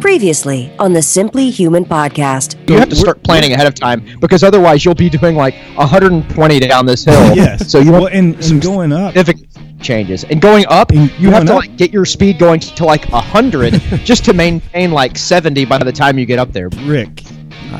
Previously 0.00 0.70
on 0.78 0.92
the 0.92 1.00
Simply 1.00 1.48
Human 1.50 1.84
podcast. 1.84 2.68
You 2.68 2.78
have 2.78 2.90
to 2.90 2.96
start 2.96 3.22
planning 3.22 3.52
ahead 3.52 3.66
of 3.66 3.74
time 3.74 4.04
because 4.20 4.42
otherwise 4.42 4.84
you'll 4.84 4.94
be 4.94 5.08
doing 5.08 5.34
like 5.34 5.54
120 5.76 6.60
down 6.60 6.84
this 6.84 7.04
hill. 7.04 7.34
Yes. 7.34 7.70
So 7.70 7.78
you 7.78 7.90
well, 7.92 8.02
want 8.02 8.14
and, 8.14 8.34
and 8.44 8.60
going 8.62 8.92
up. 8.92 9.14
significant 9.14 9.48
changes. 9.82 10.24
And 10.24 10.42
going 10.42 10.66
up, 10.68 10.90
And 10.92 11.10
you 11.18 11.30
have 11.30 11.46
to 11.46 11.54
up- 11.54 11.60
like 11.62 11.76
get 11.76 11.90
your 11.92 12.04
speed 12.04 12.38
going 12.38 12.60
to 12.60 12.84
like 12.84 13.04
100 13.10 13.72
just 14.04 14.24
to 14.26 14.34
maintain 14.34 14.90
like 14.92 15.16
70 15.16 15.64
by 15.64 15.78
the 15.78 15.92
time 15.92 16.18
you 16.18 16.26
get 16.26 16.38
up 16.38 16.52
there. 16.52 16.68
Rick, 16.84 17.22
I- 17.26 17.33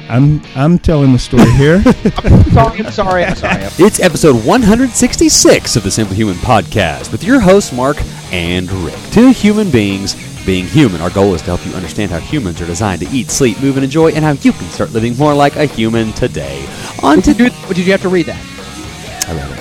I'm 0.08 0.42
I'm 0.54 0.79
telling 0.79 1.12
the 1.12 1.18
story 1.18 1.50
here. 1.52 1.82
sorry, 2.52 2.80
I'm 2.80 2.93
sorry, 2.93 3.24
I'm 3.24 3.36
sorry. 3.36 3.62
It's 3.79 4.00
episode 4.00 4.36
166 4.44 5.76
of 5.76 5.82
the 5.82 5.90
Simply 5.90 6.16
Human 6.16 6.36
podcast 6.36 7.12
with 7.12 7.24
your 7.24 7.40
hosts, 7.40 7.72
Mark 7.72 7.96
and 8.32 8.70
Rick. 8.70 8.96
Two 9.11 9.30
human 9.30 9.70
beings 9.70 10.14
being 10.44 10.66
human. 10.66 11.00
Our 11.00 11.11
goal 11.11 11.34
is 11.34 11.40
to 11.43 11.46
help 11.46 11.64
you 11.66 11.72
understand 11.72 12.11
how 12.11 12.18
humans 12.21 12.61
are 12.61 12.66
designed 12.66 13.00
to 13.00 13.08
eat, 13.11 13.30
sleep, 13.30 13.61
move, 13.61 13.76
and 13.76 13.85
enjoy, 13.85 14.11
and 14.12 14.25
how 14.25 14.32
you 14.32 14.52
can 14.52 14.68
start 14.68 14.93
living 14.93 15.16
more 15.16 15.35
like 15.35 15.57
a 15.57 15.64
human 15.64 16.13
today. 16.13 16.66
On 17.02 17.21
Did 17.21 17.36
to 17.38 17.44
you, 17.44 17.50
did 17.68 17.79
you 17.79 17.93
have 17.93 18.02
to 18.02 18.08
read 18.08 18.26
that? 18.26 19.29
I 19.29 19.32
read 19.35 19.50
it. 19.58 19.61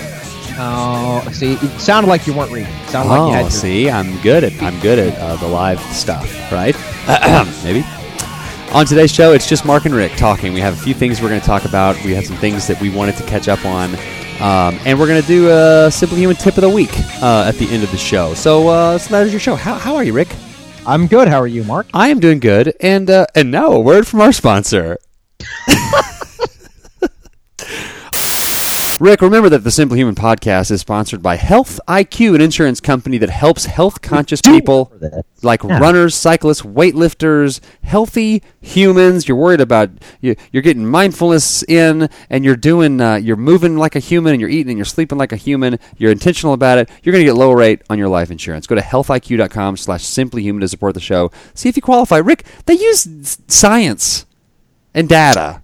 Oh, 0.55 1.27
see, 1.31 1.53
it 1.53 1.79
sounded 1.79 2.09
like 2.09 2.27
you 2.27 2.33
weren't 2.33 2.51
reading. 2.51 2.71
It 2.71 2.89
sounded 2.89 3.09
like 3.09 3.19
you 3.19 3.25
Oh, 3.25 3.31
had 3.31 3.41
your, 3.41 3.49
see, 3.49 3.89
I'm 3.89 4.21
good 4.21 4.43
at 4.43 4.61
I'm 4.61 4.79
good 4.81 4.99
at 4.99 5.17
uh, 5.17 5.35
the 5.37 5.47
live 5.47 5.79
stuff, 5.95 6.29
right? 6.51 6.75
Maybe. 7.63 7.83
On 8.71 8.85
today's 8.85 9.11
show, 9.11 9.33
it's 9.33 9.47
just 9.47 9.65
Mark 9.65 9.85
and 9.85 9.93
Rick 9.93 10.13
talking. 10.13 10.51
We 10.51 10.59
have 10.61 10.73
a 10.73 10.81
few 10.81 10.95
things 10.95 11.21
we're 11.21 11.29
going 11.29 11.39
to 11.41 11.45
talk 11.45 11.65
about. 11.65 11.95
We 12.03 12.15
have 12.15 12.25
some 12.25 12.37
things 12.37 12.65
that 12.67 12.81
we 12.81 12.89
wanted 12.89 13.15
to 13.17 13.23
catch 13.23 13.47
up 13.47 13.63
on, 13.65 13.93
um, 14.41 14.79
and 14.85 14.99
we're 14.99 15.07
going 15.07 15.21
to 15.21 15.27
do 15.27 15.49
a 15.51 15.91
simply 15.91 16.17
human 16.17 16.35
tip 16.35 16.57
of 16.57 16.61
the 16.61 16.69
week 16.69 16.91
uh, 17.21 17.45
at 17.47 17.55
the 17.55 17.67
end 17.69 17.83
of 17.83 17.91
the 17.91 17.97
show. 17.97 18.33
So, 18.33 18.67
uh, 18.69 18.97
so 18.97 19.11
that 19.11 19.27
is 19.27 19.31
your 19.31 19.39
show. 19.39 19.55
How, 19.55 19.75
how 19.75 19.95
are 19.95 20.03
you, 20.03 20.13
Rick? 20.13 20.35
I'm 20.87 21.05
good. 21.05 21.27
How 21.27 21.39
are 21.39 21.47
you, 21.47 21.63
Mark? 21.63 21.87
I 21.93 22.09
am 22.09 22.19
doing 22.19 22.39
good, 22.39 22.73
and 22.79 23.09
uh, 23.09 23.27
and 23.35 23.51
now 23.51 23.71
a 23.71 23.79
word 23.79 24.07
from 24.07 24.21
our 24.21 24.31
sponsor. 24.31 24.97
Rick, 29.03 29.21
remember 29.21 29.49
that 29.49 29.65
the 29.65 29.69
Simply 29.69 29.99
Human 29.99 30.15
podcast 30.15 30.71
is 30.71 30.79
sponsored 30.79 31.21
by 31.21 31.35
Health 31.35 31.77
IQ, 31.89 32.35
an 32.35 32.39
insurance 32.39 32.79
company 32.79 33.17
that 33.17 33.29
helps 33.29 33.65
health 33.65 34.01
conscious 34.01 34.39
people 34.39 34.93
like 35.41 35.61
Yeah. 35.61 35.77
runners, 35.77 36.15
cyclists, 36.15 36.61
weightlifters, 36.61 37.59
healthy 37.83 38.41
humans. 38.61 39.27
You're 39.27 39.35
worried 39.35 39.59
about 39.59 39.89
you, 40.21 40.37
you're 40.53 40.63
getting 40.63 40.85
mindfulness 40.85 41.63
in, 41.63 42.07
and 42.29 42.45
you're 42.45 42.55
doing 42.55 43.01
uh, 43.01 43.15
you're 43.15 43.35
moving 43.35 43.75
like 43.75 43.97
a 43.97 43.99
human, 43.99 44.31
and 44.31 44.39
you're 44.39 44.49
eating 44.49 44.69
and 44.69 44.77
you're 44.77 44.85
sleeping 44.85 45.17
like 45.17 45.33
a 45.33 45.35
human. 45.35 45.79
You're 45.97 46.13
intentional 46.13 46.53
about 46.53 46.77
it. 46.77 46.89
You're 47.03 47.11
going 47.11 47.25
to 47.25 47.29
get 47.29 47.35
low 47.35 47.51
rate 47.51 47.81
on 47.89 47.97
your 47.99 48.07
life 48.07 48.31
insurance. 48.31 48.67
Go 48.67 48.75
to 48.75 48.81
healthiq.com/slash 48.81 50.05
simply 50.05 50.43
human 50.43 50.61
to 50.61 50.69
support 50.69 50.93
the 50.93 51.01
show. 51.01 51.29
See 51.53 51.67
if 51.67 51.75
you 51.75 51.81
qualify. 51.81 52.19
Rick, 52.19 52.45
they 52.67 52.75
use 52.75 53.37
science 53.49 54.25
and 54.93 55.09
data. 55.09 55.62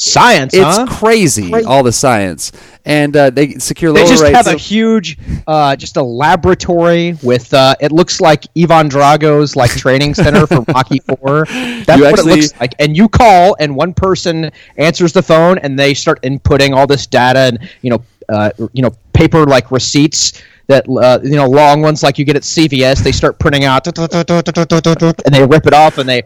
Science, 0.00 0.54
It's 0.54 0.62
huh? 0.78 0.86
crazy, 0.86 1.50
Crazy. 1.50 1.66
all 1.66 1.82
the 1.82 1.92
science, 1.92 2.52
and 2.86 3.14
uh, 3.14 3.28
they 3.28 3.54
secure 3.58 3.92
lower 3.92 4.04
They 4.04 4.10
just 4.10 4.22
rates. 4.22 4.34
have 4.34 4.46
a 4.46 4.56
huge, 4.56 5.18
uh, 5.46 5.76
just 5.76 5.98
a 5.98 6.02
laboratory 6.02 7.18
with. 7.22 7.52
Uh, 7.52 7.74
it 7.80 7.92
looks 7.92 8.18
like 8.18 8.44
Ivan 8.56 8.88
Drago's 8.88 9.56
like 9.56 9.70
training 9.72 10.14
center 10.14 10.46
for 10.46 10.62
Rocky 10.68 11.00
Four. 11.06 11.44
That's 11.44 11.98
You 11.98 12.04
what 12.04 12.14
actually- 12.14 12.32
it 12.32 12.36
looks 12.36 12.60
like. 12.60 12.74
And 12.78 12.96
you 12.96 13.08
call, 13.10 13.56
and 13.60 13.76
one 13.76 13.92
person 13.92 14.50
answers 14.78 15.12
the 15.12 15.22
phone, 15.22 15.58
and 15.58 15.78
they 15.78 15.92
start 15.92 16.22
inputting 16.22 16.74
all 16.74 16.86
this 16.86 17.06
data, 17.06 17.40
and 17.40 17.58
you 17.82 17.90
know, 17.90 18.02
uh, 18.30 18.50
you 18.72 18.80
know, 18.82 18.92
paper 19.12 19.44
like 19.44 19.70
receipts. 19.70 20.32
That 20.68 20.86
uh, 20.88 21.18
you 21.22 21.34
know, 21.36 21.46
long 21.48 21.82
ones 21.82 22.02
like 22.02 22.16
you 22.16 22.24
get 22.24 22.36
at 22.36 22.42
CVS, 22.42 23.02
they 23.02 23.12
start 23.12 23.38
printing 23.38 23.64
out, 23.64 23.86
and 23.88 25.34
they 25.34 25.44
rip 25.44 25.66
it 25.66 25.74
off, 25.74 25.98
and 25.98 26.08
they 26.08 26.22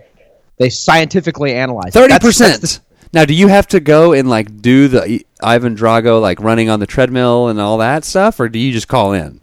they 0.59 0.69
scientifically 0.71 1.55
analyze. 1.55 1.89
it. 1.89 1.93
Thirty 1.95 2.13
That's- 2.13 2.39
that's 2.39 2.59
the- 2.59 2.69
percent. 2.69 2.81
Now, 3.15 3.25
do 3.25 3.33
you 3.33 3.47
have 3.49 3.67
to 3.69 3.81
go 3.81 4.13
and 4.13 4.29
like 4.29 4.61
do 4.61 4.89
the 4.89 5.25
Ivan 5.43 5.77
Drago 5.77 6.21
like 6.21 6.41
running 6.41 6.69
on 6.69 6.81
the 6.81 6.87
treadmill 6.87 7.49
and 7.49 7.61
all 7.61 7.79
that 7.79 8.05
stuff, 8.05 8.41
or 8.41 8.49
do 8.49 8.59
you 8.59 8.73
just 8.73 8.89
call 8.89 9.13
in? 9.13 9.41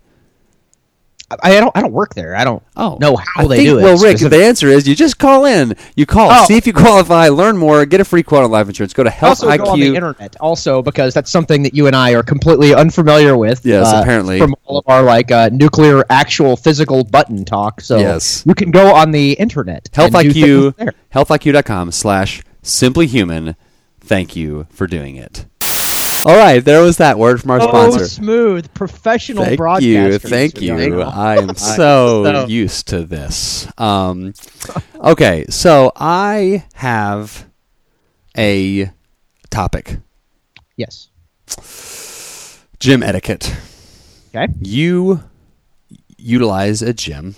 I 1.41 1.61
don't. 1.61 1.71
I 1.73 1.79
don't 1.79 1.93
work 1.93 2.13
there. 2.13 2.35
I 2.35 2.43
don't 2.43 2.61
Oh, 2.75 2.97
know 2.99 3.15
how 3.15 3.45
I 3.45 3.47
they 3.47 3.55
think- 3.59 3.69
do 3.69 3.79
it. 3.79 3.83
Well, 3.83 3.97
Rick, 3.97 4.17
the 4.17 4.43
answer 4.43 4.67
is 4.67 4.85
you 4.85 4.95
just 4.97 5.17
call 5.17 5.45
in. 5.45 5.75
You 5.95 6.05
call, 6.05 6.29
Oh. 6.29 6.43
see 6.45 6.57
if 6.57 6.67
you 6.67 6.73
qualify, 6.85 7.29
learn 7.29 7.55
more, 7.55 7.85
get 7.85 8.01
a 8.01 8.03
free 8.03 8.21
quote 8.21 8.43
on 8.43 8.51
life 8.51 8.67
insurance. 8.67 8.91
Go 8.93 9.05
to 9.05 9.09
Health 9.09 9.41
also 9.41 9.57
go 9.57 9.69
on 9.71 9.79
the 9.79 9.95
internet 9.95 10.35
also 10.41 10.81
because 10.81 11.13
that's 11.13 11.31
something 11.31 11.63
that 11.63 11.73
you 11.73 11.87
and 11.87 11.95
I 11.95 12.15
are 12.15 12.23
completely 12.23 12.75
unfamiliar 12.75 13.37
with. 13.37 13.65
Yes, 13.65 13.87
uh, 13.87 14.01
apparently. 14.01 14.39
from 14.39 14.53
all 14.65 14.79
of 14.79 14.83
our 14.89 15.03
like 15.03 15.31
uh, 15.31 15.49
nuclear 15.53 16.03
actual 16.09 16.57
physical 16.57 17.05
button 17.05 17.45
talk. 17.45 17.79
So 17.79 17.97
Yes. 17.99 18.43
you 18.45 18.53
can 18.53 18.69
go 18.69 18.93
on 18.93 19.11
the 19.11 19.31
internet. 19.33 19.87
Health 19.93 20.11
IQ. 20.11 20.73
HealthIQ.com 21.15 21.93
slash 21.93 22.43
simply 22.61 23.07
human. 23.07 23.55
Thank 24.01 24.35
you 24.35 24.67
for 24.71 24.87
doing 24.87 25.15
it. 25.15 25.45
All 26.25 26.35
right, 26.37 26.63
there 26.63 26.81
was 26.81 26.97
that 26.97 27.17
word 27.17 27.41
from 27.41 27.51
our 27.51 27.61
Oh, 27.61 27.67
sponsor. 27.67 28.05
smooth 28.07 28.71
professional 28.73 29.45
Thank 29.45 29.57
broadcaster. 29.57 30.11
you, 30.11 30.19
thank 30.19 30.61
you. 30.61 31.01
I 31.01 31.37
am 31.37 31.55
so 31.55 32.23
So- 32.25 32.45
used 32.47 32.87
to 32.89 33.03
this. 33.03 33.67
Um, 33.79 34.33
okay, 34.99 35.45
so 35.49 35.91
I 35.95 36.65
have 36.75 37.47
a 38.37 38.91
topic: 39.49 39.97
Yes. 40.77 41.09
gym 42.79 43.01
etiquette. 43.03 43.55
Okay. 44.35 44.51
You 44.61 45.23
utilize 46.17 46.81
a 46.81 46.93
gym. 46.93 47.35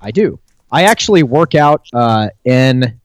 I 0.00 0.10
do. 0.10 0.38
I 0.70 0.84
actually 0.84 1.22
work 1.22 1.54
out 1.54 1.86
uh, 1.92 2.28
in. 2.44 2.98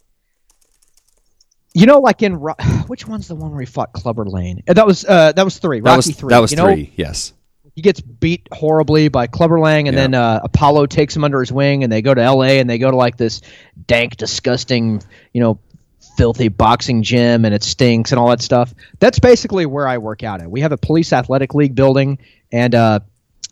You 1.80 1.86
know, 1.86 2.00
like 2.00 2.24
in 2.24 2.36
Ro- 2.40 2.56
which 2.88 3.08
one's 3.08 3.28
the 3.28 3.36
one 3.36 3.52
where 3.52 3.60
he 3.60 3.66
fought 3.66 3.94
Clubber 3.94 4.26
Lang? 4.26 4.64
Uh, 4.68 4.74
That 4.74 4.86
was 4.88 5.06
uh, 5.06 5.32
that 5.34 5.46
was 5.46 5.58
three. 5.60 5.80
That 5.80 5.90
Rocky 5.92 5.98
was 5.98 6.16
three. 6.16 6.30
that 6.30 6.40
was 6.40 6.52
you 6.52 6.58
know, 6.58 6.66
three. 6.66 6.92
Yes. 6.96 7.34
he 7.76 7.82
gets 7.82 8.02
beat 8.02 8.48
horribly 8.52 9.08
by 9.10 9.28
Clubber 9.28 9.60
Lang, 9.60 9.88
and 9.88 9.96
Yeah. 9.96 10.02
then 10.04 10.14
uh, 10.16 10.40
Apollo 10.44 10.88
takes 10.88 11.16
him 11.16 11.24
under 11.24 11.40
his 11.40 11.52
wing, 11.52 11.84
and 11.84 11.92
they 11.92 12.02
go 12.02 12.14
to 12.14 12.22
L.A. 12.22 12.60
and 12.60 12.70
they 12.70 12.78
go 12.80 12.90
to 12.90 12.98
like 12.98 13.18
this 13.18 13.42
dank, 13.86 14.18
disgusting, 14.18 15.02
you 15.34 15.42
know, 15.42 15.60
filthy 16.18 16.48
boxing 16.48 17.04
gym, 17.04 17.46
and 17.46 17.54
it 17.54 17.62
stinks 17.62 18.12
and 18.12 18.18
all 18.20 18.30
that 18.30 18.42
stuff. 18.42 18.74
That's 19.00 19.20
basically 19.20 19.68
where 19.68 19.88
I 19.88 20.00
work 20.00 20.24
out 20.24 20.42
at. 20.42 20.50
We 20.50 20.62
have 20.62 20.72
a 20.72 20.78
police 20.78 21.14
athletic 21.14 21.54
league 21.54 21.76
building, 21.76 22.18
and 22.52 22.74
uh, 22.74 23.00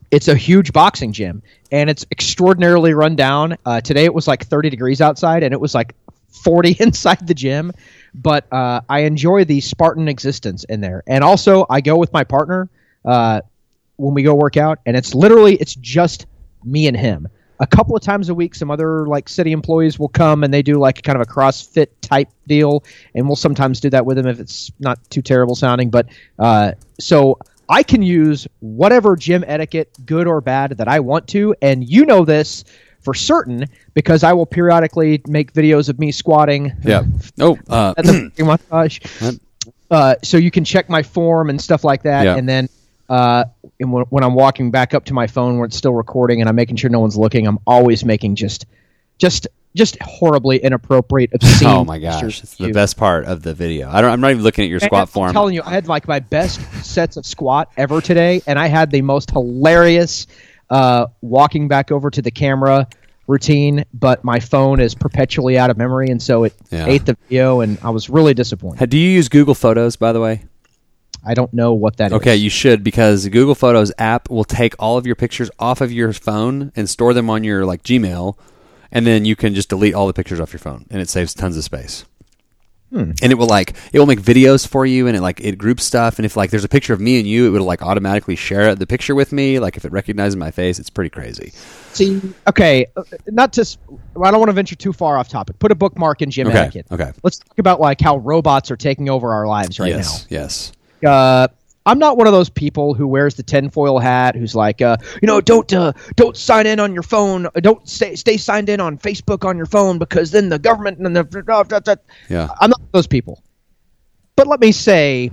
it's 0.09 0.27
a 0.27 0.35
huge 0.35 0.73
boxing 0.73 1.11
gym, 1.13 1.43
and 1.71 1.87
it's 1.91 2.05
extraordinarily 2.11 2.95
run 2.95 3.15
down. 3.15 3.57
Uh, 3.67 3.81
today 3.81 4.05
it 4.05 4.13
was 4.15 4.27
like 4.27 4.45
30 4.47 4.71
degrees 4.71 4.99
outside, 5.01 5.43
and 5.43 5.53
it 5.53 5.61
was 5.61 5.75
like 5.75 5.93
40 6.43 6.71
inside 6.79 7.27
the 7.27 7.35
gym. 7.35 7.71
But 8.17 8.51
uh, 8.51 8.81
I 8.87 8.99
enjoy 8.99 9.43
the 9.43 9.59
Spartan 9.61 10.07
existence 10.07 10.63
in 10.63 10.81
there, 10.81 11.03
and 11.05 11.23
also 11.23 11.65
I 11.69 11.81
go 11.81 11.97
with 11.97 12.13
my 12.13 12.23
partner. 12.23 12.69
Uh, 13.03 13.41
when 13.97 14.13
we 14.13 14.23
go 14.23 14.35
work 14.35 14.57
out 14.57 14.79
and 14.85 14.97
it's 14.97 15.15
literally 15.15 15.55
it's 15.55 15.75
just 15.75 16.25
me 16.63 16.87
and 16.87 16.97
him 16.97 17.27
a 17.59 17.67
couple 17.67 17.95
of 17.95 18.01
times 18.01 18.29
a 18.29 18.35
week 18.35 18.53
some 18.53 18.69
other 18.69 19.07
like 19.07 19.29
city 19.29 19.51
employees 19.51 19.97
will 19.97 20.09
come 20.09 20.43
and 20.43 20.53
they 20.53 20.61
do 20.61 20.75
like 20.75 21.01
kind 21.03 21.15
of 21.19 21.21
a 21.21 21.29
crossfit 21.31 21.87
type 22.01 22.29
deal 22.47 22.83
and 23.13 23.27
we'll 23.27 23.35
sometimes 23.35 23.79
do 23.79 23.89
that 23.89 24.05
with 24.05 24.17
them 24.17 24.27
if 24.27 24.39
it's 24.39 24.71
not 24.79 24.99
too 25.09 25.21
terrible 25.21 25.55
sounding 25.55 25.89
but 25.89 26.07
uh, 26.39 26.71
so 26.99 27.37
i 27.69 27.81
can 27.81 28.01
use 28.01 28.47
whatever 28.59 29.15
gym 29.15 29.43
etiquette 29.47 29.89
good 30.05 30.27
or 30.27 30.41
bad 30.41 30.71
that 30.71 30.87
i 30.87 30.99
want 30.99 31.27
to 31.27 31.55
and 31.61 31.87
you 31.87 32.05
know 32.05 32.25
this 32.25 32.65
for 33.05 33.13
certain 33.13 33.63
because 33.93 34.23
i 34.23 34.33
will 34.33 34.45
periodically 34.45 35.21
make 35.27 35.53
videos 35.53 35.87
of 35.87 35.97
me 35.99 36.11
squatting 36.11 36.73
Yeah. 36.83 37.03
Oh. 37.39 37.57
Uh, 37.69 37.93
at 37.97 38.03
the 38.05 38.31
massage. 38.43 38.99
Uh, 39.91 40.15
so 40.23 40.35
you 40.37 40.49
can 40.49 40.65
check 40.65 40.89
my 40.89 41.03
form 41.03 41.47
and 41.47 41.61
stuff 41.61 41.83
like 41.83 42.01
that, 42.03 42.23
Yeah. 42.25 42.35
and 42.37 42.49
then 42.49 42.67
uh, 43.07 43.45
and 43.79 43.93
when, 43.93 44.03
when 44.05 44.23
I'm 44.23 44.33
walking 44.33 44.71
back 44.71 44.95
up 44.95 45.05
to 45.05 45.13
my 45.13 45.27
phone 45.27 45.57
where 45.57 45.65
it's 45.67 45.77
still 45.77 45.93
recording 45.93 46.41
and 46.41 46.49
I'm 46.49 46.55
making 46.55 46.77
sure 46.77 46.89
no 46.89 46.99
one's 46.99 47.15
looking, 47.15 47.45
I'm 47.45 47.59
always 47.67 48.03
making 48.03 48.33
just, 48.35 48.65
just, 49.19 49.47
just 49.75 49.95
horribly 50.01 50.57
inappropriate, 50.57 51.29
obscene. 51.35 51.67
oh 51.67 51.85
my 51.85 51.99
gosh, 51.99 52.23
it's 52.41 52.55
the 52.55 52.71
best 52.71 52.97
part 52.97 53.25
of 53.25 53.43
the 53.43 53.53
video. 53.53 53.87
I 53.91 54.01
don't. 54.01 54.09
I'm 54.09 54.21
not 54.21 54.31
even 54.31 54.41
looking 54.43 54.63
at 54.63 54.69
your 54.69 54.79
And 54.81 54.87
squat 54.87 55.01
I'm 55.01 55.07
form. 55.07 55.33
telling 55.33 55.53
you, 55.53 55.61
I 55.63 55.69
had 55.69 55.87
like 55.87 56.07
my 56.07 56.19
best 56.19 56.59
sets 56.83 57.15
of 57.15 57.23
squat 57.25 57.71
ever 57.77 58.01
today, 58.01 58.41
and 58.47 58.57
I 58.57 58.65
had 58.65 58.89
the 58.89 59.03
most 59.03 59.29
hilarious 59.29 60.25
uh, 60.69 61.07
walking 61.21 61.67
back 61.67 61.91
over 61.91 62.09
to 62.09 62.21
the 62.21 62.31
camera 62.31 62.87
routine, 63.27 63.83
but 63.93 64.23
my 64.23 64.39
phone 64.39 64.79
is 64.79 64.93
perpetually 64.93 65.57
out 65.57 65.69
of 65.69 65.77
memory, 65.77 66.09
and 66.09 66.21
so 66.21 66.43
it 66.43 66.53
Yeah. 66.71 66.85
ate 66.87 67.05
the 67.05 67.17
video, 67.27 67.61
and 67.61 67.77
I 67.81 67.89
was 67.89 68.09
really 68.09 68.33
disappointed. 68.33 68.89
Do 68.89 68.97
you 68.97 69.09
use 69.09 69.29
Google 69.29 69.55
Photos, 69.55 69.95
by 69.95 70.11
the 70.11 70.21
way? 70.21 70.45
I 71.27 71.33
don't 71.33 71.51
know 71.53 71.73
what 71.73 71.97
that 71.97 72.11
is. 72.11 72.17
Okay, 72.17 72.35
you 72.35 72.51
should 72.51 72.83
because 72.83 73.23
the 73.23 73.31
Google 73.31 73.55
Photos 73.55 73.91
app 73.97 74.29
will 74.29 74.43
take 74.43 74.75
all 74.77 74.97
of 74.97 75.07
your 75.07 75.15
pictures 75.15 75.49
off 75.57 75.81
of 75.81 75.91
your 75.91 76.13
phone 76.13 76.71
and 76.75 76.87
store 76.87 77.15
them 77.15 77.29
on 77.31 77.43
your 77.43 77.65
like 77.65 77.81
Gmail, 77.81 78.37
and 78.91 79.07
then 79.07 79.25
you 79.25 79.35
can 79.35 79.55
just 79.55 79.69
delete 79.69 79.95
all 79.95 80.05
the 80.05 80.13
pictures 80.13 80.39
off 80.39 80.53
your 80.53 80.59
phone, 80.59 80.85
and 80.91 81.01
it 81.01 81.09
saves 81.09 81.33
tons 81.33 81.57
of 81.57 81.63
space. 81.63 82.05
And 82.91 83.19
it 83.21 83.37
will 83.37 83.47
like 83.47 83.75
it 83.91 83.99
will 83.99 84.05
make 84.05 84.21
videos 84.21 84.67
for 84.67 84.85
you, 84.85 85.07
and 85.07 85.17
it 85.17 85.21
like 85.21 85.41
it 85.41 85.57
groups 85.57 85.83
stuff. 85.83 86.17
And 86.17 86.25
if 86.25 86.37
like 86.37 86.49
there's 86.51 86.63
a 86.63 86.69
picture 86.69 86.93
of 86.93 87.01
me 87.01 87.19
and 87.19 87.27
you, 87.27 87.47
it 87.47 87.49
will 87.49 87.65
like 87.65 87.81
automatically 87.81 88.35
share 88.35 88.73
the 88.75 88.87
picture 88.87 89.15
with 89.15 89.31
me. 89.33 89.59
Like 89.59 89.75
if 89.77 89.83
it 89.85 89.91
recognizes 89.91 90.35
my 90.35 90.51
face, 90.51 90.79
it's 90.79 90.89
pretty 90.89 91.09
crazy. 91.09 91.51
See, 91.93 92.21
okay, 92.47 92.85
uh, 92.95 93.03
not 93.27 93.53
to. 93.53 93.77
I 94.23 94.31
don't 94.31 94.39
want 94.39 94.49
to 94.49 94.53
venture 94.53 94.75
too 94.75 94.93
far 94.93 95.17
off 95.17 95.27
topic. 95.29 95.59
Put 95.59 95.71
a 95.71 95.75
bookmark 95.75 96.21
in 96.21 96.31
gym 96.31 96.47
Okay, 96.47 96.57
etiquette. 96.57 96.87
okay. 96.91 97.11
Let's 97.23 97.39
talk 97.39 97.57
about 97.59 97.79
like 97.81 97.99
how 97.99 98.17
robots 98.17 98.71
are 98.71 98.77
taking 98.77 99.09
over 99.09 99.33
our 99.33 99.47
lives 99.47 99.79
right 99.79 99.91
now. 99.91 99.97
yes, 99.97 100.27
yes. 100.29 100.71
Uh, 101.05 101.47
I'm 101.85 101.99
not 101.99 102.17
one 102.17 102.25
of 102.25 102.33
those 102.33 102.49
people 102.49 102.93
who 102.95 103.07
wears 103.07 103.35
the 103.35 103.43
tinfoil 103.43 103.99
hat, 103.99 104.35
who's 104.35 104.55
like, 104.55 104.81
uh, 104.81 104.97
you 105.21 105.27
know, 105.27 105.39
don't 105.39 105.71
uh, 105.71 105.93
don't 106.15 106.35
sign 106.35 106.65
in 106.65 106.79
on 106.79 106.93
your 106.93 107.03
phone, 107.03 107.45
uh, 107.45 107.59
don't 107.59 107.87
stay 107.87 108.15
stay 108.15 108.37
signed 108.37 108.69
in 108.69 108.79
on 108.79 108.97
Facebook 108.97 109.45
on 109.47 109.55
your 109.55 109.67
phone 109.67 109.99
because 109.99 110.31
then 110.31 110.49
the 110.49 110.57
government 110.57 110.97
and 110.97 111.15
the 111.15 111.23
Yeah. 112.27 112.49
I'm 112.59 112.71
not 112.71 112.81
those 112.91 113.07
people. 113.07 113.43
But 114.35 114.47
let 114.47 114.59
me 114.59 114.71
say, 114.71 115.31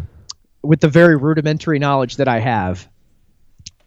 with 0.62 0.80
the 0.80 0.88
very 0.88 1.16
rudimentary 1.16 1.78
knowledge 1.78 2.16
that 2.16 2.28
I 2.28 2.38
have, 2.38 2.86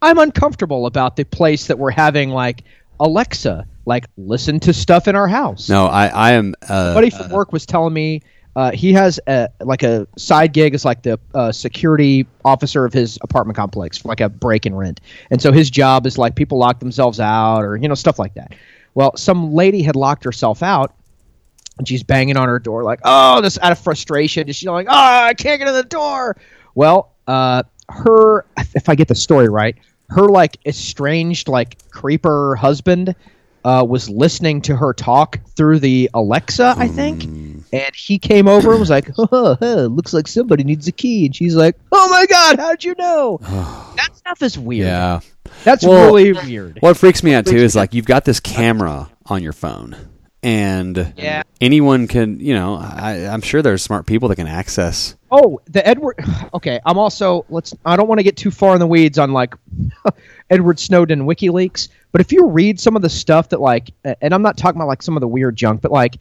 I'm 0.02 0.18
uncomfortable 0.18 0.88
about 0.88 1.16
the 1.16 1.24
place 1.24 1.68
that 1.68 1.78
we're 1.78 1.92
having 1.92 2.32
like 2.32 2.64
Alexa, 3.00 3.68
like 3.86 4.06
listen 4.18 4.60
to 4.62 4.74
stuff 4.74 5.08
in 5.08 5.16
our 5.16 5.28
house. 5.28 5.70
No, 5.70 5.86
I 5.86 6.08
I 6.08 6.32
am. 6.32 6.56
Uh, 6.68 6.96
buddy 6.96 7.12
from 7.12 7.30
work 7.30 7.54
was 7.54 7.66
telling 7.68 7.94
me 7.94 8.24
uh, 8.56 8.72
he 8.72 8.94
has 8.94 9.20
a 9.28 9.50
like 9.62 9.84
a 9.84 10.08
side 10.18 10.54
gig 10.54 10.74
as 10.74 10.86
like 10.86 11.04
the 11.04 11.20
uh, 11.34 11.52
security 11.52 12.26
officer 12.46 12.86
of 12.86 12.94
his 12.94 13.18
apartment 13.22 13.58
complex 13.58 13.98
for 13.98 14.08
like 14.08 14.22
a 14.22 14.30
break 14.30 14.66
and 14.66 14.78
rent, 14.78 15.02
and 15.30 15.42
so 15.42 15.52
his 15.52 15.70
job 15.70 16.06
is 16.06 16.18
like 16.18 16.36
people 16.36 16.58
lock 16.58 16.80
themselves 16.80 17.20
out 17.20 17.62
or 17.64 17.76
you 17.76 17.88
know 17.88 17.96
stuff 17.96 18.18
like 18.18 18.34
that. 18.36 18.54
Well, 18.94 19.16
some 19.18 19.54
lady 19.54 19.84
had 19.84 19.98
locked 19.98 20.24
herself 20.24 20.64
out, 20.64 20.96
and 21.78 21.88
she's 21.88 22.04
banging 22.04 22.38
on 22.38 22.48
her 22.48 22.60
door 22.60 22.84
like, 22.84 23.02
"Oh, 23.04 23.42
this 23.42 23.60
out 23.62 23.74
of 23.74 23.80
frustration." 23.80 24.48
She's 24.48 24.66
like, 24.66 24.88
"Oh, 24.90 24.94
I 24.94 25.34
can't 25.34 25.60
get 25.60 25.68
in 25.68 25.74
the 25.74 25.84
door." 25.84 26.38
Well, 26.76 27.12
uh, 27.28 27.64
her 27.90 28.46
if 28.74 28.88
I 28.88 28.96
get 28.96 29.10
the 29.10 29.16
story 29.16 29.50
right, 29.50 29.76
her 30.10 30.30
like 30.30 30.58
estranged 30.66 31.50
like 31.50 31.78
creeper 31.92 32.56
husband 32.56 33.16
uh, 33.66 33.86
was 33.88 34.10
listening 34.10 34.62
to 34.62 34.76
her 34.76 34.94
talk 34.94 35.40
through 35.58 35.80
the 35.80 36.10
Alexa, 36.14 36.76
I 36.78 36.88
think, 36.88 37.24
and 37.76 37.96
he 37.96 38.18
came 38.18 38.48
over 38.48 38.72
and 38.72 38.80
was 38.80 38.90
like, 38.90 39.10
oh, 39.18 39.88
"Looks 39.92 40.14
like 40.14 40.28
somebody 40.28 40.64
needs 40.64 40.88
a 40.88 40.92
key," 40.92 41.26
and 41.26 41.36
she's 41.36 41.56
like, 41.56 41.76
"Oh 41.92 42.10
my 42.10 42.26
god, 42.26 42.58
how'd 42.60 42.84
you 42.84 42.96
know?" 42.98 43.38
that 43.98 44.10
stuff 44.16 44.42
is 44.42 44.58
weird. 44.58 44.88
yeah. 44.88 45.20
that's 45.64 45.86
Well, 45.86 46.14
really 46.14 46.34
weird. 46.34 46.78
What 46.82 46.98
freaks 46.98 47.22
me 47.24 47.34
out 47.34 47.46
too 47.46 47.58
is 47.58 47.76
like 47.82 47.94
you've 47.94 48.06
got 48.06 48.26
this 48.26 48.40
camera 48.40 49.10
on 49.28 49.44
your 49.44 49.54
phone, 49.54 49.96
and 50.44 51.14
Yeah. 51.18 51.44
anyone 51.62 52.08
can. 52.08 52.40
You 52.40 52.54
know, 52.54 52.76
I, 52.76 53.28
I'm 53.28 53.42
sure 53.42 53.62
there's 53.62 53.82
smart 53.84 54.06
people 54.06 54.30
that 54.30 54.36
can 54.38 54.48
access. 54.48 55.16
Oh, 55.32 55.60
the 55.66 55.86
Edward. 55.88 56.16
Okay, 56.56 56.80
I'm 56.86 56.98
also 56.98 57.46
let's. 57.50 57.74
I 57.86 57.98
don't 57.98 58.08
want 58.08 58.20
to 58.20 58.24
get 58.24 58.38
too 58.38 58.50
far 58.52 58.74
in 58.74 58.80
the 58.80 58.88
weeds 58.88 59.20
on 59.20 59.34
like 59.34 59.56
Edward 60.50 60.80
Snowden 60.80 61.26
WikiLeaks, 61.26 61.90
but 62.14 62.22
if 62.22 62.32
you 62.32 62.48
read 62.48 62.80
some 62.80 62.96
of 62.96 63.02
the 63.02 63.10
stuff 63.10 63.50
that 63.50 63.60
like, 63.60 63.90
and 64.04 64.34
I'm 64.34 64.42
not 64.42 64.56
talking 64.58 64.78
about 64.80 64.88
like 64.88 65.02
some 65.02 65.18
of 65.18 65.22
the 65.22 65.28
weird 65.28 65.56
junk, 65.58 65.82
but 65.82 65.92
like 65.92 66.16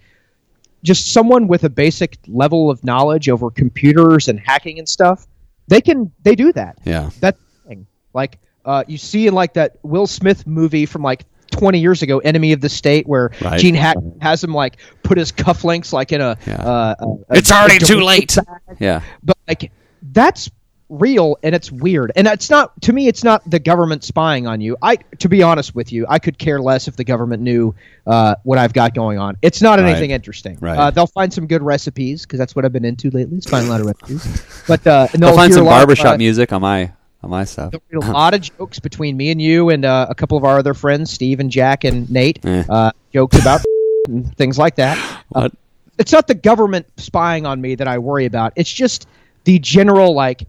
just 0.84 1.12
someone 1.12 1.48
with 1.48 1.64
a 1.64 1.68
basic 1.70 2.18
level 2.28 2.70
of 2.70 2.84
knowledge 2.84 3.28
over 3.28 3.50
computers 3.50 4.28
and 4.28 4.38
hacking 4.38 4.78
and 4.78 4.88
stuff, 4.88 5.26
they 5.66 5.80
can 5.80 6.12
they 6.22 6.36
do 6.36 6.52
that. 6.52 6.78
Yeah. 6.84 7.10
That 7.20 7.36
thing, 7.66 7.86
like 8.12 8.38
uh, 8.64 8.84
you 8.86 8.98
see 8.98 9.26
in 9.26 9.34
like 9.34 9.54
that 9.54 9.78
Will 9.82 10.06
Smith 10.06 10.46
movie 10.46 10.86
from 10.86 11.02
like 11.02 11.24
20 11.50 11.78
years 11.78 12.02
ago, 12.02 12.18
Enemy 12.20 12.52
of 12.52 12.60
the 12.60 12.68
State, 12.68 13.06
where 13.06 13.30
Right. 13.40 13.60
Gene 13.60 13.74
Hackman 13.74 14.18
has 14.20 14.42
him 14.44 14.52
like 14.54 14.76
put 15.02 15.18
his 15.18 15.32
cufflinks 15.32 15.92
like 15.92 16.12
in 16.12 16.20
a. 16.20 16.36
Yeah. 16.46 16.54
Uh, 16.56 16.94
a- 17.00 17.04
a- 17.06 17.36
It's 17.38 17.50
already 17.50 17.76
a 17.76 17.80
too 17.80 18.00
late. 18.00 18.36
bag 18.36 18.76
Yeah. 18.78 19.00
but 19.22 19.36
like 19.48 19.72
that's 20.12 20.50
real 20.90 21.36
and 21.42 21.54
it's 21.54 21.72
weird 21.72 22.12
and 22.14 22.26
it's 22.26 22.50
not 22.50 22.70
to 22.82 22.92
me 22.92 23.08
it's 23.08 23.24
not 23.24 23.48
the 23.50 23.58
government 23.58 24.04
spying 24.04 24.46
on 24.46 24.60
you 24.60 24.76
i 24.82 24.94
to 25.18 25.30
be 25.30 25.42
honest 25.42 25.74
with 25.74 25.90
you 25.90 26.04
i 26.10 26.18
could 26.18 26.36
care 26.38 26.60
less 26.60 26.86
if 26.88 26.94
the 26.96 27.04
government 27.04 27.42
knew 27.42 27.74
uh, 28.06 28.34
what 28.44 28.58
i've 28.58 28.74
got 28.74 28.94
going 28.94 29.18
on 29.18 29.34
it's 29.40 29.62
not 29.62 29.78
Right. 29.78 29.88
anything 29.88 30.10
interesting 30.10 30.58
Right. 30.60 30.76
uh, 30.76 30.90
they'll 30.90 31.06
find 31.06 31.32
some 31.32 31.46
good 31.46 31.62
recipes 31.62 32.22
because 32.26 32.38
that's 32.38 32.54
what 32.54 32.64
i've 32.66 32.72
been 32.72 32.84
into 32.84 33.10
lately 33.10 33.38
it's 33.38 33.48
finding 33.48 33.70
a 33.70 33.72
lot 33.72 33.80
of 33.80 33.86
recipes 33.86 34.64
but 34.68 34.86
uh, 34.86 35.06
They'll 35.12 35.20
they'll 35.28 35.36
find 35.36 35.54
some 35.54 35.64
lot 35.64 35.72
of, 35.72 35.86
barbershop 35.86 36.14
uh, 36.14 36.18
music 36.18 36.52
on 36.52 36.60
my 36.60 36.92
on 37.22 37.30
my 37.30 37.44
stuff. 37.44 37.70
There'll 37.70 38.02
be 38.02 38.06
a 38.06 38.12
lot 38.12 38.34
of 38.34 38.42
jokes 38.42 38.78
between 38.78 39.16
me 39.16 39.30
and 39.30 39.40
you 39.40 39.70
and 39.70 39.86
uh, 39.86 40.06
a 40.10 40.14
couple 40.14 40.36
of 40.36 40.44
our 40.44 40.58
other 40.58 40.74
friends, 40.74 41.10
Steve 41.10 41.40
and 41.40 41.50
Jack 41.50 41.84
and 41.84 42.10
Nate. 42.10 42.44
Eh. 42.44 42.64
Uh, 42.68 42.90
jokes 43.14 43.40
about 43.40 43.62
and 44.08 44.36
things 44.36 44.58
like 44.58 44.74
that. 44.76 45.22
It's 45.98 46.10
not 46.12 46.26
the 46.26 46.34
government 46.34 46.86
spying 46.96 47.46
on 47.46 47.60
me 47.60 47.76
that 47.76 47.86
I 47.88 47.98
worry 47.98 48.26
about. 48.26 48.52
It's 48.56 48.70
just 48.72 49.06
the 49.44 49.58
general 49.60 50.12
like. 50.12 50.42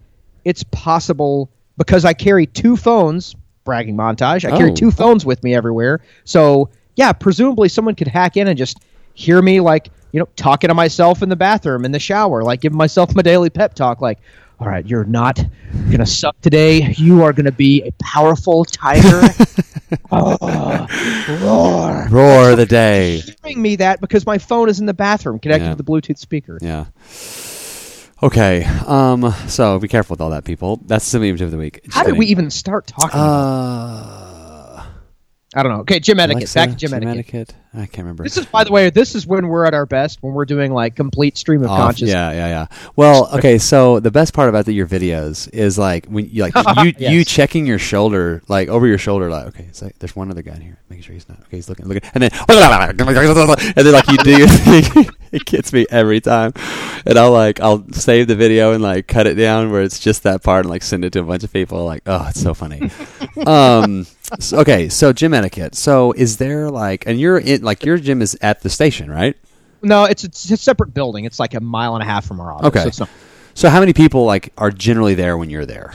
It's 0.45 0.63
possible 0.63 1.49
because 1.77 2.05
I 2.05 2.13
carry 2.13 2.45
two 2.45 2.77
phones. 2.77 3.35
Bragging 3.65 3.97
montage. 3.97 4.45
I 4.49 4.55
carry 4.55 4.71
Oh. 4.71 4.75
two 4.75 4.91
phones 4.91 5.25
with 5.25 5.43
me 5.43 5.55
everywhere. 5.55 5.99
So 6.23 6.69
yeah, 6.95 7.11
presumably 7.11 7.67
someone 7.67 7.95
could 7.95 8.07
hack 8.07 8.37
in 8.37 8.47
and 8.47 8.57
just 8.57 8.79
hear 9.15 9.41
me 9.41 9.59
like 9.59 9.89
you 10.11 10.19
know 10.19 10.27
talking 10.35 10.67
to 10.69 10.73
myself 10.75 11.21
in 11.23 11.29
the 11.29 11.35
bathroom 11.35 11.83
in 11.83 11.91
the 11.91 11.99
shower, 11.99 12.43
like 12.43 12.61
giving 12.61 12.77
myself 12.77 13.13
my 13.15 13.21
daily 13.21 13.49
pep 13.49 13.73
talk, 13.73 14.01
like. 14.01 14.19
All 14.57 14.67
right, 14.69 14.85
you're 14.87 15.03
not 15.03 15.43
gonna 15.91 16.05
suck 16.05 16.39
today. 16.39 16.93
You 16.97 17.23
are 17.23 17.33
gonna 17.33 17.51
be 17.51 17.81
a 17.83 17.91
powerful 18.01 18.63
tiger. 18.63 19.21
oh, 20.13 20.87
roar! 21.41 22.07
Roar 22.09 22.51
of 22.51 22.57
the 22.57 22.65
day. 22.65 23.21
Hearing 23.43 23.61
me 23.61 23.75
that 23.75 23.99
because 23.99 24.25
my 24.25 24.37
phone 24.37 24.69
is 24.69 24.79
in 24.79 24.85
the 24.85 24.93
bathroom 24.93 25.39
connected 25.39 25.65
Yeah. 25.65 25.71
to 25.71 25.75
the 25.75 25.83
Bluetooth 25.83 26.17
speaker. 26.17 26.57
Yeah. 26.61 26.85
Okay. 28.25 28.63
Um. 28.87 29.31
So 29.47 29.77
be 29.77 29.87
careful 29.87 30.15
with 30.15 30.21
all 30.21 30.31
that, 30.31 30.45
people. 30.45 30.81
That's 30.85 31.11
the 31.11 31.21
image 31.23 31.41
of 31.41 31.51
the 31.51 31.57
week. 31.57 31.81
How 31.91 32.01
did 32.03 32.17
we 32.17 32.25
even 32.27 32.49
start 32.49 32.87
talking? 32.87 33.19
about 33.19 34.79
Uh. 34.79 34.85
I 35.55 35.63
don't 35.63 35.71
know. 35.71 35.81
Okay, 35.81 35.99
gym 35.99 36.19
etiquette. 36.19 36.55
Alexa, 36.55 36.59
Back 36.59 36.69
to 36.71 36.75
gym, 36.75 36.93
etiquette. 36.93 37.53
I 37.75 37.85
can't 37.87 37.99
remember. 37.99 38.23
This 38.23 38.37
is, 38.37 38.45
by 38.45 38.63
the 38.63 38.71
way, 38.71 38.89
this 38.89 39.15
is 39.15 39.27
when 39.27 39.47
we're 39.47 39.65
at 39.65 39.73
our 39.73 39.85
best 39.85 40.21
when 40.23 40.33
we're 40.33 40.45
doing 40.45 40.73
like 40.73 40.95
complete 40.95 41.37
stream 41.37 41.63
of 41.63 41.69
Off- 41.69 41.79
consciousness. 41.79 42.11
Yeah, 42.11 42.31
yeah, 42.31 42.47
yeah. 42.47 42.67
Well, 42.95 43.29
okay. 43.37 43.57
So 43.57 43.99
the 43.99 44.11
best 44.11 44.33
part 44.33 44.49
about 44.49 44.65
the, 44.65 44.73
your 44.73 44.87
videos 44.87 45.49
is 45.53 45.77
like 45.77 46.05
when 46.07 46.29
you 46.29 46.43
like 46.43 46.55
you 46.55 46.93
Yes. 46.97 47.11
you 47.11 47.25
checking 47.25 47.65
your 47.65 47.79
shoulder, 47.79 48.41
like 48.47 48.69
over 48.69 48.87
your 48.87 48.97
shoulder, 48.97 49.29
like 49.29 49.47
okay, 49.47 49.65
it's 49.69 49.81
like 49.81 49.97
there's 49.99 50.15
one 50.15 50.31
other 50.31 50.41
guy 50.41 50.53
in 50.55 50.61
here, 50.61 50.77
making 50.89 51.03
sure 51.03 51.13
he's 51.13 51.27
not 51.27 51.39
okay. 51.41 51.57
He's 51.57 51.67
looking, 51.69 51.85
looking, 51.87 52.09
and 52.13 52.23
then 52.23 52.29
and 52.49 53.85
then 53.85 53.91
like 53.93 54.07
you 54.09 54.17
do 54.17 54.37
your 54.37 54.47
thing. 54.47 55.09
it 55.31 55.45
gets 55.45 55.73
me 55.73 55.85
every 55.89 56.21
time, 56.21 56.53
and 57.05 57.17
I'll 57.17 57.31
like 57.31 57.59
I'll 57.59 57.83
save 57.91 58.27
the 58.27 58.35
video 58.35 58.71
and 58.73 58.81
like 58.81 59.07
cut 59.07 59.27
it 59.27 59.35
down 59.35 59.71
where 59.71 59.81
it's 59.81 59.99
just 59.99 60.23
that 60.23 60.43
part 60.43 60.65
and 60.65 60.69
like 60.69 60.83
send 60.83 61.03
it 61.05 61.13
to 61.13 61.19
a 61.19 61.23
bunch 61.23 61.43
of 61.43 61.51
people. 61.51 61.83
Like, 61.85 62.03
oh, 62.05 62.27
it's 62.29 62.41
so 62.41 62.53
funny. 62.53 62.89
um. 63.45 64.05
so- 64.39 64.59
okay. 64.59 64.89
So 64.89 65.13
gym 65.13 65.33
etiquette. 65.33 65.75
So 65.75 66.11
is 66.13 66.37
there 66.37 66.69
like, 66.69 67.05
and 67.07 67.19
you're 67.19 67.37
in 67.37 67.61
like 67.65 67.83
your 67.83 67.97
gym 67.97 68.21
is 68.21 68.37
at 68.41 68.61
the 68.61 68.69
station, 68.69 69.11
right? 69.11 69.35
No, 69.81 70.05
it's, 70.05 70.23
it's 70.23 70.49
a 70.49 70.57
separate 70.57 70.93
building. 70.93 71.25
It's 71.25 71.39
like 71.39 71.53
a 71.53 71.59
mile 71.59 71.95
and 71.95 72.01
a 72.01 72.05
half 72.05 72.25
from 72.25 72.39
our 72.39 72.51
office. 72.53 72.67
Okay. 72.67 72.89
So 72.91 73.03
not, 73.03 73.09
So 73.53 73.69
how 73.69 73.79
many 73.79 73.93
people 73.93 74.25
like 74.25 74.53
are 74.57 74.71
generally 74.71 75.15
there 75.15 75.37
when 75.37 75.49
you're 75.49 75.65
there? 75.65 75.93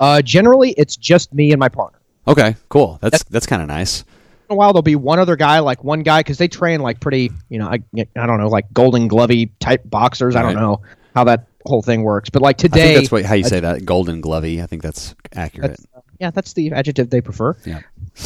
uh, 0.00 0.22
generally, 0.22 0.72
it's 0.78 0.96
just 0.96 1.32
me 1.34 1.52
and 1.52 1.60
my 1.60 1.68
partner. 1.68 1.98
Okay, 2.26 2.54
cool. 2.68 2.98
That's 3.00 3.24
that's 3.24 3.46
kind 3.46 3.60
of 3.62 3.68
nice. 3.68 4.02
In 4.48 4.54
a 4.54 4.54
while, 4.54 4.72
there'll 4.72 4.82
be 4.82 4.96
one 4.96 5.18
other 5.18 5.36
guy, 5.36 5.58
like 5.58 5.82
one 5.82 6.02
guy, 6.02 6.20
because 6.20 6.38
they 6.38 6.48
train 6.48 6.80
like 6.80 7.00
pretty, 7.00 7.30
you 7.48 7.58
know, 7.58 7.66
I, 7.66 7.80
I 8.16 8.26
don't 8.26 8.38
know, 8.38 8.48
like 8.48 8.72
Golden 8.72 9.08
Glovey 9.08 9.50
type 9.60 9.82
boxers. 9.86 10.36
I 10.36 10.42
don't 10.42 10.54
know 10.54 10.82
how 11.14 11.24
that 11.24 11.46
whole 11.66 11.82
thing 11.82 12.02
works, 12.02 12.30
but 12.30 12.42
like 12.42 12.56
I 12.56 12.62
today, 12.62 12.82
think 12.82 12.98
that's 13.00 13.12
what, 13.12 13.24
how 13.24 13.34
you 13.34 13.44
say 13.44 13.60
that. 13.60 13.84
Golden 13.84 14.20
glovey. 14.20 14.62
I 14.62 14.66
think 14.66 14.82
that's 14.82 15.14
accurate. 15.34 15.70
That's, 15.70 15.86
yeah, 16.22 16.30
that's 16.30 16.52
the 16.52 16.70
adjective 16.70 17.10
they 17.10 17.20
prefer. 17.20 17.56
Yeah. 17.66 17.80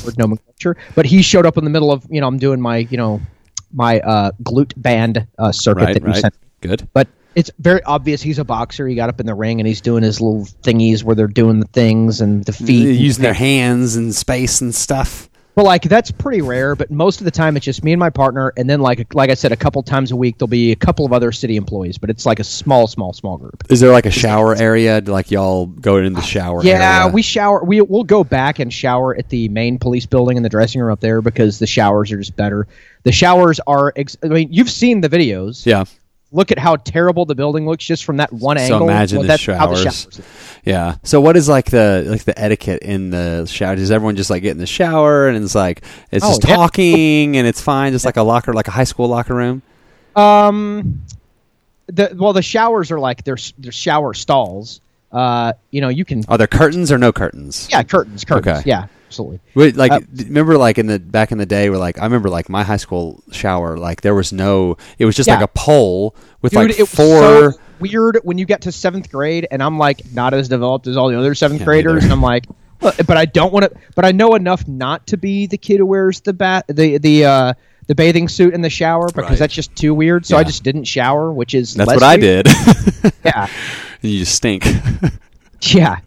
Word 0.05 0.19
nomenclature. 0.19 0.76
But 0.95 1.07
he 1.07 1.23
showed 1.23 1.47
up 1.47 1.57
in 1.57 1.65
the 1.65 1.71
middle 1.71 1.91
of, 1.91 2.07
you 2.11 2.21
know, 2.21 2.26
I'm 2.29 2.38
doing 2.38 2.61
my, 2.61 2.76
you 2.91 2.99
know, 2.99 3.23
my 3.73 4.00
uh, 4.00 4.33
glute 4.43 4.75
band 4.76 5.26
uh, 5.38 5.50
circuit 5.50 5.81
Right, 5.85 5.95
that 5.95 6.03
you 6.03 6.09
right. 6.09 6.21
sent. 6.21 6.35
Good. 6.61 6.87
But 6.93 7.09
it's 7.35 7.50
very 7.59 7.83
obvious 7.85 8.21
he's 8.21 8.38
a 8.38 8.45
boxer. 8.45 8.87
He 8.87 8.95
got 8.97 9.09
up 9.09 9.19
in 9.19 9.25
the 9.25 9.35
ring 9.35 9.61
and 9.61 9.67
he's 9.67 9.81
doing 9.81 10.03
his 10.03 10.21
little 10.21 10.45
thingies 10.62 11.05
where 11.05 11.17
they're 11.17 11.26
doing 11.26 11.61
the 11.61 11.67
things 11.69 12.21
and 12.21 12.45
the 12.45 12.53
feet. 12.53 12.87
and- 12.88 12.97
Using 12.97 13.23
their 13.23 13.33
hands 13.33 13.97
and 13.97 14.15
space 14.15 14.61
and 14.61 14.75
stuff. 14.75 15.31
But 15.57 15.65
like 15.65 15.83
that's 15.85 16.11
pretty 16.11 16.43
rare. 16.43 16.77
But 16.77 16.91
most 16.91 17.23
of 17.23 17.25
the 17.25 17.31
time, 17.31 17.57
it's 17.57 17.65
just 17.65 17.83
me 17.83 17.95
and 17.95 17.99
my 17.99 18.11
partner, 18.11 18.53
and 18.59 18.69
then 18.69 18.81
like 18.81 19.15
like 19.15 19.31
I 19.31 19.35
said, 19.35 19.53
a 19.53 19.57
couple 19.57 19.83
times 19.83 20.13
a 20.13 20.17
week 20.17 20.37
there'll 20.37 20.49
be 20.49 20.71
a 20.71 20.77
couple 20.77 21.07
of 21.07 21.15
other 21.15 21.33
city 21.33 21.57
employees. 21.57 21.97
But 21.97 22.11
it's 22.11 22.27
like 22.27 22.39
a 22.39 22.45
small, 22.45 22.87
small, 22.87 23.15
small 23.15 23.39
group. 23.39 23.65
Is 23.71 23.81
there 23.81 23.91
like 23.91 24.05
a 24.05 24.11
shower 24.11 24.55
area? 24.55 25.01
Like 25.01 25.31
y'all 25.31 25.65
go 25.65 25.97
in 25.97 26.13
the 26.13 26.21
shower? 26.21 26.63
Yeah, 26.63 27.05
area? 27.05 27.15
we 27.15 27.23
shower. 27.23 27.65
We 27.65 27.81
we'll 27.81 28.05
go 28.05 28.23
back 28.23 28.59
and 28.59 28.71
shower 28.71 29.17
at 29.17 29.31
the 29.31 29.49
main 29.49 29.79
police 29.79 30.05
building 30.05 30.37
in 30.37 30.43
the 30.43 30.51
dressing 30.51 30.83
room 30.83 30.93
up 30.93 31.01
there 31.01 31.23
because 31.23 31.59
the 31.59 31.67
showers 31.67 32.13
are 32.13 32.19
just 32.19 32.37
better. 32.37 32.69
The 33.05 33.13
showers 33.13 33.59
are. 33.67 33.95
Ex- 33.97 34.19
I 34.23 34.27
mean, 34.27 34.53
you've 34.53 34.71
seen 34.71 35.01
the 35.01 35.09
videos. 35.09 35.65
Yeah. 35.65 35.85
Look 36.33 36.50
at 36.50 36.59
how 36.59 36.76
terrible 36.76 37.25
the 37.25 37.35
building 37.37 37.66
looks 37.66 37.85
just 37.85 38.04
from 38.04 38.16
that 38.18 38.33
one 38.33 38.59
So 38.59 38.62
angle. 38.64 38.83
imagine 38.88 39.23
the 39.23 39.28
that's 39.28 39.47
how 39.47 39.68
the 39.68 39.76
showers. 39.76 40.02
showers. 40.02 40.21
Yeah. 40.64 40.97
So 41.04 41.21
what 41.21 41.37
is 41.37 41.49
like 41.49 41.71
the 41.71 42.04
like 42.09 42.25
the 42.25 42.38
etiquette 42.38 42.83
in 42.83 43.11
the 43.11 43.47
shower? 43.47 43.76
Does 43.76 43.90
everyone 43.92 44.16
just 44.16 44.28
like 44.28 44.42
get 44.42 44.50
in 44.50 44.59
the 44.59 44.66
shower 44.66 45.28
and 45.28 45.42
it's 45.45 45.54
like 45.54 45.83
it's 46.11 46.25
Oh, 46.25 46.28
just 46.30 46.47
yeah. 46.47 46.56
talking 46.56 47.37
and 47.37 47.47
it's 47.47 47.61
fine, 47.61 47.92
just 47.92 48.04
like 48.04 48.16
a 48.16 48.23
locker, 48.23 48.52
like 48.52 48.66
a 48.68 48.73
high 48.73 48.85
school 48.85 49.06
locker 49.09 49.35
room? 49.35 49.62
Um, 50.16 51.02
the 51.87 52.12
well, 52.18 52.33
the 52.33 52.42
showers 52.42 52.90
are 52.90 52.99
like 52.99 53.23
they're 53.25 53.38
they're 53.59 53.71
shower 53.73 54.12
stalls. 54.14 54.80
Uh, 55.12 55.52
you 55.71 55.80
know, 55.80 55.88
you 55.88 56.04
can 56.04 56.25
Are 56.28 56.37
there 56.37 56.49
curtains 56.49 56.90
or 56.90 56.99
no 56.99 57.12
curtains? 57.12 57.68
yeah, 57.71 57.83
curtains, 57.85 58.25
curtains. 58.25 58.59
Okay. 58.59 58.62
Yeah, 58.68 58.87
absolutely. 59.07 59.41
Wait, 59.55 59.77
like, 59.77 59.93
Uh, 59.93 60.01
remember, 60.25 60.57
like 60.59 60.79
in 60.79 60.87
the 60.87 60.99
back 60.99 61.33
in 61.33 61.39
the 61.39 61.47
day, 61.47 61.71
where 61.71 61.79
like 61.79 61.99
I 61.99 62.05
remember, 62.05 62.29
like 62.29 62.49
my 62.49 62.63
high 62.63 62.77
school 62.77 63.23
shower, 63.33 63.77
like 63.77 64.03
there 64.03 64.15
was 64.15 64.33
no, 64.33 64.77
it 64.99 65.05
was 65.05 65.17
just 65.17 65.27
Yeah. 65.27 65.35
like 65.35 65.45
a 65.45 65.49
pole 65.49 66.15
with 66.43 66.53
Dude, 66.53 66.79
like 66.79 66.89
four. 66.89 67.53
so 67.53 67.59
weird 67.81 68.19
when 68.25 68.39
you 68.39 68.45
get 68.47 68.63
to 68.63 68.73
seventh 68.73 69.11
grade, 69.11 69.47
and 69.51 69.63
I'm 69.63 69.79
like 69.79 70.03
not 70.13 70.35
as 70.35 70.49
developed 70.49 70.87
as 70.87 70.97
all 70.97 71.09
the 71.09 71.19
other 71.19 71.35
seventh 71.35 71.61
Yeah, 71.61 71.67
graders, 71.67 72.05
and 72.05 72.13
I'm 72.13 72.23
like, 72.23 72.47
but, 72.81 73.17
I 73.17 73.25
don't 73.25 73.53
want 73.53 73.65
to. 73.65 73.79
But 73.95 74.05
I 74.05 74.13
know 74.13 74.35
enough 74.35 74.67
not 74.69 75.07
to 75.09 75.17
be 75.17 75.47
the 75.47 75.57
kid 75.57 75.79
who 75.79 75.87
wears 75.87 76.21
the 76.21 76.33
bat 76.35 76.67
the 76.69 76.99
the 76.99 77.25
uh, 77.25 77.53
the 77.87 77.95
bathing 77.95 78.29
suit 78.29 78.53
in 78.53 78.61
the 78.63 78.71
shower 78.71 79.07
because 79.09 79.31
Right. 79.31 79.39
that's 79.39 79.55
just 79.55 79.75
too 79.77 79.95
weird. 79.95 80.27
So 80.27 80.37
I 80.37 80.45
just 80.45 80.63
didn't 80.63 80.85
shower, 80.85 81.33
which 81.33 81.55
is 81.55 81.75
That's 81.75 81.93
what 81.93 82.03
I 82.03 82.17
did. 82.17 82.47
Yeah, 83.25 83.47
you 84.03 84.19
just 84.21 84.35
stink. 84.35 84.65
yeah. 85.63 85.99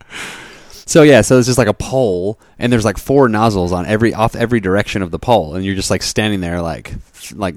So 0.90 1.04
yeah, 1.04 1.22
so 1.22 1.38
it's 1.38 1.46
just 1.48 1.60
like 1.60 1.68
a 1.68 1.74
pole, 1.74 2.40
and 2.58 2.74
there's 2.74 2.84
like 2.84 2.98
four 2.98 3.30
nozzles 3.30 3.72
on 3.72 3.86
every 3.86 4.12
off 4.14 4.36
every 4.36 4.60
direction 4.60 5.04
of 5.04 5.12
the 5.12 5.20
pole, 5.20 5.54
and 5.54 5.64
you're 5.64 5.76
just 5.76 5.92
like 5.92 6.02
standing 6.02 6.42
there, 6.42 6.62
like 6.64 6.94
like 7.36 7.56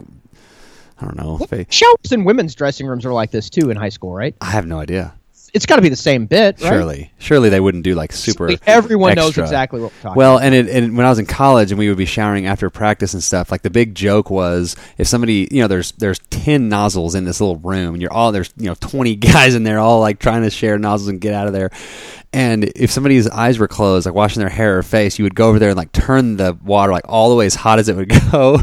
I 1.01 1.05
don't 1.07 1.17
know. 1.17 1.39
fa- 1.39 1.65
Showers 1.71 2.13
in 2.13 2.25
women's 2.25 2.55
dressing 2.55 2.87
rooms 2.87 3.07
are 3.07 3.13
like 3.13 3.31
this 3.31 3.49
too 3.49 3.71
in 3.71 3.77
high 3.79 3.89
school, 3.89 4.13
right? 4.13 4.35
I 4.43 4.51
have 4.51 4.67
no 4.67 4.79
idea. 4.79 5.15
It's 5.53 5.67
got 5.67 5.77
to 5.77 5.83
be 5.83 5.91
the 5.91 5.97
same 5.97 6.25
bit, 6.25 6.61
right? 6.63 6.69
Surely, 6.69 7.13
surely 7.19 7.51
they 7.51 7.61
wouldn't 7.61 7.85
do 7.85 7.95
like 7.95 8.11
super. 8.13 8.51
Everyone 8.67 9.15
knows 9.15 9.37
exactly 9.37 9.81
what 9.81 9.93
we're 9.93 10.01
talking. 10.01 10.17
Well, 10.17 10.39
and 10.39 10.55
it, 10.55 10.69
and 10.69 10.97
when 10.97 11.05
I 11.05 11.11
was 11.11 11.19
in 11.19 11.27
college 11.27 11.71
and 11.71 11.79
we 11.79 11.89
would 11.89 11.99
be 11.99 12.07
showering 12.07 12.47
after 12.47 12.71
practice 12.71 13.13
and 13.13 13.23
stuff, 13.23 13.53
like 13.53 13.61
the 13.61 13.69
big 13.69 13.95
joke 13.95 14.31
was 14.31 14.77
if 14.97 15.07
somebody, 15.07 15.49
you 15.51 15.61
know, 15.61 15.69
there's 15.69 15.93
there's 15.93 16.19
ten 16.31 16.71
nozzles 16.71 17.15
in 17.15 17.25
this 17.25 17.39
little 17.39 17.57
room, 17.57 17.95
and 17.95 18.01
you're 18.01 18.13
all 18.13 18.33
there's 18.33 18.51
you 18.57 18.67
know 18.67 18.75
twenty 18.81 19.15
guys 19.33 19.55
in 19.55 19.63
there 19.63 19.79
all 19.79 20.01
like 20.01 20.19
trying 20.19 20.43
to 20.43 20.51
share 20.51 20.79
nozzles 20.79 21.09
and 21.09 21.21
get 21.21 21.35
out 21.35 21.47
of 21.47 21.53
there. 21.53 21.71
And 22.33 22.65
if 22.75 22.91
somebody's 22.91 23.29
eyes 23.29 23.59
were 23.59 23.69
closed, 23.69 24.07
like 24.07 24.15
washing 24.15 24.41
their 24.41 24.49
hair 24.49 24.79
or 24.79 24.83
face, 24.83 25.19
you 25.19 25.25
would 25.25 25.35
go 25.35 25.51
over 25.51 25.59
there 25.59 25.69
and 25.69 25.77
like 25.77 25.93
turn 25.93 26.39
the 26.39 26.57
water 26.65 26.91
like 26.91 27.05
all 27.07 27.29
the 27.29 27.37
way 27.37 27.45
as 27.45 27.55
hot 27.55 27.79
as 27.79 27.91
it 27.91 27.97
would 27.97 28.09
go. 28.33 28.59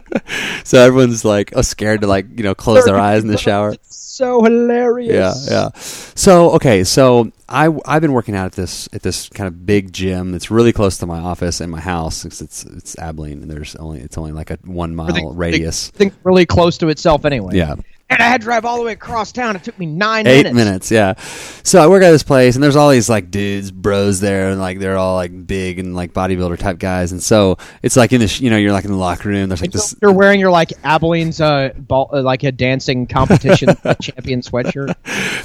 so 0.64 0.78
everyone's 0.78 1.24
like 1.24 1.52
oh, 1.54 1.62
scared 1.62 2.02
to 2.02 2.06
like 2.06 2.26
you 2.36 2.44
know 2.44 2.54
close 2.54 2.84
their 2.84 2.98
eyes 2.98 3.22
in 3.22 3.28
the 3.28 3.38
shower. 3.38 3.74
It's 4.12 4.18
so 4.18 4.42
hilarious. 4.42 5.48
Yeah, 5.48 5.52
yeah. 5.52 5.68
So 5.74 6.50
okay, 6.52 6.84
so 6.84 7.32
I 7.48 7.74
I've 7.86 8.02
been 8.02 8.12
working 8.12 8.36
out 8.36 8.44
at 8.44 8.52
this 8.52 8.86
at 8.92 9.02
this 9.02 9.30
kind 9.30 9.48
of 9.48 9.64
big 9.64 9.90
gym 9.90 10.32
that's 10.32 10.50
really 10.50 10.72
close 10.72 10.98
to 10.98 11.06
my 11.06 11.18
office 11.18 11.62
and 11.62 11.72
my 11.72 11.80
house. 11.80 12.26
It's 12.26 12.42
it's, 12.42 12.64
it's 12.64 12.98
Abilene, 12.98 13.40
and 13.40 13.50
there's 13.50 13.74
only 13.76 14.00
it's 14.00 14.18
only 14.18 14.32
like 14.32 14.50
a 14.50 14.58
one 14.64 14.94
mile 14.94 15.08
Everything- 15.08 15.34
radius. 15.34 15.88
Think 15.90 16.12
really 16.24 16.44
close 16.44 16.76
to 16.78 16.88
itself 16.88 17.24
anyway. 17.24 17.56
Yeah, 17.56 17.76
And 18.12 18.22
I 18.22 18.26
had 18.28 18.40
to 18.40 18.44
drive 18.44 18.64
all 18.64 18.78
the 18.78 18.84
way 18.84 18.92
across 18.92 19.32
town. 19.32 19.56
It 19.56 19.64
took 19.64 19.78
me 19.78 19.86
nine 19.86 20.26
eight 20.26 20.44
minutes. 20.52 20.54
minutes. 20.54 20.90
Yeah. 20.90 21.14
So 21.62 21.82
I 21.82 21.86
work 21.86 22.02
at 22.02 22.10
this 22.10 22.22
place, 22.22 22.54
and 22.54 22.62
there's 22.62 22.76
all 22.76 22.90
these 22.90 23.08
like 23.08 23.30
dudes, 23.30 23.70
bros 23.70 24.20
there, 24.20 24.50
and 24.50 24.60
like 24.60 24.78
they're 24.78 24.96
all 24.96 25.16
like 25.16 25.46
big 25.46 25.78
and 25.78 25.94
like 25.94 26.12
bodybuilder 26.12 26.58
type 26.58 26.78
guys. 26.78 27.12
And 27.12 27.22
so 27.22 27.56
it's 27.82 27.96
like 27.96 28.12
in 28.12 28.20
the 28.20 28.28
sh- 28.28 28.40
you 28.40 28.50
know 28.50 28.56
you're 28.56 28.72
like 28.72 28.84
in 28.84 28.90
the 28.90 28.96
locker 28.96 29.28
room. 29.28 29.48
There's 29.48 29.60
like 29.62 29.72
this. 29.72 29.94
You're 30.02 30.12
wearing 30.12 30.40
your 30.40 30.50
like 30.50 30.68
Abilene's 30.84 31.40
uh, 31.40 31.70
ball, 31.78 32.10
uh 32.12 32.22
like 32.22 32.42
a 32.42 32.52
dancing 32.52 33.06
competition 33.06 33.68
champion 34.02 34.40
sweatshirt. 34.40 34.94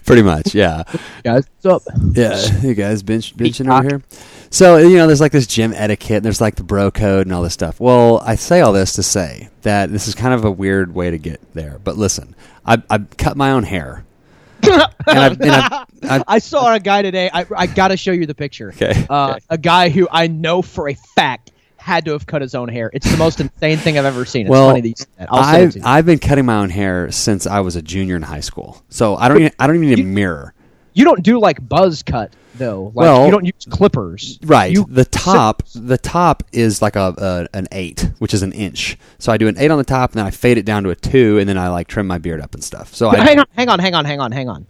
Pretty 0.05 0.21
much, 0.23 0.53
yeah. 0.53 0.83
Guys, 1.23 1.45
what's 1.61 1.87
up? 1.87 1.93
Yeah, 2.13 2.61
you 2.61 2.73
guys 2.73 3.03
bench 3.03 3.35
benching 3.35 3.71
over 3.71 3.87
here. 3.87 4.01
So 4.49 4.77
you 4.77 4.97
know, 4.97 5.07
there's 5.07 5.21
like 5.21 5.31
this 5.31 5.47
gym 5.47 5.73
etiquette, 5.73 6.17
and 6.17 6.25
there's 6.25 6.41
like 6.41 6.55
the 6.55 6.63
bro 6.63 6.89
code 6.91 7.27
and 7.27 7.33
all 7.33 7.43
this 7.43 7.53
stuff. 7.53 7.79
Well, 7.79 8.19
I 8.25 8.35
say 8.35 8.61
all 8.61 8.73
this 8.73 8.93
to 8.93 9.03
say 9.03 9.49
that 9.63 9.91
this 9.91 10.07
is 10.07 10.15
kind 10.15 10.33
of 10.33 10.45
a 10.45 10.51
weird 10.51 10.93
way 10.93 11.11
to 11.11 11.17
get 11.17 11.41
there. 11.53 11.79
But 11.83 11.97
listen, 11.97 12.35
I 12.65 12.81
I 12.89 12.99
cut 12.99 13.35
my 13.37 13.51
own 13.51 13.63
hair, 13.63 14.05
and 14.63 14.81
I 15.07 15.27
and 15.27 15.51
I, 15.51 15.85
I 16.03 16.23
I 16.27 16.39
saw 16.39 16.73
a 16.73 16.79
guy 16.79 17.01
today. 17.01 17.29
I, 17.33 17.45
I 17.55 17.67
got 17.67 17.89
to 17.89 17.97
show 17.97 18.11
you 18.11 18.25
the 18.25 18.35
picture. 18.35 18.69
Okay, 18.69 19.05
Uh, 19.09 19.31
okay. 19.31 19.39
A 19.49 19.57
guy 19.57 19.89
who 19.89 20.07
I 20.11 20.27
know 20.27 20.61
for 20.61 20.89
a 20.89 20.93
fact 20.93 21.51
had 21.75 22.03
to 22.05 22.11
have 22.11 22.25
cut 22.25 22.41
his 22.41 22.53
own 22.55 22.67
hair. 22.67 22.89
It's 22.93 23.09
the 23.09 23.15
most 23.17 23.39
insane 23.39 23.77
thing 23.77 23.97
I've 23.97 24.03
ever 24.05 24.25
seen. 24.25 24.41
It's 24.43 24.49
well, 24.49 24.69
funny 24.69 24.81
that 24.81 24.87
you 24.89 24.95
said 24.97 25.07
that. 25.19 25.29
I'll 25.31 25.43
send 25.43 25.55
it 25.57 25.65
I've 25.67 25.75
you. 25.75 25.81
I've 25.85 26.05
been 26.05 26.19
cutting 26.19 26.45
my 26.45 26.57
own 26.57 26.69
hair 26.69 27.11
since 27.11 27.47
I 27.47 27.61
was 27.61 27.75
a 27.77 27.81
junior 27.81 28.15
in 28.17 28.23
high 28.23 28.41
school. 28.41 28.83
So 28.89 29.15
I 29.15 29.29
don't 29.29 29.37
even, 29.39 29.51
I 29.59 29.67
don't 29.67 29.77
even 29.77 29.89
need 29.89 29.99
a 29.99 30.03
mirror. 30.03 30.53
you 30.93 31.05
don't 31.05 31.23
do 31.23 31.39
like 31.39 31.65
buzz 31.65 32.03
cut 32.03 32.33
though. 32.57 32.85
Like, 32.93 32.95
Well- 32.95 33.25
you 33.25 33.31
don't 33.31 33.45
use 33.45 33.65
clippers. 33.69 34.39
Right. 34.43 34.71
You, 34.71 34.85
the 34.89 35.05
top, 35.05 35.63
the 35.75 35.97
top 35.97 36.43
is 36.51 36.81
like 36.81 36.95
a, 36.95 37.47
a 37.53 37.57
an 37.57 37.67
eight, 37.71 38.09
which 38.19 38.33
is 38.33 38.43
an 38.43 38.51
inch. 38.51 38.97
So 39.19 39.31
I 39.31 39.37
do 39.37 39.47
an 39.47 39.57
eight 39.57 39.71
on 39.71 39.77
the 39.77 39.83
top, 39.83 40.11
and 40.11 40.19
then 40.19 40.25
I 40.25 40.31
fade 40.31 40.57
it 40.57 40.65
down 40.65 40.83
to 40.83 40.89
a 40.89 40.95
two, 40.95 41.37
and 41.39 41.47
then 41.47 41.57
I 41.57 41.69
like 41.69 41.87
trim 41.87 42.07
my 42.07 42.17
beard 42.17 42.41
up 42.41 42.53
and 42.53 42.63
stuff. 42.63 42.93
So 42.93 43.09
I, 43.09 43.17
hang 43.17 43.39
on, 43.39 43.45
hang 43.55 43.69
on, 43.69 43.79
hang 43.79 43.95
on, 43.95 44.05
hang 44.05 44.19
on, 44.19 44.31
hang 44.31 44.49
on. 44.49 44.65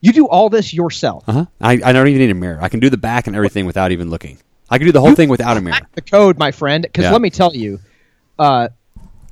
You 0.00 0.12
do 0.12 0.26
all 0.26 0.48
this 0.48 0.74
yourself. 0.74 1.22
Uh-huh. 1.28 1.46
I, 1.60 1.80
I 1.84 1.92
don't 1.92 2.08
even 2.08 2.20
need 2.20 2.30
a 2.30 2.34
mirror. 2.34 2.58
I 2.60 2.68
can 2.68 2.80
do 2.80 2.90
the 2.90 2.96
back 2.96 3.28
and 3.28 3.36
everything 3.36 3.66
without 3.66 3.92
even 3.92 4.10
looking. 4.10 4.38
I 4.68 4.78
can 4.78 4.86
do 4.86 4.92
the 4.92 5.00
whole 5.00 5.14
thing 5.14 5.28
without 5.28 5.56
a 5.56 5.60
mirror. 5.60 5.78
The 5.92 6.00
code, 6.02 6.38
my 6.38 6.50
friend. 6.50 6.82
Because 6.82 7.04
Yeah. 7.04 7.12
let 7.12 7.20
me 7.20 7.30
tell 7.30 7.54
you, 7.54 7.78
uh, 8.38 8.68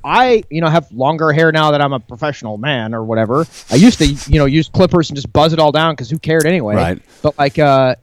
I 0.04 0.42
you 0.50 0.60
know 0.60 0.68
have 0.68 0.90
longer 0.92 1.32
hair 1.32 1.52
now 1.52 1.70
that 1.72 1.80
I'm 1.80 1.92
a 1.92 2.00
professional 2.00 2.56
man 2.58 2.94
or 2.94 3.04
whatever. 3.04 3.46
I 3.70 3.74
used 3.76 3.98
to 3.98 4.06
you 4.06 4.38
know 4.38 4.46
use 4.46 4.68
clippers 4.68 5.10
and 5.10 5.16
just 5.16 5.32
buzz 5.32 5.52
it 5.52 5.58
all 5.58 5.72
down 5.72 5.92
because 5.94 6.10
who 6.10 6.18
cared 6.18 6.46
anyway. 6.46 6.74
Right. 6.74 7.02
But 7.22 7.38
like, 7.38 7.58
uh, 7.58 7.96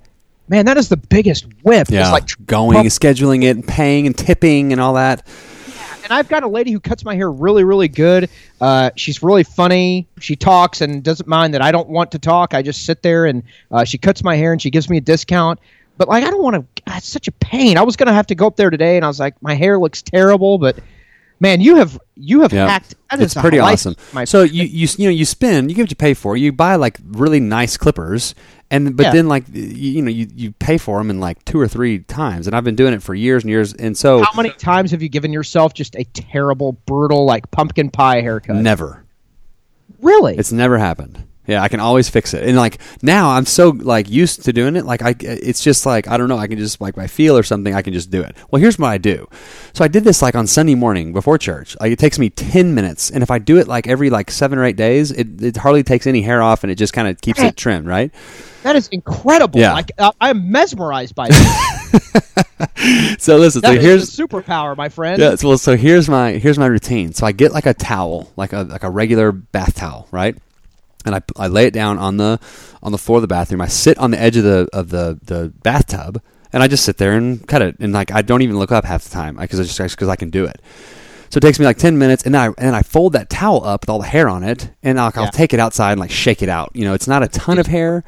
man, 0.47 0.65
that 0.65 0.77
is 0.77 0.89
the 0.89 0.97
biggest 0.97 1.45
whip. 1.63 1.87
Yeah, 1.89 2.01
It's 2.01 2.11
like 2.11 2.45
going, 2.45 2.75
pump- 2.75 2.87
scheduling 2.89 3.43
it, 3.43 3.55
and 3.55 3.67
paying 3.67 4.05
and 4.05 4.17
tipping 4.17 4.71
and 4.71 4.79
all 4.79 4.93
that. 4.93 5.23
Yeah. 5.67 5.95
And 6.03 6.13
I've 6.13 6.29
got 6.29 6.43
a 6.43 6.47
lady 6.47 6.71
who 6.71 6.79
cuts 6.79 7.03
my 7.03 7.15
hair 7.15 7.31
really, 7.31 7.63
really 7.63 7.87
good. 7.87 8.29
Uh, 8.61 8.91
she's 8.95 9.23
really 9.23 9.43
funny. 9.43 10.07
She 10.19 10.35
talks 10.35 10.81
and 10.81 11.03
doesn't 11.03 11.27
mind 11.27 11.53
that 11.55 11.61
I 11.61 11.71
don't 11.71 11.89
want 11.89 12.11
to 12.11 12.19
talk. 12.19 12.53
I 12.53 12.61
just 12.61 12.85
sit 12.85 13.01
there 13.01 13.25
and 13.25 13.43
uh, 13.71 13.83
she 13.83 13.97
cuts 13.97 14.23
my 14.23 14.35
hair 14.35 14.51
and 14.53 14.61
she 14.61 14.69
gives 14.69 14.89
me 14.89 14.97
a 14.97 15.01
discount. 15.01 15.59
But 15.97 16.07
like, 16.07 16.23
I 16.23 16.29
don't 16.29 16.43
want 16.43 16.55
to. 16.55 16.95
It's 16.95 17.09
such 17.09 17.27
a 17.27 17.31
pain. 17.31 17.75
I 17.77 17.81
was 17.81 17.95
gonna 17.95 18.13
have 18.13 18.27
to 18.27 18.35
go 18.35 18.45
up 18.45 18.55
there 18.55 18.69
today, 18.69 18.97
and 18.97 19.03
I 19.03 19.07
was 19.07 19.19
like, 19.19 19.41
my 19.41 19.55
hair 19.55 19.79
looks 19.79 20.03
terrible. 20.03 20.59
But 20.59 20.77
man, 21.39 21.62
you 21.62 21.75
have 21.75 22.00
you 22.15 22.41
have 22.41 22.53
Yeah, 22.53 22.67
hacked. 22.67 22.96
it's 23.13 23.34
pretty 23.34 23.60
awesome. 23.60 23.96
So 24.25 24.44
you 24.44 24.63
you 24.63 24.88
you 24.98 25.06
know 25.08 25.12
you 25.12 25.25
spend 25.25 25.70
you 25.70 25.75
get 25.75 25.84
what 25.84 25.89
you 25.91 25.96
pay 25.96 26.13
for. 26.13 26.36
You 26.38 26.51
buy 26.51 26.75
like 26.75 26.98
really 27.06 27.39
nice 27.39 27.77
clippers, 27.77 28.34
and 28.72 28.96
but 28.98 29.03
Yeah. 29.08 29.12
then 29.13 29.27
like 29.27 29.46
you, 29.51 29.63
you 29.63 30.01
know 30.01 30.10
you, 30.12 30.27
you 30.34 30.51
pay 30.53 30.77
for 30.77 30.98
them 30.98 31.10
in 31.10 31.20
like 31.20 31.44
two 31.46 31.60
or 31.60 31.67
three 31.67 32.00
times. 32.00 32.48
And 32.48 32.56
I've 32.56 32.63
been 32.63 32.75
doing 32.75 32.94
it 32.94 33.03
for 33.03 33.13
years 33.13 33.44
and 33.44 33.50
years. 33.51 33.74
And 33.74 33.98
so 33.98 34.24
how 34.24 34.34
many 34.36 34.50
times 34.51 34.91
have 34.91 35.01
you 35.01 35.10
given 35.10 35.32
yourself 35.34 35.74
just 35.74 35.96
a 35.96 36.03
terrible, 36.13 36.74
brutal, 36.86 37.25
like 37.25 37.50
pumpkin 37.51 37.89
pie 37.91 38.22
haircut? 38.22 38.56
never. 38.58 39.03
Really? 40.01 40.38
It's 40.38 40.51
never 40.51 40.77
happened. 40.77 41.24
Yeah, 41.47 41.61
I 41.61 41.69
can 41.69 41.79
always 41.79 42.09
fix 42.09 42.33
it. 42.33 42.43
And 42.43 42.57
like 42.57 42.79
now, 43.01 43.29
I'm 43.31 43.45
so 43.45 43.69
like 43.69 44.09
used 44.09 44.43
to 44.45 44.53
doing 44.53 44.75
it. 44.75 44.85
Like 44.85 45.01
I, 45.01 45.15
it's 45.19 45.63
just 45.63 45.85
like 45.85 46.07
I 46.07 46.17
don't 46.17 46.27
know. 46.29 46.37
I 46.37 46.47
can 46.47 46.57
just 46.57 46.79
like 46.81 46.95
by 46.95 47.07
feel 47.07 47.37
or 47.37 47.43
something, 47.43 47.73
I 47.73 47.81
can 47.81 47.93
just 47.93 48.11
do 48.11 48.21
it. 48.21 48.35
Well, 48.51 48.61
here's 48.61 48.77
what 48.77 48.89
I 48.89 48.97
do. 48.97 49.27
So 49.73 49.83
I 49.83 49.87
did 49.87 50.03
this 50.03 50.21
like 50.21 50.35
on 50.35 50.45
Sunday 50.45 50.75
morning 50.75 51.13
before 51.13 51.37
church. 51.37 51.77
Like 51.79 51.91
it 51.91 51.99
takes 51.99 52.19
me 52.19 52.29
ten 52.29 52.75
minutes, 52.75 53.09
and 53.09 53.23
if 53.23 53.31
I 53.31 53.39
do 53.39 53.57
it 53.57 53.67
like 53.67 53.87
every 53.87 54.09
like 54.09 54.29
seven 54.29 54.59
or 54.59 54.65
eight 54.65 54.77
days, 54.77 55.11
it, 55.11 55.41
it 55.41 55.57
hardly 55.57 55.83
takes 55.83 56.05
any 56.05 56.21
hair 56.21 56.41
off, 56.41 56.63
and 56.63 56.71
it 56.71 56.75
just 56.75 56.93
kind 56.93 57.07
of 57.07 57.19
keeps 57.21 57.39
it 57.39 57.55
trimmed, 57.57 57.87
right? 57.87 58.13
that 58.67 58.75
is 58.75 58.87
incredible. 58.89 59.59
Yeah. 59.59 59.73
Like 59.73 59.91
uh, 59.97 60.11
I'm 60.19 60.51
mesmerized 60.51 61.15
by 61.15 61.29
this. 61.29 62.33
So 63.19 63.37
listen. 63.37 63.61
That 63.61 63.69
so 63.69 63.73
is 63.73 63.83
here's 63.83 64.19
a 64.19 64.23
superpower, 64.23 64.75
my 64.75 64.89
friend. 64.89 65.21
Yeah, 65.21 65.35
so, 65.35 65.49
well, 65.49 65.57
so 65.57 65.75
here's 65.75 66.07
my 66.09 66.33
here's 66.33 66.57
my 66.57 66.67
routine. 66.67 67.13
So 67.13 67.25
I 67.25 67.31
get 67.31 67.51
like 67.51 67.65
a 67.65 67.73
towel, 67.73 68.31
like 68.35 68.53
a 68.53 68.63
like 68.63 68.83
a 68.83 68.89
regular 68.89 69.31
bath 69.31 69.75
towel, 69.75 70.07
right? 70.11 70.37
And 71.07 71.15
I, 71.15 71.21
I 71.37 71.47
lay 71.47 71.65
it 71.65 71.73
down 71.73 71.97
on 71.97 72.17
the 72.17 72.39
on 72.83 72.91
the 72.91 72.97
floor 72.97 73.17
of 73.17 73.21
the 73.21 73.27
bathroom. 73.27 73.61
I 73.61 73.67
sit 73.67 73.97
on 73.97 74.11
the 74.11 74.19
edge 74.19 74.37
of 74.37 74.43
the 74.43 74.67
of 74.73 74.89
the 74.89 75.19
the 75.23 75.53
bathtub, 75.63 76.21
and 76.53 76.61
I 76.61 76.67
just 76.67 76.83
sit 76.83 76.97
there 76.97 77.13
and 77.13 77.47
cut 77.47 77.61
it. 77.61 77.77
And 77.79 77.93
like 77.93 78.11
I 78.11 78.21
don't 78.21 78.41
even 78.41 78.59
look 78.59 78.71
up 78.71 78.85
half 78.85 79.03
the 79.03 79.09
time 79.09 79.37
because 79.37 79.59
I 79.59 79.63
just 79.63 79.95
because 79.95 80.09
I 80.09 80.15
can 80.15 80.29
do 80.29 80.45
it. 80.45 80.61
So 81.29 81.37
it 81.39 81.41
takes 81.41 81.59
me 81.59 81.65
like 81.65 81.77
ten 81.77 81.97
minutes, 81.97 82.23
and 82.25 82.35
then 82.35 82.41
I 82.41 82.53
and 82.57 82.75
I 82.75 82.81
fold 82.81 83.13
that 83.13 83.29
towel 83.29 83.63
up 83.65 83.81
with 83.83 83.89
all 83.89 83.99
the 83.99 84.07
hair 84.07 84.29
on 84.29 84.43
it, 84.43 84.69
and 84.83 84.99
I'll, 84.99 85.11
I'll 85.15 85.31
take 85.31 85.53
it 85.53 85.59
outside 85.59 85.93
and 85.93 85.99
like 85.99 86.11
shake 86.11 86.41
it 86.41 86.49
out. 86.49 86.71
You 86.73 86.85
know, 86.85 86.93
it's 86.93 87.07
not 87.07 87.23
a 87.23 87.27
ton 87.27 87.59
of 87.59 87.67
hair, 87.67 88.03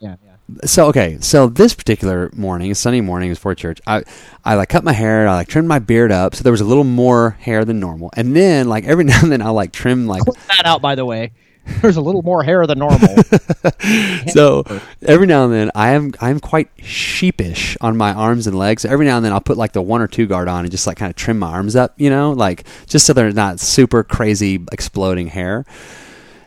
yeah, 0.00 0.16
yeah. 0.24 0.64
so 0.64 0.86
okay, 0.86 1.18
so 1.20 1.46
this 1.46 1.74
particular 1.74 2.30
morning, 2.34 2.72
Sunday 2.74 3.02
morning, 3.02 3.30
before 3.30 3.54
church, 3.54 3.80
I 3.86 4.02
I 4.44 4.54
like 4.54 4.70
cut 4.70 4.82
my 4.82 4.92
hair, 4.94 5.28
I 5.28 5.34
like 5.34 5.48
trimmed 5.48 5.68
my 5.68 5.78
beard 5.78 6.10
up, 6.10 6.34
so 6.34 6.42
there 6.42 6.52
was 6.52 6.62
a 6.62 6.64
little 6.64 6.84
more 6.84 7.32
hair 7.40 7.66
than 7.66 7.80
normal, 7.80 8.10
and 8.16 8.34
then 8.34 8.66
like 8.66 8.84
every 8.84 9.04
now 9.12 9.20
and 9.22 9.30
then 9.30 9.42
I'll 9.42 9.52
like 9.52 9.72
trim 9.72 10.06
like 10.06 10.22
that 10.48 10.64
out, 10.64 10.80
by 10.80 10.94
the 10.94 11.04
way. 11.04 11.32
There's 11.82 11.96
a 11.96 12.00
little 12.00 12.22
more 12.22 12.42
hair 12.42 12.66
than 12.66 12.78
normal. 12.78 13.08
so 14.28 14.64
every 15.02 15.26
now 15.26 15.44
and 15.44 15.52
then 15.52 15.70
I 15.74 15.90
am 15.90 16.12
I'm 16.20 16.40
quite 16.40 16.68
sheepish 16.78 17.76
on 17.80 17.96
my 17.96 18.12
arms 18.12 18.46
and 18.46 18.56
legs. 18.56 18.84
Every 18.84 19.06
now 19.06 19.16
and 19.16 19.24
then 19.24 19.32
I'll 19.32 19.40
put 19.40 19.56
like 19.56 19.72
the 19.72 19.82
one 19.82 20.00
or 20.00 20.08
two 20.08 20.26
guard 20.26 20.48
on 20.48 20.64
and 20.64 20.70
just 20.70 20.86
like 20.86 20.98
kind 20.98 21.10
of 21.10 21.16
trim 21.16 21.38
my 21.38 21.50
arms 21.50 21.74
up, 21.74 21.94
you 21.96 22.10
know, 22.10 22.32
like 22.32 22.64
just 22.86 23.06
so 23.06 23.12
they're 23.12 23.32
not 23.32 23.60
super 23.60 24.04
crazy 24.04 24.62
exploding 24.72 25.28
hair. 25.28 25.64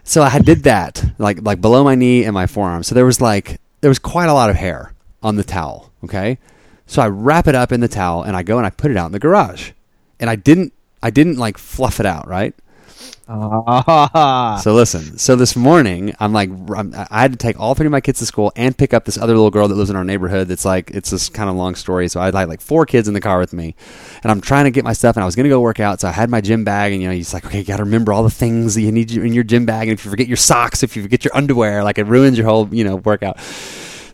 So 0.04 0.22
I 0.22 0.40
did 0.40 0.64
that 0.64 1.04
like 1.18 1.42
like 1.42 1.62
below 1.62 1.84
my 1.84 1.96
knee 1.96 2.24
and 2.24 2.34
my 2.34 2.46
forearm. 2.48 2.84
So 2.84 2.94
there 2.94 3.06
was 3.06 3.20
like 3.20 3.60
there 3.82 3.90
was 3.90 4.00
quite 4.00 4.30
a 4.30 4.34
lot 4.34 4.50
of 4.50 4.56
hair 4.56 4.94
on 5.24 5.36
the 5.36 5.44
towel. 5.44 5.92
Okay, 6.04 6.38
so 6.86 7.02
I 7.02 7.08
wrap 7.08 7.48
it 7.48 7.56
up 7.56 7.72
in 7.72 7.80
the 7.80 7.88
towel 7.88 8.24
and 8.24 8.36
I 8.36 8.44
go 8.44 8.58
and 8.58 8.66
I 8.66 8.70
put 8.70 8.92
it 8.92 8.98
out 8.98 9.08
in 9.08 9.12
the 9.12 9.20
garage, 9.20 9.72
and 10.20 10.30
I 10.30 10.36
didn't 10.36 10.74
I 11.02 11.10
didn't 11.10 11.38
like 11.38 11.58
fluff 11.58 12.00
it 12.00 12.06
out 12.06 12.28
right. 12.28 12.54
Ah. 13.30 14.60
So 14.64 14.74
listen. 14.74 15.18
So 15.18 15.36
this 15.36 15.56
morning, 15.56 16.16
I'm 16.20 16.32
like, 16.32 16.50
I'm, 16.76 16.94
I 16.96 17.22
had 17.22 17.32
to 17.32 17.38
take 17.38 17.60
all 17.60 17.76
three 17.76 17.86
of 17.86 17.92
my 17.92 18.00
kids 18.02 18.20
to 18.20 18.26
school 18.26 18.54
and 18.56 18.78
pick 18.78 18.94
up 18.94 19.06
this 19.06 19.18
other 19.18 19.34
little 19.34 19.52
girl 19.52 19.68
that 19.68 19.76
lives 19.76 19.90
in 19.90 19.96
our 19.96 20.04
neighborhood. 20.04 20.48
That's 20.48 20.64
like, 20.66 20.92
it's 20.92 21.10
this 21.10 21.28
kind 21.28 21.50
of 21.50 21.56
long 21.56 21.76
story. 21.76 22.08
So 22.08 22.22
I 22.22 22.26
had 22.26 22.34
like, 22.34 22.62
four 22.62 22.86
kids 22.86 23.08
in 23.08 23.14
the 23.14 23.22
car 23.22 23.40
with 23.40 23.54
me, 23.54 23.76
and 24.24 24.32
I'm 24.32 24.42
trying 24.42 24.66
to 24.66 24.72
get 24.72 24.84
my 24.84 24.94
stuff, 24.94 25.16
and 25.16 25.24
I 25.24 25.26
was 25.26 25.36
gonna 25.36 25.50
go 25.50 25.60
work 25.60 25.80
out. 25.80 26.00
So 26.00 26.08
I 26.08 26.12
had 26.12 26.30
my 26.30 26.42
gym 26.42 26.64
bag, 26.64 26.94
and 26.94 27.02
you 27.02 27.08
know, 27.08 27.14
he's 27.14 27.34
like, 27.34 27.46
okay, 27.46 27.60
you 27.60 27.66
got 27.66 27.78
to 27.78 27.84
remember 27.84 28.14
all 28.14 28.24
the 28.24 28.30
things 28.30 28.76
that 28.76 28.82
you 28.82 28.92
need 28.92 29.12
in 29.12 29.34
your 29.34 29.44
gym 29.44 29.66
bag, 29.66 29.90
and 29.90 29.98
if 30.00 30.06
you 30.06 30.12
forget 30.12 30.28
your 30.28 30.38
socks, 30.38 30.84
if 30.84 30.96
you 30.96 31.04
forget 31.04 31.26
your 31.26 31.36
underwear, 31.36 31.84
like 31.84 31.98
it 31.98 32.06
ruins 32.06 32.38
your 32.38 32.48
whole, 32.48 32.74
you 32.74 32.84
know, 32.84 32.98
workout. 32.98 33.38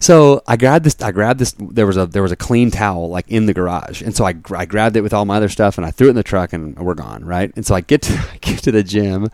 So 0.04 0.44
I 0.46 0.58
grabbed 0.58 0.84
this. 0.84 1.02
I 1.02 1.14
grabbed 1.14 1.40
this. 1.40 1.56
There 1.58 1.88
was 1.88 1.96
a 1.96 2.06
there 2.06 2.22
was 2.22 2.34
a 2.34 2.36
clean 2.36 2.72
towel 2.72 3.08
like 3.08 3.26
in 3.30 3.46
the 3.46 3.54
garage, 3.54 4.02
and 4.02 4.14
so 4.14 4.26
I, 4.26 4.36
I 4.54 4.66
grabbed 4.66 4.98
it 4.98 5.02
with 5.02 5.14
all 5.14 5.24
my 5.24 5.38
other 5.38 5.48
stuff, 5.48 5.78
and 5.78 5.86
I 5.86 5.92
threw 5.92 6.08
it 6.08 6.10
in 6.10 6.18
the 6.18 6.24
truck, 6.24 6.52
and 6.52 6.78
we're 6.78 6.94
gone. 6.94 7.24
Right. 7.24 7.54
And 7.56 7.66
so 7.66 7.74
I 7.74 7.80
get 7.80 8.02
to 8.02 8.14
I 8.34 8.38
get 8.42 8.60
to 8.64 8.72
the 8.74 8.84
gym, 8.84 9.30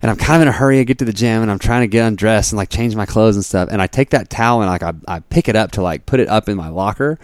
and 0.00 0.10
I'm 0.10 0.16
kind 0.16 0.36
of 0.36 0.42
in 0.42 0.48
a 0.48 0.52
hurry. 0.52 0.80
I 0.80 0.84
get 0.84 0.98
to 1.00 1.04
the 1.04 1.12
gym, 1.12 1.42
and 1.42 1.50
I'm 1.50 1.58
trying 1.58 1.82
to 1.82 1.88
get 1.88 2.06
undressed 2.06 2.52
and 2.52 2.56
like 2.56 2.70
change 2.70 2.96
my 2.96 3.04
clothes 3.04 3.36
and 3.36 3.44
stuff. 3.44 3.68
And 3.70 3.82
I 3.82 3.86
take 3.86 4.08
that 4.10 4.30
towel 4.30 4.62
and 4.62 4.70
like 4.70 4.82
I, 4.82 4.94
I 5.06 5.20
pick 5.20 5.46
it 5.46 5.56
up 5.56 5.72
to 5.72 5.82
like 5.82 6.06
put 6.06 6.20
it 6.20 6.28
up 6.28 6.48
in 6.48 6.56
my 6.56 6.70
locker, 6.70 7.18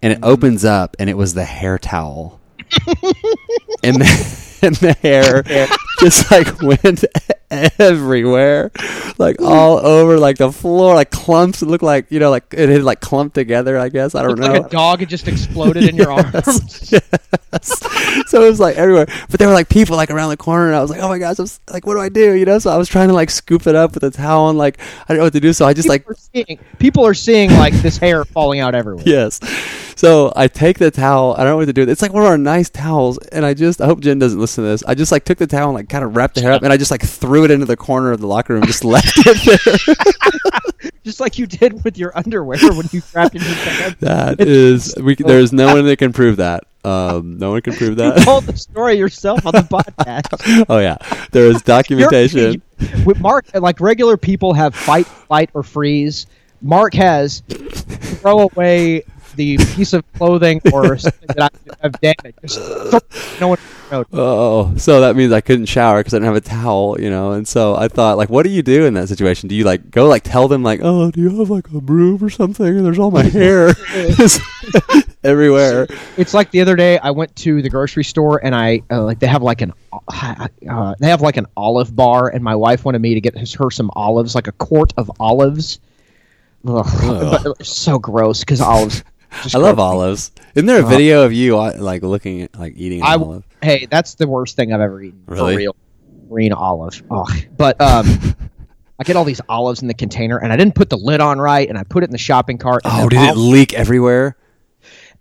and 0.00 0.10
it 0.14 0.20
opens 0.22 0.64
up, 0.64 0.96
and 0.98 1.10
it 1.10 1.18
was 1.18 1.34
the 1.34 1.44
hair 1.44 1.78
towel, 1.78 2.40
and 3.84 3.96
the, 3.96 4.58
and 4.62 4.76
the 4.76 4.94
hair 5.02 5.42
just 6.00 6.30
like 6.30 6.62
went 6.62 7.04
everywhere, 7.78 8.70
like 9.18 9.40
all 9.42 9.78
over, 9.78 10.18
like 10.18 10.38
the 10.38 10.50
floor, 10.50 10.94
like 10.94 11.10
clumps. 11.10 11.62
It 11.62 11.66
looked 11.66 11.84
like 11.84 12.10
you 12.10 12.18
know, 12.18 12.30
like 12.30 12.44
it 12.52 12.68
had 12.68 12.82
like 12.82 13.00
clumped 13.00 13.34
together. 13.34 13.78
I 13.78 13.88
guess 13.90 14.14
I 14.14 14.22
don't 14.22 14.38
know. 14.38 14.52
like 14.52 14.66
a 14.66 14.68
dog 14.68 15.00
had 15.00 15.08
just 15.08 15.28
exploded 15.28 15.84
in 15.84 15.96
your 15.96 16.10
arms. 16.10 16.88
so 16.88 18.42
it 18.42 18.48
was 18.48 18.58
like 18.58 18.76
everywhere. 18.76 19.06
But 19.30 19.38
there 19.38 19.48
were 19.48 19.54
like 19.54 19.68
people 19.68 19.96
like 19.96 20.10
around 20.10 20.30
the 20.30 20.36
corner, 20.36 20.66
and 20.68 20.76
I 20.76 20.80
was 20.80 20.90
like, 20.90 21.00
oh 21.00 21.08
my 21.08 21.18
gosh, 21.18 21.38
I'm 21.38 21.46
like, 21.70 21.86
what 21.86 21.94
do 21.94 22.00
I 22.00 22.08
do? 22.08 22.32
You 22.32 22.46
know? 22.46 22.58
So 22.58 22.70
I 22.70 22.78
was 22.78 22.88
trying 22.88 23.08
to 23.08 23.14
like 23.14 23.30
scoop 23.30 23.66
it 23.66 23.74
up 23.74 23.94
with 23.94 24.02
a 24.04 24.10
towel, 24.10 24.48
and 24.48 24.56
like 24.56 24.80
I 24.80 25.08
don't 25.08 25.18
know 25.18 25.24
what 25.24 25.34
to 25.34 25.40
do. 25.40 25.52
So 25.52 25.66
I 25.66 25.74
just 25.74 25.88
like 25.88 26.08
are 26.08 26.16
seeing, 26.16 26.58
people 26.78 27.04
are 27.06 27.14
seeing 27.14 27.50
like 27.50 27.74
this 27.74 27.98
hair 27.98 28.24
falling 28.24 28.60
out 28.60 28.74
everywhere. 28.74 29.04
yes. 29.06 29.40
So 29.96 30.32
I 30.34 30.48
take 30.48 30.78
the 30.78 30.90
towel. 30.90 31.34
I 31.34 31.38
don't 31.38 31.46
know 31.48 31.56
what 31.58 31.66
to 31.66 31.72
do. 31.72 31.82
it. 31.82 31.88
It's 31.88 32.02
like 32.02 32.12
one 32.12 32.22
of 32.22 32.28
our 32.28 32.38
nice 32.38 32.70
towels, 32.70 33.18
and 33.18 33.44
I 33.44 33.54
just 33.54 33.80
I 33.80 33.86
hope 33.86 34.00
Jen 34.00 34.18
doesn't 34.18 34.38
listen 34.38 34.64
to 34.64 34.70
this. 34.70 34.82
I 34.84 34.94
just 34.94 35.12
like 35.12 35.24
took 35.24 35.38
the 35.38 35.46
towel 35.46 35.68
and 35.68 35.74
like 35.76 35.88
kind 35.88 36.04
of 36.04 36.16
wrapped 36.16 36.34
the 36.36 36.40
hair 36.42 36.52
up, 36.52 36.62
and 36.62 36.72
I 36.72 36.76
just 36.76 36.90
like 36.90 37.02
threw 37.02 37.44
it 37.44 37.50
into 37.50 37.66
the 37.66 37.76
corner 37.76 38.12
of 38.12 38.20
the 38.20 38.26
locker 38.26 38.54
room, 38.54 38.64
just 38.66 38.84
left 38.84 39.12
it 39.18 39.60
there. 39.86 39.94
Just 41.04 41.18
like 41.18 41.36
you 41.36 41.46
did 41.46 41.82
with 41.84 41.98
your 41.98 42.16
underwear 42.16 42.58
when 42.60 42.88
you 42.92 43.02
wrapped 43.12 43.34
it 43.34 43.42
in 43.42 43.48
your 43.48 43.90
that 44.00 44.40
is, 44.40 44.94
we 45.02 45.16
there's 45.16 45.52
no 45.52 45.74
one 45.74 45.84
that 45.86 45.96
can 45.96 46.12
prove 46.12 46.36
that. 46.36 46.64
Um, 46.84 47.38
no 47.38 47.50
one 47.50 47.60
can 47.62 47.74
prove 47.74 47.96
that. 47.96 48.18
You 48.18 48.24
told 48.24 48.44
the 48.44 48.56
story 48.56 48.94
yourself 48.98 49.44
on 49.44 49.52
the 49.52 49.62
podcast. 49.62 50.64
oh 50.68 50.78
yeah, 50.78 50.96
there 51.32 51.46
is 51.46 51.60
documentation. 51.62 52.62
You're- 52.78 53.04
with 53.04 53.20
Mark, 53.20 53.46
like 53.54 53.80
regular 53.80 54.16
people 54.16 54.52
have 54.54 54.74
fight, 54.76 55.06
flight, 55.06 55.50
or 55.54 55.62
freeze. 55.64 56.26
Mark 56.60 56.94
has 56.94 57.42
throw 57.48 58.48
away 58.52 59.02
the 59.36 59.56
piece 59.58 59.92
of 59.92 60.10
clothing 60.14 60.60
or 60.72 60.96
something 60.98 61.28
that 61.36 61.52
I 61.70 61.76
have 61.82 62.00
damaged. 62.00 62.54
Just 62.90 63.40
no 63.40 63.48
one 63.48 63.58
knows. 63.90 64.06
Oh, 64.12 64.76
so 64.76 65.00
that 65.02 65.16
means 65.16 65.32
I 65.32 65.40
couldn't 65.40 65.66
shower 65.66 66.00
because 66.00 66.14
I 66.14 66.16
didn't 66.16 66.34
have 66.34 66.36
a 66.36 66.40
towel, 66.40 67.00
you 67.00 67.10
know. 67.10 67.32
And 67.32 67.46
so 67.46 67.76
I 67.76 67.88
thought, 67.88 68.16
like, 68.16 68.30
what 68.30 68.44
do 68.44 68.50
you 68.50 68.62
do 68.62 68.86
in 68.86 68.94
that 68.94 69.08
situation? 69.08 69.48
Do 69.48 69.54
you 69.54 69.64
like 69.64 69.90
go 69.90 70.08
like 70.08 70.22
tell 70.22 70.48
them 70.48 70.62
like, 70.62 70.80
oh, 70.82 71.10
do 71.10 71.20
you 71.20 71.38
have 71.38 71.50
like 71.50 71.68
a 71.68 71.80
broom 71.80 72.22
or 72.22 72.30
something? 72.30 72.66
And 72.66 72.84
there's 72.84 72.98
all 72.98 73.10
my 73.10 73.22
hair 73.28 73.68
everywhere. 75.24 75.86
It's 76.16 76.34
like 76.34 76.50
the 76.50 76.60
other 76.60 76.76
day 76.76 76.98
I 76.98 77.10
went 77.10 77.34
to 77.36 77.62
the 77.62 77.70
grocery 77.70 78.04
store 78.04 78.44
and 78.44 78.54
I 78.54 78.82
uh, 78.90 79.02
like 79.02 79.18
they 79.18 79.26
have 79.26 79.42
like 79.42 79.60
an 79.60 79.72
uh, 79.92 80.94
they 80.98 81.08
have 81.08 81.20
like 81.20 81.36
an 81.36 81.46
olive 81.56 81.94
bar 81.94 82.28
and 82.28 82.42
my 82.42 82.56
wife 82.56 82.84
wanted 82.84 83.00
me 83.00 83.14
to 83.14 83.20
get 83.20 83.36
her 83.36 83.70
some 83.70 83.90
olives 83.94 84.34
like 84.34 84.48
a 84.48 84.52
quart 84.52 84.92
of 84.96 85.10
olives. 85.20 85.80
Ugh. 86.66 86.86
But 87.44 87.66
so 87.66 87.98
gross 87.98 88.40
because 88.40 88.60
olives. 88.60 89.02
Just 89.42 89.54
I 89.54 89.58
love 89.58 89.76
me. 89.76 89.82
olives. 89.82 90.30
Isn't 90.54 90.66
there 90.66 90.80
a 90.80 90.86
video 90.86 91.22
of 91.24 91.32
you 91.32 91.58
uh, 91.58 91.72
like 91.78 92.02
looking 92.02 92.42
at 92.42 92.58
like 92.58 92.74
eating 92.76 93.00
an 93.00 93.06
I 93.06 93.14
olive? 93.14 93.44
hey, 93.62 93.86
that's 93.90 94.14
the 94.14 94.26
worst 94.28 94.56
thing 94.56 94.72
I've 94.72 94.80
ever 94.80 95.02
eaten. 95.02 95.22
Really? 95.26 95.54
For 95.54 95.58
real, 95.58 95.76
green 96.28 96.52
olive. 96.52 97.02
Ugh. 97.10 97.30
But 97.56 97.80
um, 97.80 98.06
I 98.98 99.04
get 99.04 99.16
all 99.16 99.24
these 99.24 99.40
olives 99.48 99.82
in 99.82 99.88
the 99.88 99.94
container, 99.94 100.38
and 100.38 100.52
I 100.52 100.56
didn't 100.56 100.74
put 100.74 100.90
the 100.90 100.98
lid 100.98 101.20
on 101.20 101.38
right, 101.38 101.68
and 101.68 101.76
I 101.78 101.84
put 101.84 102.02
it 102.02 102.06
in 102.06 102.12
the 102.12 102.18
shopping 102.18 102.58
cart. 102.58 102.82
and 102.84 102.92
Oh, 103.04 103.08
did 103.08 103.20
it 103.20 103.36
leak 103.36 103.72
everywhere? 103.74 104.36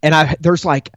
And 0.04 0.14
I 0.14 0.36
there's 0.40 0.66
like 0.66 0.92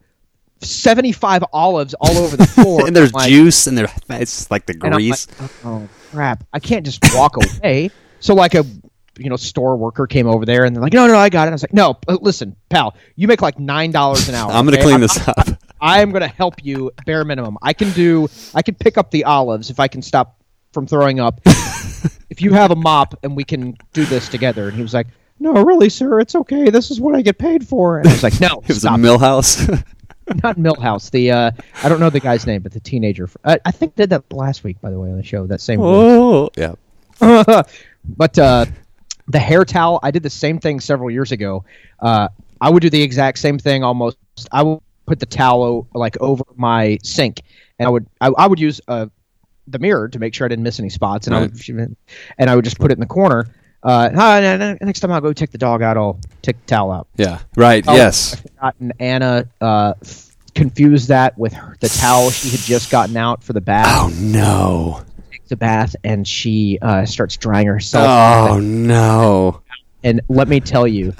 seventy 0.61 1.13
five 1.13 1.45
olives 1.53 1.95
all 2.01 2.17
over 2.19 2.37
the 2.37 2.47
floor, 2.47 2.85
and 2.87 2.97
there's 2.97 3.13
like- 3.13 3.29
juice 3.29 3.67
and 3.67 3.77
there 3.79 3.87
it's 4.11 4.51
like 4.51 4.67
the 4.67 4.75
grease. 4.75 5.29
like, 5.41 5.51
oh 5.65 5.89
crap! 6.11 6.45
I 6.53 6.59
can't 6.59 6.85
just 6.85 7.01
walk 7.15 7.37
away. 7.63 7.91
So 8.21 8.35
like 8.35 8.55
a 8.55 8.65
you 9.19 9.31
know 9.31 9.37
store 9.37 9.77
worker 9.77 10.07
came 10.07 10.27
over 10.27 10.45
there, 10.45 10.65
and 10.65 10.75
they're 10.75 10.83
like, 10.83 10.93
no, 10.93 11.07
no, 11.07 11.17
I 11.17 11.29
got 11.29 11.47
it. 11.47 11.51
I 11.51 11.55
was 11.55 11.63
like, 11.63 11.73
no, 11.73 11.99
uh, 12.09 12.19
listen, 12.21 12.57
pal, 12.69 12.97
you 13.17 13.29
make 13.29 13.43
like 13.43 13.59
nine 13.59 13.91
dollars 13.91 14.29
an 14.29 14.35
hour. 14.37 14.51
I'm 14.51 14.65
gonna 14.65 14.77
okay? 14.79 14.83
clean 14.83 14.93
I'm- 14.95 15.01
this 15.03 15.29
up. 15.29 15.37
I'm 15.81 16.13
going 16.13 16.23
to 16.23 16.29
help 16.29 16.65
you 16.65 16.91
bare 17.05 17.27
minimum. 17.27 17.59
I 17.61 17.75
can 17.75 17.91
do 17.91 18.27
I 18.55 18.63
can 18.63 18.75
pick 18.75 18.97
up 18.97 19.11
the 19.11 19.25
olives 19.25 19.69
if 19.69 19.79
I 19.79 19.87
can 19.87 20.01
stop 20.01 20.41
from 20.73 20.87
throwing 20.87 21.21
up. 21.21 21.43
if 22.31 22.41
you 22.41 22.55
have 22.55 22.71
a 22.71 22.77
mop 22.77 23.15
and 23.23 23.37
we 23.37 23.45
can 23.45 23.77
do 23.93 24.07
this 24.07 24.31
together. 24.31 24.69
And 24.69 24.77
he 24.77 24.81
was 24.83 24.95
like, 24.95 25.09
"No, 25.41 25.53
really, 25.53 25.91
sir, 25.91 26.21
it's 26.21 26.35
okay. 26.35 26.71
This 26.71 26.91
is 26.91 27.03
what 27.03 27.15
I 27.15 27.21
get 27.21 27.37
paid 27.37 27.69
for." 27.69 27.99
And 27.99 28.09
I 28.09 28.13
was 28.13 28.23
like, 28.23 28.41
"No, 28.41 28.63
It 28.63 28.69
was 28.69 28.85
a 28.85 28.91
Milhouse. 28.91 29.69
not 30.43 30.57
Milhouse. 30.57 31.11
The 31.11 31.31
uh, 31.33 31.51
I 31.83 31.89
don't 31.91 32.01
know 32.01 32.09
the 32.09 32.21
guy's 32.21 32.47
name, 32.47 32.63
but 32.63 32.73
the 32.73 32.81
teenager. 32.81 33.29
I, 33.45 33.61
I 33.67 33.71
think 33.71 33.95
did 33.95 34.09
that 34.09 34.33
last 34.33 34.65
week, 34.65 34.81
by 34.81 34.91
the 34.91 34.99
way, 34.99 35.11
on 35.11 35.19
the 35.19 35.23
show. 35.23 35.47
That 35.47 35.61
same. 35.61 35.81
oh, 35.83 36.49
yeah. 36.57 36.77
but 37.21 38.39
uh, 38.39 38.65
the 39.29 39.39
hair 39.39 39.65
towel, 39.65 40.01
I 40.03 40.11
did 40.11 40.23
the 40.23 40.31
same 40.31 40.59
thing 40.59 40.81
several 40.81 41.11
years 41.11 41.33
ago. 41.33 41.65
Uh, 42.01 42.29
I 42.61 42.71
would 42.71 42.81
do 42.81 42.91
the 42.91 43.03
exact 43.03 43.39
same 43.39 43.59
thing 43.59 43.83
almost. 43.85 44.17
I 44.53 44.63
would 44.63 44.81
put 45.07 45.21
the 45.21 45.27
towel 45.27 45.87
like 45.95 46.17
over 46.21 46.45
my 46.57 46.99
sink, 47.03 47.43
and 47.79 47.87
I 47.87 47.91
would 47.91 48.07
I, 48.21 48.29
I 48.29 48.47
would 48.47 48.61
use 48.61 48.81
uh, 48.89 49.07
the 49.67 49.79
mirror 49.79 50.09
to 50.09 50.19
make 50.19 50.35
sure 50.35 50.45
I 50.45 50.49
didn't 50.49 50.63
miss 50.63 50.79
any 50.79 50.91
spots, 50.91 51.27
and 51.27 51.37
I 51.37 51.41
would 51.43 51.97
and 52.39 52.51
I 52.51 52.55
would 52.57 52.65
just 52.65 52.79
put 52.79 52.91
it 52.91 52.95
in 52.95 53.01
the 53.01 53.07
corner. 53.07 53.47
Uh, 53.83 54.11
"Ah, 54.17 54.41
no, 54.41 54.57
no, 54.57 54.79
next 54.81 55.01
time 55.01 55.13
I'll 55.13 55.21
go 55.21 55.33
take 55.33 55.51
the 55.51 55.59
dog 55.59 55.83
out, 55.83 55.97
I'll 55.99 56.19
take 56.41 56.59
the 56.61 56.67
towel 56.67 56.91
out. 56.91 57.07
Yeah. 57.17 57.41
Right. 57.55 57.85
Oh, 57.87 57.95
yes. 57.95 58.43
And 58.81 58.95
Anna 58.99 59.47
uh, 59.61 59.95
confused 60.55 61.09
that 61.09 61.37
with 61.37 61.53
her, 61.53 61.77
the 61.81 61.91
towel 61.91 62.31
she 62.31 62.49
had 62.49 62.61
just 62.61 62.91
gotten 62.91 63.17
out 63.17 63.43
for 63.43 63.53
the 63.53 63.61
bath. 63.61 63.87
Oh 63.91 64.11
no. 64.21 65.03
Takes 65.45 65.53
a 65.53 65.57
bath, 65.57 65.95
and 66.05 66.27
she 66.27 66.79
uh, 66.81 67.05
starts 67.05 67.37
drying 67.37 67.67
herself. 67.67 68.07
Oh 68.09 68.61
no. 68.61 69.61
And 70.03 70.23
let 70.31 70.49
me 70.49 70.59
tell 70.61 70.87
you, 70.89 71.13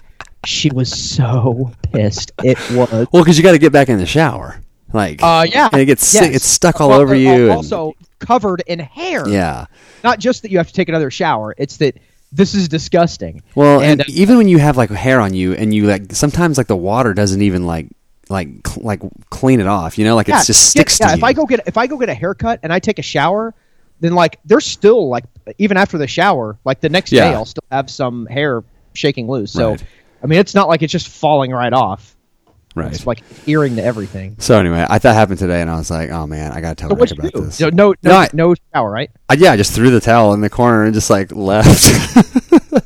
she 0.47 0.71
was 0.71 0.91
so 0.91 1.71
pissed. 1.93 2.33
It 2.43 2.57
was. 2.71 3.07
Well, 3.13 3.23
because 3.23 3.37
you 3.37 3.43
got 3.45 3.53
to 3.53 3.59
get 3.59 3.71
back 3.73 3.91
in 3.91 3.99
the 3.99 4.07
shower. 4.07 4.61
Like, 4.95 5.23
Uh, 5.23 5.45
yeah. 5.51 5.69
and 5.73 5.81
it 5.83 5.87
gets 5.87 6.07
sick, 6.07 6.23
yes. 6.23 6.37
it's 6.37 6.47
stuck 6.47 6.81
all 6.81 6.89
Well, 6.91 7.01
over 7.01 7.15
uh, 7.15 7.19
you. 7.19 7.31
and- 7.45 7.51
Also 7.53 7.93
covered 8.21 8.63
in 8.67 8.79
hair. 8.79 9.29
yeah. 9.29 9.67
Not 10.03 10.21
just 10.21 10.41
that 10.43 10.51
you 10.51 10.57
have 10.59 10.69
to 10.69 10.73
take 10.73 10.89
another 10.89 11.11
shower. 11.11 11.55
It's 11.59 11.77
that 11.79 11.99
this 12.33 12.55
is 12.55 12.69
disgusting. 12.69 13.43
Well, 13.55 13.81
and, 13.81 14.01
And, 14.01 14.03
uh, 14.03 14.05
even 14.09 14.39
when 14.39 14.49
you 14.49 14.59
have 14.59 14.77
like 14.79 14.89
hair 14.91 15.21
on 15.21 15.35
you, 15.35 15.53
and 15.55 15.75
you 15.75 15.87
like 15.87 16.13
sometimes 16.13 16.57
like 16.57 16.69
the 16.69 16.77
water 16.77 17.13
doesn't 17.13 17.43
even 17.43 17.67
like 17.67 17.89
like 18.31 18.49
cl- 18.67 18.87
like 18.87 19.03
clean 19.31 19.61
it 19.61 19.67
off. 19.67 19.99
You 19.99 20.05
know, 20.07 20.15
like 20.15 20.29
yeah, 20.29 20.41
it 20.41 20.47
just 20.47 20.71
sticks 20.71 20.99
yeah, 21.01 21.09
to 21.09 21.13
if 21.15 21.21
you. 21.21 21.27
I 21.27 21.33
go 21.35 21.45
get 21.45 21.61
if 21.67 21.77
I 21.77 21.87
go 21.87 21.99
get 21.99 22.09
a 22.09 22.15
haircut 22.15 22.61
and 22.63 22.73
I 22.73 22.79
take 22.79 22.99
a 22.99 23.03
shower, 23.03 23.53
then 24.01 24.15
like 24.15 24.39
there's 24.45 24.67
still 24.67 25.09
like 25.09 25.25
even 25.59 25.77
after 25.77 25.99
the 25.99 26.07
shower, 26.07 26.59
like 26.65 26.81
the 26.81 26.89
next 26.89 27.13
Yeah. 27.13 27.29
day 27.31 27.35
I'll 27.35 27.45
still 27.45 27.65
have 27.71 27.89
some 27.91 28.27
hair 28.27 28.63
shaking 28.95 29.29
loose. 29.29 29.53
So 29.53 29.71
Right. 29.71 29.85
I 30.23 30.27
mean, 30.27 30.39
it's 30.39 30.55
not 30.55 30.69
like 30.69 30.83
it's 30.83 30.93
just 30.93 31.09
falling 31.09 31.51
right 31.53 31.73
off. 31.73 32.17
right. 32.75 32.93
It's 32.93 33.07
like 33.07 33.21
adhering 33.31 33.77
to 33.77 33.85
everything. 33.85 34.37
So 34.39 34.59
anyway, 34.59 34.85
I 34.89 34.99
that 34.99 35.13
happened 35.15 35.39
today, 35.39 35.61
and 35.61 35.71
I 35.71 35.77
was 35.77 35.91
like, 35.91 36.11
oh 36.11 36.27
man, 36.27 36.51
I 36.53 36.61
gotta 36.61 36.75
tell 36.75 36.91
So 36.91 36.97
Rick 36.97 37.11
you 37.11 37.17
about 37.19 37.33
do? 37.33 37.41
this. 37.43 37.61
No, 37.61 37.69
no, 37.71 37.95
No, 38.03 38.17
I- 38.17 38.31
no 38.33 38.55
shower, 38.73 38.91
right? 38.91 39.11
I, 39.29 39.35
yeah, 39.35 39.53
I 39.53 39.57
just 39.57 39.73
threw 39.73 39.91
the 39.91 40.01
towel 40.01 40.33
in 40.35 40.41
the 40.41 40.51
corner 40.51 40.85
and 40.85 40.95
just 40.95 41.11
like 41.11 41.31
left 41.33 41.85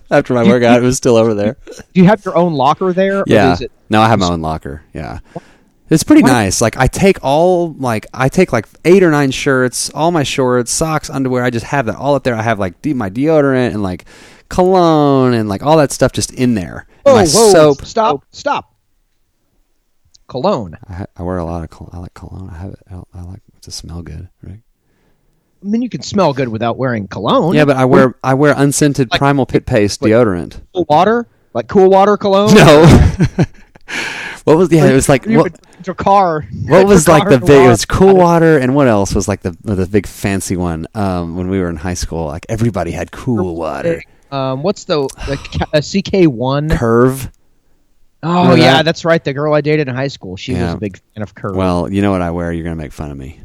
after 0.10 0.34
my 0.34 0.44
workout. 0.44 0.78
It 0.78 0.82
was 0.84 0.96
still 0.96 1.16
over 1.16 1.32
there. 1.34 1.56
Do 1.94 2.00
you 2.00 2.04
have 2.06 2.24
your 2.24 2.36
own 2.36 2.54
locker 2.54 2.92
there? 2.92 3.20
Or 3.20 3.24
Yeah. 3.26 3.52
is 3.54 3.60
it, 3.62 3.72
No, 3.88 4.00
I 4.02 4.08
have 4.08 4.18
my 4.18 4.28
own 4.28 4.40
locker. 4.42 4.82
Yeah. 4.92 5.20
It's 5.90 6.02
pretty 6.04 6.22
nice. 6.22 6.60
Like 6.60 6.76
I 6.76 6.86
take 6.86 7.18
all 7.24 7.72
like 7.72 8.06
I 8.12 8.28
take 8.28 8.52
like 8.52 8.66
eight 8.84 9.02
or 9.02 9.10
nine 9.10 9.30
shirts, 9.30 9.90
all 9.94 10.10
my 10.10 10.22
shorts, 10.22 10.70
socks, 10.70 11.08
underwear. 11.08 11.42
I 11.44 11.50
just 11.50 11.64
have 11.66 11.86
that 11.86 11.96
all 11.96 12.14
up 12.14 12.24
there. 12.24 12.34
I 12.34 12.42
have 12.42 12.58
like 12.58 12.82
de- 12.82 12.92
my 12.94 13.08
deodorant 13.08 13.72
and 13.72 13.82
like 13.82 14.04
cologne 14.50 15.32
and 15.34 15.48
like 15.48 15.62
all 15.62 15.78
that 15.78 15.90
stuff 15.92 16.12
just 16.12 16.32
in 16.34 16.54
there. 16.54 16.86
Whoa, 17.04 17.14
my 17.14 17.20
whoa, 17.22 17.52
soap. 17.52 17.84
stop, 17.86 18.24
stop. 18.30 18.74
Cologne. 20.26 20.76
I, 20.88 21.06
I 21.16 21.22
wear 21.22 21.38
a 21.38 21.44
lot 21.44 21.64
of 21.64 21.70
col- 21.70 21.88
I 21.92 21.98
like 21.98 22.12
cologne. 22.12 22.50
I 22.50 22.58
have 22.58 22.72
it. 22.72 22.80
I, 22.90 23.00
I 23.14 23.22
like 23.22 23.40
it 23.56 23.62
to 23.62 23.70
smell 23.70 24.02
good, 24.02 24.28
right? 24.42 24.60
I 25.62 25.66
mean, 25.66 25.80
you 25.80 25.88
can 25.88 26.02
smell 26.02 26.34
good 26.34 26.48
without 26.48 26.76
wearing 26.76 27.08
cologne. 27.08 27.54
Yeah, 27.54 27.64
but 27.64 27.76
I 27.76 27.86
wear 27.86 28.14
I 28.22 28.34
wear 28.34 28.52
unscented 28.56 29.10
Like- 29.10 29.18
Primal 29.18 29.46
Pit 29.46 29.64
Paste 29.64 30.02
like- 30.02 30.12
deodorant. 30.12 30.60
cool 30.74 30.84
water, 30.88 31.26
like 31.54 31.66
cool 31.68 31.88
water 31.88 32.18
cologne. 32.18 32.54
No. 32.54 32.84
what 34.48 34.58
was 34.58 34.72
yeah? 34.72 34.86
It 34.86 34.94
was 34.94 35.08
like 35.08 35.26
what, 35.26 35.58
a 35.86 35.94
car. 35.94 36.42
What 36.66 36.86
was 36.86 37.06
like 37.06 37.28
the 37.28 37.38
big? 37.38 37.66
It 37.66 37.68
was 37.68 37.84
Cool 37.84 38.16
Water, 38.16 38.58
and 38.58 38.74
what 38.74 38.88
else 38.88 39.14
was 39.14 39.28
like 39.28 39.42
the 39.42 39.56
the 39.62 39.86
big 39.86 40.06
fancy 40.06 40.56
one? 40.56 40.86
Um, 40.94 41.36
when 41.36 41.48
we 41.48 41.60
were 41.60 41.68
in 41.68 41.76
high 41.76 41.94
school, 41.94 42.26
like 42.26 42.46
everybody 42.48 42.90
had 42.90 43.12
Cool 43.12 43.56
Water. 43.56 44.02
Um, 44.30 44.62
what's 44.62 44.84
the, 44.84 45.08
the 45.26 45.82
CK 45.82 46.30
one? 46.30 46.68
Curve. 46.70 47.30
Oh 48.22 48.54
yeah, 48.54 48.78
that? 48.78 48.84
that's 48.84 49.04
right. 49.04 49.22
The 49.22 49.32
girl 49.32 49.54
I 49.54 49.60
dated 49.60 49.88
in 49.88 49.94
high 49.94 50.08
school, 50.08 50.36
she 50.36 50.54
was 50.54 50.74
a 50.74 50.76
big 50.76 50.98
fan 51.14 51.22
of 51.22 51.34
Curve. 51.34 51.54
Well, 51.54 51.92
you 51.92 52.02
know 52.02 52.10
what 52.10 52.22
I 52.22 52.30
wear. 52.30 52.52
You're 52.52 52.64
gonna 52.64 52.76
make 52.76 52.92
fun 52.92 53.10
of 53.10 53.16
me, 53.16 53.40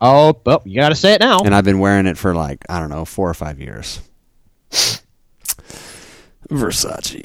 oh, 0.00 0.40
well, 0.44 0.62
you 0.64 0.80
got 0.80 0.90
to 0.90 0.94
say 0.94 1.14
it 1.14 1.20
now. 1.20 1.40
and 1.40 1.54
I've 1.54 1.64
been 1.64 1.78
wearing 1.78 2.06
it 2.06 2.18
for 2.18 2.34
like 2.34 2.64
I 2.68 2.80
don't 2.80 2.90
know 2.90 3.04
four 3.04 3.28
or 3.30 3.34
five 3.34 3.60
years. 3.60 4.00
Versace. 6.50 7.24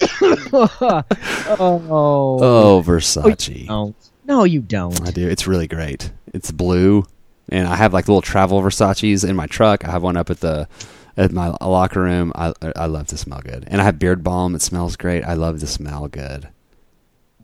Oh, 0.00 1.04
Oh, 1.58 2.82
Versace. 2.84 3.66
Oh, 3.68 3.94
no, 4.24 4.38
no, 4.38 4.44
you 4.44 4.60
don't. 4.60 5.06
I 5.06 5.10
do. 5.10 5.28
It's 5.28 5.46
really 5.46 5.66
great. 5.68 6.10
It's 6.32 6.50
blue, 6.50 7.06
and 7.48 7.66
I 7.66 7.76
have 7.76 7.92
like 7.92 8.08
little 8.08 8.22
travel 8.22 8.60
Versace's 8.62 9.24
in 9.24 9.36
my 9.36 9.46
truck. 9.46 9.84
I 9.84 9.90
have 9.90 10.02
one 10.02 10.16
up 10.16 10.30
at 10.30 10.40
the 10.40 10.68
at 11.16 11.32
my 11.32 11.48
locker 11.60 12.02
room. 12.02 12.32
I 12.34 12.52
I 12.76 12.86
love 12.86 13.08
to 13.08 13.16
smell 13.16 13.40
good, 13.40 13.64
and 13.66 13.80
I 13.80 13.84
have 13.84 13.98
beard 13.98 14.22
balm. 14.22 14.54
It 14.54 14.62
smells 14.62 14.96
great. 14.96 15.24
I 15.24 15.34
love 15.34 15.60
to 15.60 15.66
smell 15.66 16.08
good. 16.08 16.48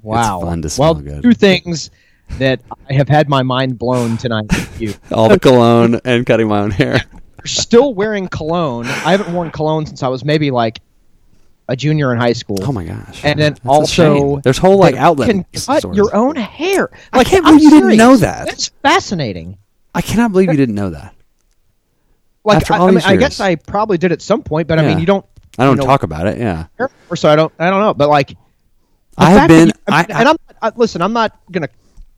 Wow. 0.02 0.40
fun 0.40 0.62
to 0.62 0.70
smell 0.70 0.94
well, 0.94 1.02
good. 1.02 1.22
two 1.22 1.34
things 1.34 1.90
that 2.38 2.60
I 2.88 2.94
have 2.94 3.08
had 3.08 3.28
my 3.28 3.42
mind 3.42 3.78
blown 3.78 4.16
tonight. 4.16 4.46
with 4.48 4.80
You 4.80 4.94
All 5.12 5.28
the 5.28 5.40
cologne 5.40 6.00
and 6.04 6.24
cutting 6.24 6.48
my 6.48 6.60
own 6.60 6.70
hair. 6.70 7.02
Still 7.44 7.94
wearing 7.94 8.28
cologne. 8.28 8.86
I 8.86 9.12
haven't 9.12 9.32
worn 9.32 9.50
cologne 9.50 9.86
since 9.86 10.02
I 10.02 10.08
was 10.08 10.24
maybe 10.24 10.50
like 10.50 10.80
a 11.68 11.76
junior 11.76 12.12
in 12.12 12.18
high 12.20 12.32
school. 12.32 12.58
Oh 12.62 12.72
my 12.72 12.84
gosh! 12.84 13.24
And 13.24 13.38
then 13.40 13.54
That's 13.54 13.66
also, 13.66 14.40
there's 14.40 14.58
whole 14.58 14.78
like 14.78 14.94
outlet. 14.94 15.28
You 15.28 15.34
can 15.34 15.44
cut 15.64 15.78
stores. 15.80 15.96
your 15.96 16.14
own 16.14 16.36
hair. 16.36 16.90
I 17.12 17.18
Like, 17.18 17.26
can't 17.26 17.44
I'm 17.44 17.56
believe 17.56 17.72
you 17.72 17.80
didn't 17.80 17.96
know 17.98 18.16
that. 18.18 18.46
That's 18.46 18.68
fascinating. 18.82 19.58
I 19.94 20.02
cannot 20.02 20.32
believe 20.32 20.50
you 20.50 20.56
didn't 20.56 20.74
know 20.74 20.90
that. 20.90 21.14
Like, 22.44 22.56
After 22.58 22.74
I, 22.74 22.78
all 22.78 22.88
I, 22.88 22.90
mean, 22.92 23.00
I 23.04 23.16
guess. 23.16 23.40
I 23.40 23.56
probably 23.56 23.98
did 23.98 24.12
at 24.12 24.22
some 24.22 24.42
point, 24.42 24.68
but 24.68 24.78
I 24.78 24.86
mean, 24.86 24.98
you 25.00 25.06
don't. 25.06 25.24
I 25.58 25.64
don't 25.64 25.76
you 25.76 25.80
know, 25.82 25.86
talk 25.86 26.02
about 26.02 26.26
it. 26.26 26.38
Yeah, 26.38 26.66
Or 27.10 27.16
so 27.16 27.28
I 27.30 27.34
don't. 27.36 27.52
I 27.58 27.70
don't 27.70 27.80
know. 27.80 27.94
But 27.94 28.08
like, 28.08 28.36
I 29.18 29.30
have 29.30 29.48
been. 29.48 29.68
you- 29.68 29.72
I, 29.88 30.04
and 30.08 30.28
I'm 30.28 30.36
I, 30.62 30.70
listen. 30.76 31.02
I'm 31.02 31.12
not 31.14 31.36
gonna 31.50 31.68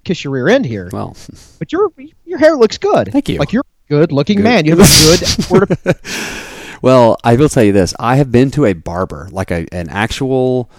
kiss 0.05 0.25
your 0.25 0.33
rear 0.33 0.49
end 0.49 0.67
here, 0.67 0.91
well, 0.93 1.17
but 1.59 1.73
your 1.73 1.91
your 2.27 2.39
hair 2.39 2.57
looks 2.57 2.77
good. 2.79 3.11
Thank 3.13 3.29
you. 3.29 3.39
Like 3.39 3.53
you're 3.53 3.63
a 3.63 3.93
good 3.93 4.13
looking 4.13 4.37
Good. 4.39 4.43
man. 4.45 4.65
You 4.67 4.77
have 4.77 4.81
a 4.81 5.87
good. 5.87 5.97
Well, 6.83 7.17
I 7.25 7.37
will 7.37 7.49
tell 7.49 7.65
you 7.65 7.73
this: 7.73 7.95
I 7.99 8.17
have 8.17 8.31
been 8.33 8.51
to 8.53 8.65
a 8.67 8.73
barber, 8.73 9.29
like 9.33 9.51
a 9.51 9.67
an 9.73 9.89
actual 9.89 10.71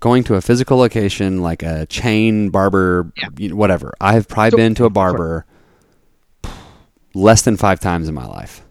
going 0.00 0.22
to 0.24 0.34
a 0.34 0.40
physical 0.40 0.76
location, 0.78 1.40
like 1.42 1.62
a 1.62 1.86
chain 1.86 2.50
barber, 2.50 3.10
Yeah. 3.16 3.28
you 3.38 3.48
know, 3.50 3.56
whatever. 3.56 3.94
I 4.00 4.12
have 4.12 4.28
probably 4.28 4.50
So- 4.50 4.56
been 4.58 4.74
to 4.76 4.84
a 4.84 4.90
barber 4.90 5.46
less 7.14 7.42
than 7.42 7.56
five 7.56 7.80
times 7.80 8.08
in 8.08 8.14
my 8.14 8.26
life, 8.26 8.62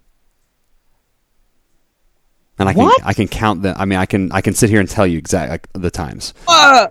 and 2.60 2.70
I 2.70 2.74
can 2.74 2.84
What? 2.84 3.02
I 3.04 3.14
can 3.14 3.28
count 3.28 3.64
them. 3.64 3.76
I 3.78 3.86
mean, 3.86 3.98
I 4.00 4.06
can 4.06 4.32
I 4.32 4.42
can 4.42 4.54
sit 4.54 4.70
here 4.70 4.80
and 4.80 4.90
tell 4.90 5.08
you 5.08 5.18
exact 5.18 5.50
like, 5.50 5.68
the 5.74 5.92
times. 5.92 6.34
uh, 6.48 6.88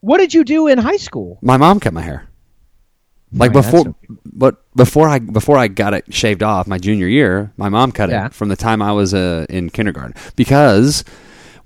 what 0.00 0.18
did 0.18 0.32
you 0.32 0.44
do 0.44 0.66
in 0.68 0.78
high 0.78 0.96
school? 0.96 1.38
My 1.42 1.56
mom 1.56 1.80
cut 1.80 1.92
my 1.92 2.02
hair. 2.02 2.27
Like 3.32 3.52
before, 3.52 3.94
but 4.24 4.56
before 4.74 5.08
I 5.08 5.18
before 5.18 5.58
I 5.58 5.68
got 5.68 5.92
it 5.94 6.12
shaved 6.14 6.42
off 6.42 6.66
my 6.66 6.78
junior 6.78 7.06
year, 7.06 7.52
my 7.56 7.68
mom 7.68 7.92
cut 7.92 8.08
Yeah. 8.10 8.26
it 8.26 8.34
from 8.34 8.48
the 8.48 8.56
time 8.56 8.80
I 8.80 8.92
was 8.92 9.12
uh, 9.12 9.44
in 9.50 9.68
kindergarten. 9.70 10.14
Because 10.36 11.04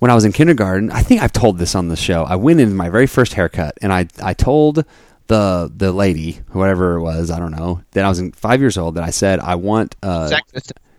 when 0.01 0.11
I 0.11 0.15
was 0.15 0.25
in 0.25 0.33
kindergarten, 0.33 0.91
I 0.91 1.03
think 1.03 1.23
I've 1.23 1.33
told 1.33 1.59
this 1.59 1.75
on 1.77 1.89
the 1.89 1.97
show. 1.97 2.25
I 2.25 2.35
went 2.37 2.61
in 2.61 2.75
my 2.75 2.89
very 2.91 3.07
first 3.07 3.35
haircut, 3.35 3.79
and 3.81 3.93
I 3.93 4.09
I 4.23 4.35
told 4.35 4.85
the 5.29 5.71
the 5.75 5.93
lady, 5.93 6.41
whatever 6.51 6.97
it 6.97 7.03
was, 7.03 7.31
I 7.31 7.39
don't 7.39 7.53
know, 7.53 7.81
that 7.93 8.05
I 8.05 8.09
was 8.09 8.19
in 8.19 8.33
five 8.33 8.61
years 8.61 8.77
old. 8.77 8.97
That 8.97 9.05
I 9.05 9.11
said 9.11 9.39
I 9.39 9.55
want. 9.55 9.95
Uh. 10.03 10.31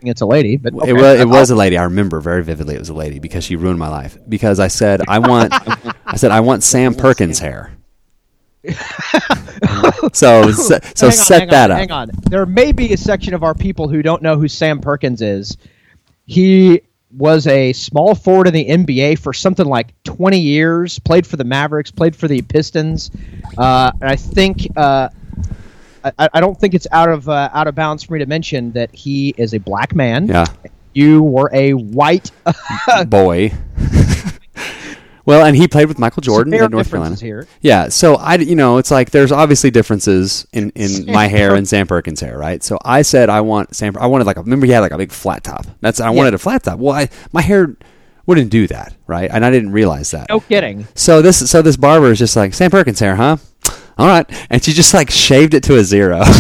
It's 0.06 0.19
a 0.19 0.26
lady, 0.26 0.58
but 0.58 0.73
okay. 0.73 0.89
It 0.89 0.93
was 0.93 1.19
it 1.21 1.28
was 1.30 1.49
a 1.49 1.56
lady. 1.56 1.78
I 1.78 1.84
remember 1.84 2.19
very 2.19 2.43
vividly. 2.43 2.76
It 2.76 2.80
was 2.80 2.89
a 2.89 2.93
lady 2.93 3.19
because 3.19 3.45
she 3.45 3.56
ruined 3.56 3.80
my 3.80 3.88
life. 3.88 4.17
Because 4.28 4.60
I 4.60 4.67
said 4.67 5.02
I 5.08 5.19
want 5.19 5.54
I 6.06 6.17
said 6.17 6.32
I 6.32 6.41
want 6.41 6.63
Sam 6.63 6.93
Perkins 6.93 7.39
hair. 7.39 7.71
so 10.13 10.52
so, 10.52 10.80
so 10.95 11.08
on, 11.08 11.12
set 11.12 11.49
that 11.49 11.69
on, 11.69 11.71
up. 11.71 11.78
Hang 11.78 11.91
on. 11.91 12.12
There 12.30 12.45
may 12.45 12.71
be 12.71 12.93
a 12.93 12.97
section 12.97 13.34
of 13.34 13.43
our 13.43 13.54
people 13.54 13.88
who 13.88 14.02
don't 14.02 14.21
know 14.21 14.38
who 14.38 14.47
Sam 14.47 14.80
Perkins 14.80 15.21
is. 15.21 15.58
He 16.26 16.82
was 17.12 17.45
a 17.47 17.73
small 17.73 18.15
forward 18.15 18.47
in 18.47 18.54
the 18.54 18.65
NBA 18.65 19.19
for 19.19 19.34
something 19.34 19.65
like 19.65 19.93
20 20.04 20.39
years. 20.39 20.99
Played 20.99 21.28
for 21.28 21.38
the 21.38 21.43
Mavericks. 21.43 21.91
Played 21.91 22.15
for 22.15 22.28
the 22.28 22.41
Pistons. 22.41 23.12
Uh, 23.58 23.91
and 24.02 24.10
I 24.10 24.15
think 24.15 24.67
uh, 24.76 25.10
I, 26.04 26.30
I 26.34 26.39
don't 26.39 26.60
think 26.60 26.73
it's 26.73 26.88
out 26.91 27.10
of 27.10 27.30
uh, 27.30 27.49
out 27.54 27.67
of 27.67 27.76
bounds 27.76 28.04
for 28.04 28.13
me 28.13 28.19
to 28.19 28.26
mention 28.26 28.71
that 28.71 28.93
he 28.93 29.34
is 29.38 29.54
a 29.54 29.60
black 29.60 29.95
man. 29.95 30.28
Yeah, 30.28 30.45
You 30.93 31.21
were 31.21 31.49
a 31.54 31.73
white. 31.73 32.32
boy. 33.08 33.52
Well, 35.26 35.46
and 35.46 35.56
he 35.56 35.68
played 35.68 35.88
with 35.88 36.00
Michael 36.00 36.22
Jordan 36.22 36.54
in 36.54 36.72
North 36.72 36.90
Carolina. 36.90 37.16
here. 37.16 37.48
Yeah, 37.62 37.88
so 37.90 38.16
I, 38.16 38.36
you 38.36 38.56
know, 38.56 38.78
it's 38.78 38.92
like 38.92 39.12
there's 39.12 39.32
obviously 39.32 39.72
differences 39.72 40.46
in, 40.52 40.72
in 40.72 41.06
my 41.12 41.28
hair 41.28 41.56
and 41.56 41.68
Sam 41.68 41.88
Perkins' 41.88 42.20
hair, 42.20 42.38
right? 42.38 42.62
So 42.62 42.78
I 42.84 43.02
said 43.04 43.30
I 43.30 43.42
want 43.42 43.76
Sam. 43.76 43.96
I 43.98 44.08
wanted 44.08 44.28
like 44.28 44.38
a. 44.38 44.42
Remember, 44.42 44.66
he 44.66 44.72
had 44.72 44.82
like 44.82 44.92
a 44.92 44.98
big 44.98 45.12
flat 45.12 45.44
top. 45.44 45.66
That's 45.82 46.00
I 46.00 46.10
wanted 46.10 46.34
a 46.34 46.38
flat 46.38 46.64
top. 46.64 46.80
Well, 46.80 46.94
I 46.94 47.10
my 47.32 47.42
hair 47.42 47.76
wouldn't 48.26 48.50
do 48.50 48.68
that, 48.68 48.96
right? 49.08 49.30
And 49.32 49.46
I 49.46 49.52
didn't 49.52 49.72
realize 49.72 50.12
that. 50.12 50.30
No 50.30 50.40
kidding. 50.40 50.88
So 50.96 51.22
this 51.22 51.50
so 51.50 51.62
this 51.62 51.78
barber 51.78 52.12
is 52.12 52.20
just 52.20 52.36
like 52.36 52.54
Sam 52.54 52.72
Perkins 52.72 53.00
hair, 53.00 53.16
huh? 53.16 53.38
All 53.98 54.08
right, 54.08 54.26
and 54.50 54.64
she 54.64 54.74
just 54.74 54.94
like 54.94 55.10
shaved 55.10 55.54
it 55.54 55.64
to 55.64 55.78
a 55.78 55.84
zero. 55.84 56.24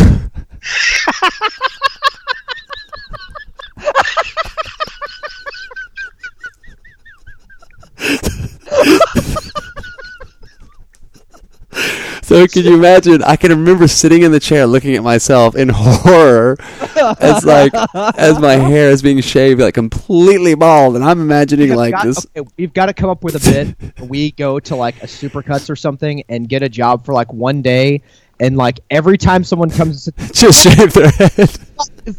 So 12.21 12.47
can 12.47 12.63
you 12.63 12.75
imagine? 12.75 13.21
I 13.23 13.35
can 13.35 13.49
remember 13.51 13.87
sitting 13.87 14.21
in 14.21 14.31
the 14.31 14.39
chair 14.39 14.65
looking 14.67 14.95
at 14.95 15.03
myself 15.03 15.55
in 15.55 15.69
horror 15.69 16.55
as 17.19 17.43
like 17.43 17.73
as 18.15 18.39
my 18.39 18.53
hair 18.53 18.89
is 18.91 19.01
being 19.01 19.19
shaved 19.21 19.59
like 19.59 19.73
completely 19.73 20.53
bald, 20.55 20.95
and 20.95 21.03
I'm 21.03 21.19
imagining 21.19 21.69
We've 21.69 21.77
like 21.77 21.93
got- 21.93 22.05
this. 22.05 22.25
okay, 22.37 22.47
we've 22.57 22.73
got 22.73 22.85
to 22.85 22.93
come 22.93 23.09
up 23.09 23.23
with 23.23 23.35
a 23.35 23.39
bit. 23.75 24.07
we 24.07 24.31
go 24.31 24.59
to 24.59 24.75
like 24.75 25.01
a 25.03 25.07
supercuts 25.07 25.69
or 25.69 25.75
something 25.75 26.23
and 26.29 26.47
get 26.47 26.61
a 26.63 26.69
job 26.69 27.05
for 27.05 27.13
like 27.13 27.31
one 27.33 27.61
day, 27.61 28.01
and 28.39 28.55
like 28.55 28.79
every 28.89 29.17
time 29.17 29.43
someone 29.43 29.69
comes, 29.71 30.09
Just 30.31 30.63
shave 30.63 30.93
their 30.93 31.09
head. 31.09 31.49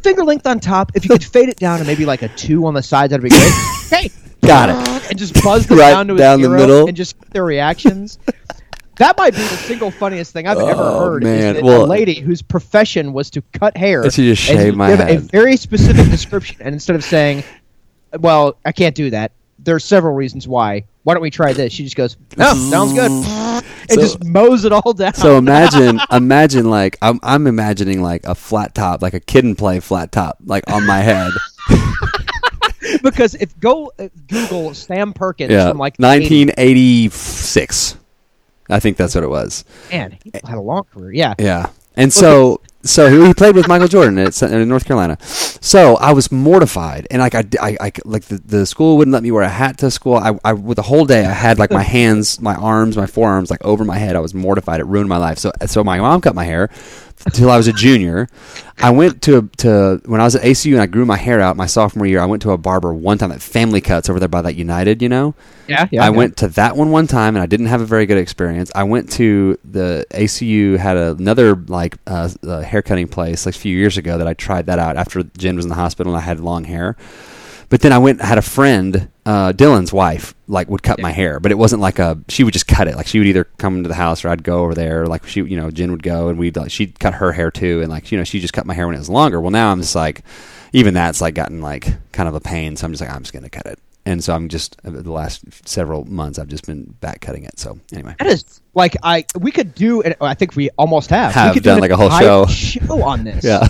finger 0.03 0.24
length 0.24 0.46
on 0.46 0.61
top. 0.61 0.92
If 0.94 1.05
you 1.05 1.11
could 1.11 1.24
fade 1.24 1.48
it 1.48 1.57
down 1.57 1.79
and 1.79 1.87
maybe 1.87 2.05
like 2.05 2.22
a 2.22 2.29
two 2.29 2.66
on 2.66 2.74
the 2.74 2.83
sides, 2.83 3.12
that'd 3.12 3.22
be 3.24 3.31
great. 3.31 3.53
hey, 3.90 4.11
Got 4.46 4.70
it. 4.70 5.07
and 5.11 5.18
just 5.18 5.35
buzz 5.42 5.66
them 5.66 5.78
Right 5.78 5.90
down 5.90 6.09
to 6.09 6.16
down 6.16 6.40
the 6.40 6.48
middle. 6.48 6.87
and 6.87 6.96
just 6.96 7.16
their 7.33 7.44
reactions. 7.44 8.18
That 8.98 9.18
might 9.18 9.33
be 9.35 9.40
the 9.40 9.48
single 9.57 9.90
funniest 9.90 10.33
thing 10.33 10.46
I've 10.46 10.57
ever 10.57 10.80
Oh, 10.80 11.00
heard. 11.11 11.24
man. 11.24 11.57
Is 11.57 11.62
Well- 11.64 11.85
a 11.85 11.87
lady 11.87 12.20
whose 12.20 12.42
profession 12.42 13.12
was 13.12 13.28
to 13.30 13.42
cut 13.52 13.76
hair 13.76 14.02
And 14.02 14.12
she 14.12 14.22
just 14.30 14.40
shaved 14.40 14.76
my 14.76 14.90
give 14.94 15.00
a 15.00 15.16
very 15.16 15.57
specific 15.57 16.09
description, 16.12 16.59
and 16.61 16.72
instead 16.74 16.94
of 16.94 17.02
saying, 17.02 17.42
"Well, 18.20 18.57
I 18.64 18.70
can't 18.70 18.94
do 18.94 19.11
that," 19.11 19.33
there's 19.59 19.85
several 19.85 20.14
reasons 20.14 20.46
why. 20.46 20.85
Why 21.02 21.14
don't 21.14 21.24
we 21.24 21.30
try 21.30 21.52
this? 21.52 21.72
She 21.72 21.83
just 21.83 21.96
goes, 21.96 22.16
"No, 22.37 22.54
mm, 22.54 22.70
sounds 22.70 22.92
good," 22.92 23.11
and 23.11 23.64
So- 23.90 24.00
just 24.00 24.22
mows 24.22 24.64
it 24.64 24.70
all 24.70 24.92
down. 24.92 25.14
So 25.14 25.38
imagine, 25.38 25.98
imagine 26.12 26.70
like 26.70 26.96
I'm, 27.02 27.18
I'm 27.24 27.48
imagining 27.48 28.00
like 28.00 28.24
a 28.24 28.37
flat 28.37 28.76
top, 28.76 29.02
like 29.02 29.14
a 29.14 29.18
Kid 29.20 29.44
'n 29.44 29.57
Play 29.57 29.80
flat 29.80 30.12
top, 30.12 30.38
like 30.46 30.70
on 30.70 30.87
my 30.87 31.00
head. 31.00 31.33
Because 33.02 33.35
if 33.35 33.59
go 33.61 33.92
uh, 33.98 34.09
Google 34.26 34.74
Sam 34.74 35.12
Perkins 35.12 35.50
Yeah, 35.50 35.68
from 35.68 35.78
like 35.78 35.96
the 35.96 36.02
80s, 36.07 36.46
1986. 36.46 37.96
I 38.70 38.80
think 38.80 38.96
that's 38.96 39.14
what 39.14 39.24
it 39.24 39.30
was. 39.30 39.64
man, 39.90 40.18
he 40.22 40.30
had 40.33 40.57
a 40.57 40.61
long 40.61 40.85
career. 40.85 41.12
Yeah, 41.12 41.35
Yeah, 41.38 41.70
and 41.96 42.12
so 42.12 42.61
so 42.85 43.09
he, 43.09 43.33
played 43.33 43.54
with 43.54 43.66
Michael 43.66 43.88
Jordan 43.88 44.18
at, 44.18 44.40
in 44.42 44.68
North 44.68 44.85
Carolina. 44.85 45.16
So 45.22 45.96
I 45.96 46.12
was 46.12 46.30
mortified, 46.30 47.07
and 47.11 47.20
like 47.20 47.35
I, 47.35 47.44
I, 47.61 47.76
I 47.80 47.92
like 48.04 48.24
the, 48.24 48.37
the 48.37 48.66
school 48.66 48.98
wouldn't 48.98 49.12
let 49.12 49.22
me 49.22 49.30
wear 49.30 49.42
a 49.42 49.48
hat 49.48 49.78
to 49.78 49.90
school. 49.90 50.16
I, 50.16 50.38
I 50.44 50.52
with 50.52 50.76
the 50.76 50.83
whole 50.83 51.07
day 51.07 51.24
I 51.24 51.33
had 51.33 51.59
like 51.59 51.70
my 51.70 51.83
hands, 51.98 52.40
my 52.40 52.54
arms, 52.54 52.96
my 52.96 53.07
forearms 53.07 53.50
like 53.50 53.64
over 53.64 53.85
my 53.85 53.96
head. 53.96 54.16
I 54.16 54.20
was 54.20 54.35
mortified. 54.35 54.80
It 54.80 54.85
ruined 54.87 55.09
my 55.09 55.16
life. 55.16 55.38
So 55.38 55.50
so 55.66 55.83
my 55.83 55.98
mom 55.98 56.20
cut 56.20 56.35
my 56.35 56.44
hair 56.44 56.68
until 57.27 57.50
I 57.50 57.57
was 57.57 57.68
a 57.68 57.72
junior. 57.72 58.29
I 58.79 58.90
went 58.90 59.22
to 59.22 59.48
to 59.59 60.00
when 60.05 60.20
I 60.20 60.24
was 60.24 60.37
at 60.37 60.42
ACU 60.42 60.72
and 60.72 60.83
I 60.83 60.87
grew 60.87 61.07
my 61.07 61.16
hair 61.16 61.40
out 61.40 61.57
my 61.57 61.66
sophomore 61.66 62.07
year. 62.07 62.20
I 62.20 62.27
went 62.27 62.42
to 62.42 62.50
a 62.50 62.59
barber 62.59 62.92
one 62.92 63.18
time 63.18 63.33
at 63.33 63.40
Family 63.40 63.81
Cuts 63.81 64.11
over 64.11 64.18
there 64.18 64.29
by 64.29 64.42
that 64.42 64.57
United, 64.57 65.00
you 65.00 65.09
know. 65.09 65.35
yeah, 65.68 65.88
yeah. 65.90 66.03
I 66.03 66.07
yeah. 66.07 66.11
went 66.11 66.37
to 66.38 66.48
that 66.48 66.77
one 66.77 66.90
one 66.90 67.07
time 67.07 67.37
and 67.37 67.42
I 67.42 67.46
didn't 67.46 67.66
have 67.66 67.81
a 67.81 67.87
very 67.87 68.07
good 68.07 68.18
experience. 68.18 68.70
I 68.74 68.85
went 68.85 69.11
to 69.12 69.59
the 69.64 70.07
ACU 70.11 70.77
had 70.77 70.96
another 70.96 71.55
like 71.55 71.96
uh, 72.07 72.29
uh, 72.46 72.61
hair 72.61 72.83
cutting 72.83 73.09
place 73.09 73.46
like 73.46 73.55
a 73.55 73.59
few 73.59 73.77
years 73.77 73.96
ago 73.96 74.18
that 74.18 74.27
I 74.27 74.35
tried 74.35 74.66
that 74.66 74.79
out 74.79 74.96
after 74.96 75.22
Jen 75.22 75.57
was 75.57 75.64
in 75.64 75.68
the 75.70 75.77
hospital 75.77 76.14
and 76.14 76.20
I 76.20 76.24
had 76.24 76.40
long 76.40 76.64
hair. 76.64 76.96
But 77.74 77.80
then 77.80 77.92
I 77.92 77.98
went 77.98 78.22
had 78.22 78.38
a 78.38 78.42
friend, 78.42 79.08
uh, 79.26 79.52
Dylan's 79.52 79.92
wife, 79.92 80.32
like 80.46 80.68
would 80.68 80.84
cut 80.84 81.00
my 81.00 81.10
hair, 81.10 81.40
but 81.40 81.50
it 81.50 81.58
wasn't 81.58 81.82
like 81.82 81.98
a. 81.98 82.16
She 82.28 82.44
would 82.44 82.52
just 82.52 82.68
cut 82.68 82.87
it. 82.87 82.94
Like 82.94 83.08
she 83.08 83.18
would 83.18 83.26
either 83.26 83.42
come 83.58 83.82
to 83.82 83.88
the 83.88 83.96
house 83.96 84.24
or 84.24 84.28
I'd 84.28 84.44
go 84.44 84.62
over 84.62 84.76
there. 84.76 85.06
Like 85.08 85.26
she, 85.26 85.40
you 85.40 85.56
know, 85.56 85.72
Jen 85.72 85.90
would 85.90 86.04
go 86.04 86.28
and 86.28 86.38
we'd 86.38 86.56
like 86.56 86.70
she'd 86.70 87.00
cut 87.00 87.14
her 87.14 87.32
hair 87.32 87.50
too, 87.50 87.80
and 87.80 87.90
like 87.90 88.12
you 88.12 88.18
know 88.18 88.22
she 88.22 88.38
just 88.38 88.52
cut 88.52 88.64
my 88.64 88.74
hair 88.74 88.87
when 88.87 88.94
it 88.94 89.00
was 89.00 89.10
longer. 89.10 89.40
Well, 89.40 89.50
now 89.50 89.72
I'm 89.72 89.80
just 89.80 89.96
like, 89.96 90.22
even 90.72 90.94
that's 90.94 91.20
like 91.20 91.34
gotten 91.34 91.62
like 91.62 91.88
kind 92.12 92.28
of 92.28 92.37
a 92.37 92.40
pain. 92.40 92.76
So 92.76 92.87
I'm 92.87 92.92
just 92.92 93.00
like 93.00 93.10
I'm 93.10 93.22
just 93.22 93.32
gonna 93.32 93.50
cut 93.50 93.66
it. 93.66 93.80
And 94.06 94.22
so 94.22 94.37
I'm 94.37 94.48
just 94.48 94.76
uh, 94.84 94.90
the 94.90 95.10
last 95.10 95.68
several 95.68 96.04
months 96.04 96.38
I've 96.38 96.46
just 96.46 96.66
been 96.66 96.84
back 97.00 97.22
cutting 97.22 97.42
it. 97.42 97.58
So 97.58 97.80
anyway, 97.92 98.14
That 98.20 98.28
is 98.28 98.60
like 98.74 98.94
I 99.02 99.24
we 99.37 99.50
could 99.50 99.74
do 99.74 100.00
and 100.00 100.14
I 100.20 100.34
think 100.34 100.54
we 100.54 100.70
almost 100.78 101.10
have. 101.10 101.32
Have 101.32 101.50
we 101.50 101.54
could 101.54 101.64
done 101.64 101.78
do 101.78 101.80
like 101.80 101.90
a 101.90 101.96
whole 101.96 102.10
show. 102.10 102.46
show 102.46 103.02
on 103.02 103.24
this. 103.24 103.44
yeah, 103.44 103.66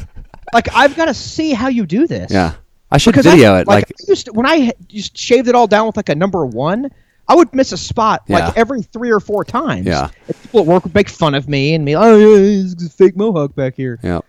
Like 0.52 0.68
I've 0.74 0.94
got 0.94 1.06
to 1.06 1.14
see 1.14 1.54
how 1.54 1.68
you 1.68 1.86
do 1.86 2.06
this. 2.06 2.30
yeah. 2.30 2.56
I 2.94 2.98
should 2.98 3.10
Because 3.12 3.26
video 3.26 3.56
it. 3.56 3.66
Like, 3.66 3.90
I 3.90 4.04
used 4.08 4.26
to, 4.26 4.32
when 4.32 4.46
I 4.46 4.72
just 4.88 5.18
shaved 5.18 5.48
it 5.48 5.54
all 5.56 5.66
down 5.66 5.86
with 5.86 5.96
like 5.96 6.08
a 6.08 6.14
number 6.14 6.46
one, 6.46 6.90
I 7.26 7.34
would 7.34 7.52
miss 7.52 7.72
a 7.72 7.76
spot 7.76 8.22
Yeah. 8.28 8.38
like 8.46 8.56
every 8.56 8.82
three 8.82 9.10
or 9.10 9.18
four 9.18 9.44
times. 9.44 9.86
Yeah. 9.86 10.10
And 10.28 10.42
people 10.42 10.60
at 10.60 10.66
work 10.66 10.84
would 10.84 10.94
make 10.94 11.08
fun 11.08 11.34
of 11.34 11.48
me 11.48 11.74
and 11.74 11.84
me, 11.84 11.96
oh 11.96 12.16
yeah, 12.16 12.38
he's 12.38 12.86
a 12.86 12.88
fake 12.90 13.16
mohawk 13.16 13.54
back 13.54 13.74
here. 13.74 13.98
yeah. 14.02 14.20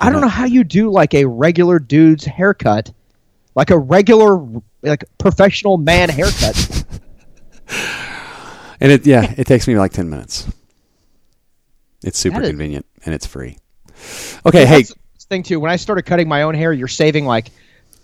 I 0.00 0.10
don't 0.10 0.20
know 0.20 0.28
how 0.28 0.44
you 0.44 0.62
do 0.64 0.90
like 0.90 1.12
a 1.14 1.24
regular 1.24 1.78
dude's 1.78 2.24
haircut, 2.24 2.90
like 3.54 3.70
a 3.70 3.78
regular 3.78 4.44
like 4.82 5.04
professional 5.18 5.76
man 5.78 6.08
haircut. 6.08 6.84
And 8.80 8.92
it 8.92 9.06
yeah, 9.06 9.34
it 9.36 9.46
takes 9.48 9.66
me 9.66 9.76
like 9.76 9.90
ten 9.92 10.08
minutes. 10.08 10.46
It's 12.04 12.16
super 12.18 12.40
is- 12.42 12.48
convenient 12.50 12.86
and 13.04 13.12
it's 13.14 13.26
free. 13.26 13.58
Okay, 14.46 14.64
hey, 14.64 14.82
That's 14.82 14.94
thing 15.28 15.42
too. 15.42 15.58
When 15.58 15.70
I 15.70 15.76
started 15.76 16.02
cutting 16.02 16.28
my 16.28 16.42
own 16.42 16.54
hair, 16.54 16.72
you're 16.72 16.86
saving 16.88 17.24
like 17.26 17.50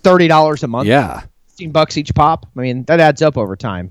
thirty 0.05 0.29
dollars 0.29 0.63
a 0.63 0.69
month. 0.69 0.87
yeah, 0.87 1.23
fifteen 1.49 1.73
bucks 1.73 1.97
each 1.97 2.15
pop. 2.15 2.47
I 2.57 2.61
mean, 2.61 2.85
that 2.85 3.01
adds 3.01 3.23
up 3.23 3.37
over 3.37 3.57
time. 3.57 3.91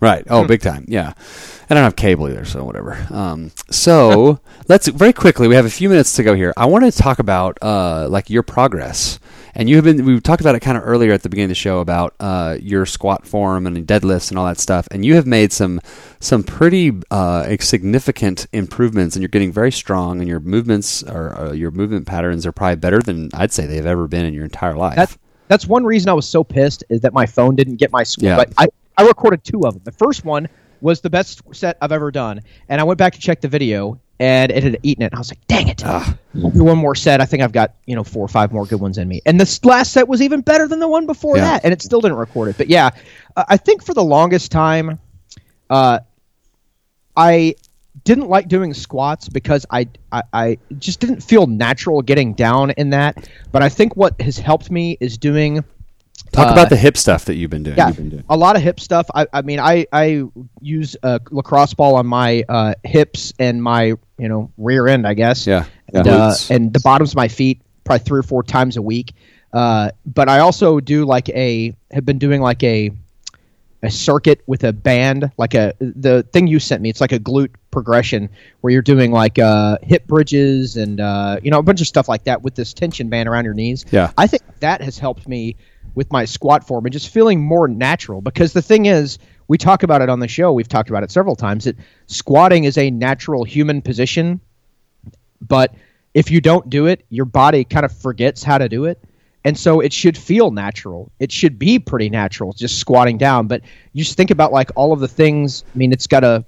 right. 0.00 0.24
Oh, 0.28 0.44
big 0.46 0.60
time. 0.62 0.84
Yeah, 0.88 1.12
I 1.70 1.74
don't 1.74 1.84
have 1.84 1.94
cable 1.96 2.28
either, 2.28 2.44
so 2.44 2.64
whatever. 2.64 2.98
Um, 3.10 3.52
so 3.70 4.40
let's 4.68 4.88
very 4.88 5.12
quickly. 5.12 5.46
We 5.48 5.54
have 5.54 5.66
a 5.66 5.70
few 5.70 5.88
minutes 5.88 6.16
to 6.16 6.22
go 6.22 6.34
here. 6.34 6.52
I 6.56 6.66
want 6.66 6.84
to 6.84 6.90
talk 6.90 7.18
about 7.20 7.58
uh, 7.62 8.08
like 8.08 8.28
your 8.30 8.42
progress. 8.42 9.18
And 9.54 9.68
you 9.68 9.76
have 9.76 9.84
been. 9.84 10.06
We 10.06 10.18
talked 10.18 10.40
about 10.40 10.54
it 10.54 10.60
kind 10.60 10.78
of 10.78 10.82
earlier 10.86 11.12
at 11.12 11.22
the 11.22 11.28
beginning 11.28 11.50
of 11.50 11.50
the 11.50 11.54
show 11.56 11.80
about 11.80 12.14
uh, 12.18 12.56
your 12.58 12.86
squat 12.86 13.26
form 13.26 13.66
and 13.66 13.86
deadlifts 13.86 14.30
and 14.30 14.38
all 14.38 14.46
that 14.46 14.58
stuff. 14.58 14.88
And 14.90 15.04
you 15.04 15.14
have 15.16 15.26
made 15.26 15.52
some 15.52 15.78
some 16.20 16.42
pretty 16.42 16.90
uh, 17.10 17.54
significant 17.60 18.46
improvements, 18.54 19.14
and 19.14 19.22
you're 19.22 19.28
getting 19.28 19.52
very 19.52 19.70
strong. 19.70 20.20
And 20.20 20.26
your 20.26 20.40
movements 20.40 21.02
or 21.02 21.38
uh, 21.38 21.52
your 21.52 21.70
movement 21.70 22.06
patterns 22.06 22.46
are 22.46 22.52
probably 22.52 22.76
better 22.76 23.00
than 23.00 23.28
I'd 23.34 23.52
say 23.52 23.66
they've 23.66 23.84
ever 23.84 24.08
been 24.08 24.24
in 24.24 24.32
your 24.32 24.44
entire 24.44 24.74
life. 24.74 24.96
That's 24.96 25.18
that's 25.52 25.66
one 25.66 25.84
reason 25.84 26.08
I 26.08 26.14
was 26.14 26.26
so 26.26 26.42
pissed 26.42 26.82
is 26.88 27.02
that 27.02 27.12
my 27.12 27.26
phone 27.26 27.54
didn't 27.54 27.76
get 27.76 27.92
my 27.92 28.04
score. 28.04 28.30
Yeah. 28.30 28.36
But 28.36 28.54
I, 28.56 28.68
I 28.96 29.06
recorded 29.06 29.44
two 29.44 29.60
of 29.66 29.74
them. 29.74 29.82
The 29.84 29.92
first 29.92 30.24
one 30.24 30.48
was 30.80 31.02
the 31.02 31.10
best 31.10 31.42
set 31.54 31.76
I've 31.82 31.92
ever 31.92 32.10
done, 32.10 32.40
and 32.70 32.80
I 32.80 32.84
went 32.84 32.96
back 32.98 33.12
to 33.12 33.20
check 33.20 33.42
the 33.42 33.48
video, 33.48 34.00
and 34.18 34.50
it 34.50 34.64
had 34.64 34.78
eaten 34.82 35.04
it. 35.04 35.12
I 35.14 35.18
was 35.18 35.30
like, 35.30 35.46
"Dang 35.48 35.68
it!" 35.68 35.82
Ah. 35.84 36.16
One 36.32 36.78
more 36.78 36.94
set. 36.94 37.20
I 37.20 37.26
think 37.26 37.42
I've 37.42 37.52
got 37.52 37.74
you 37.84 37.94
know 37.94 38.02
four 38.02 38.24
or 38.24 38.28
five 38.28 38.50
more 38.50 38.64
good 38.64 38.80
ones 38.80 38.96
in 38.96 39.06
me. 39.08 39.20
And 39.26 39.38
this 39.38 39.62
last 39.62 39.92
set 39.92 40.08
was 40.08 40.22
even 40.22 40.40
better 40.40 40.66
than 40.66 40.80
the 40.80 40.88
one 40.88 41.06
before 41.06 41.36
Yeah. 41.36 41.44
that, 41.44 41.64
and 41.64 41.72
it 41.74 41.82
still 41.82 42.00
didn't 42.00 42.16
record 42.16 42.48
it. 42.48 42.56
But 42.56 42.68
yeah, 42.68 42.88
I 43.36 43.58
think 43.58 43.84
for 43.84 43.92
the 43.92 44.02
longest 44.02 44.50
time, 44.50 44.98
uh, 45.68 45.98
I 47.14 47.54
didn't 48.04 48.28
like 48.28 48.48
doing 48.48 48.74
squats 48.74 49.28
because 49.28 49.64
I, 49.70 49.88
I 50.10 50.22
I 50.32 50.58
just 50.78 51.00
didn't 51.00 51.22
feel 51.22 51.46
natural 51.46 52.02
getting 52.02 52.34
down 52.34 52.70
in 52.72 52.90
that. 52.90 53.28
But 53.52 53.62
I 53.62 53.68
think 53.68 53.96
what 53.96 54.20
has 54.20 54.38
helped 54.38 54.70
me 54.70 54.96
is 55.00 55.18
doing 55.18 55.64
Talk 56.32 56.48
uh, 56.48 56.52
about 56.52 56.70
the 56.70 56.76
hip 56.76 56.96
stuff 56.96 57.26
that 57.26 57.34
you've 57.34 57.50
been 57.50 57.62
doing. 57.62 57.76
yeah, 57.76 57.90
been 57.90 58.08
doing. 58.08 58.24
a 58.28 58.36
lot 58.36 58.56
of 58.56 58.62
hip 58.62 58.80
stuff. 58.80 59.06
I, 59.14 59.26
I 59.32 59.42
mean, 59.42 59.60
I, 59.60 59.86
I 59.92 60.24
use 60.60 60.96
a 61.02 61.20
lacrosse 61.30 61.74
ball 61.74 61.94
on 61.96 62.06
my 62.06 62.44
uh, 62.48 62.74
hips 62.84 63.32
and 63.38 63.62
my 63.62 63.94
you 64.18 64.28
know 64.28 64.50
rear 64.56 64.88
end, 64.88 65.06
I 65.06 65.14
guess. 65.14 65.46
Yeah, 65.46 65.66
and, 65.92 66.06
yeah. 66.06 66.12
uh, 66.12 66.34
and 66.48 66.72
the 66.72 66.80
bottoms 66.80 67.10
of 67.10 67.16
my 67.16 67.28
feet 67.28 67.60
probably 67.84 68.04
three 68.04 68.20
or 68.20 68.22
four 68.22 68.42
times 68.42 68.76
a 68.76 68.82
week. 68.82 69.14
Uh, 69.52 69.90
but 70.06 70.28
I 70.30 70.38
also 70.38 70.80
do 70.80 71.04
like 71.04 71.28
a 71.30 71.74
have 71.90 72.06
been 72.06 72.18
doing 72.18 72.40
like 72.40 72.62
a 72.62 72.90
a 73.82 73.90
circuit 73.90 74.42
with 74.46 74.62
a 74.64 74.72
band, 74.72 75.30
like 75.38 75.54
a 75.54 75.74
the 75.80 76.22
thing 76.32 76.46
you 76.46 76.60
sent 76.60 76.82
me. 76.82 76.88
It's 76.88 77.00
like 77.00 77.12
a 77.12 77.18
glute 77.18 77.54
progression 77.70 78.30
where 78.60 78.72
you're 78.72 78.82
doing 78.82 79.10
like 79.10 79.38
uh, 79.38 79.78
hip 79.82 80.06
bridges 80.06 80.76
and 80.76 81.00
uh, 81.00 81.40
you 81.42 81.50
know 81.50 81.58
a 81.58 81.62
bunch 81.62 81.80
of 81.80 81.86
stuff 81.86 82.08
like 82.08 82.24
that 82.24 82.42
with 82.42 82.54
this 82.54 82.72
tension 82.72 83.08
band 83.08 83.28
around 83.28 83.44
your 83.44 83.54
knees. 83.54 83.84
Yeah. 83.90 84.12
I 84.16 84.26
think 84.26 84.42
that 84.60 84.82
has 84.82 84.98
helped 84.98 85.26
me 85.26 85.56
with 85.94 86.10
my 86.12 86.24
squat 86.24 86.66
form 86.66 86.86
and 86.86 86.92
just 86.92 87.10
feeling 87.10 87.40
more 87.40 87.68
natural. 87.68 88.20
Because 88.20 88.52
the 88.52 88.62
thing 88.62 88.86
is, 88.86 89.18
we 89.48 89.58
talk 89.58 89.82
about 89.82 90.00
it 90.00 90.08
on 90.08 90.20
the 90.20 90.28
show. 90.28 90.52
We've 90.52 90.68
talked 90.68 90.88
about 90.88 91.02
it 91.02 91.10
several 91.10 91.36
times. 91.36 91.64
That 91.64 91.76
squatting 92.06 92.64
is 92.64 92.78
a 92.78 92.90
natural 92.90 93.44
human 93.44 93.82
position, 93.82 94.40
but 95.40 95.74
if 96.14 96.30
you 96.30 96.40
don't 96.40 96.70
do 96.70 96.86
it, 96.86 97.04
your 97.08 97.24
body 97.24 97.64
kind 97.64 97.84
of 97.84 97.92
forgets 97.92 98.42
how 98.42 98.58
to 98.58 98.68
do 98.68 98.84
it. 98.84 99.02
And 99.44 99.58
so 99.58 99.80
it 99.80 99.92
should 99.92 100.16
feel 100.16 100.50
natural. 100.50 101.10
It 101.18 101.32
should 101.32 101.58
be 101.58 101.78
pretty 101.78 102.10
natural, 102.10 102.52
just 102.52 102.78
squatting 102.78 103.18
down. 103.18 103.48
But 103.48 103.62
you 103.92 104.04
just 104.04 104.16
think 104.16 104.30
about 104.30 104.52
like 104.52 104.70
all 104.76 104.92
of 104.92 105.00
the 105.00 105.08
things. 105.08 105.64
I 105.74 105.78
mean, 105.78 105.92
it's 105.92 106.06
got 106.06 106.20
to 106.20 106.44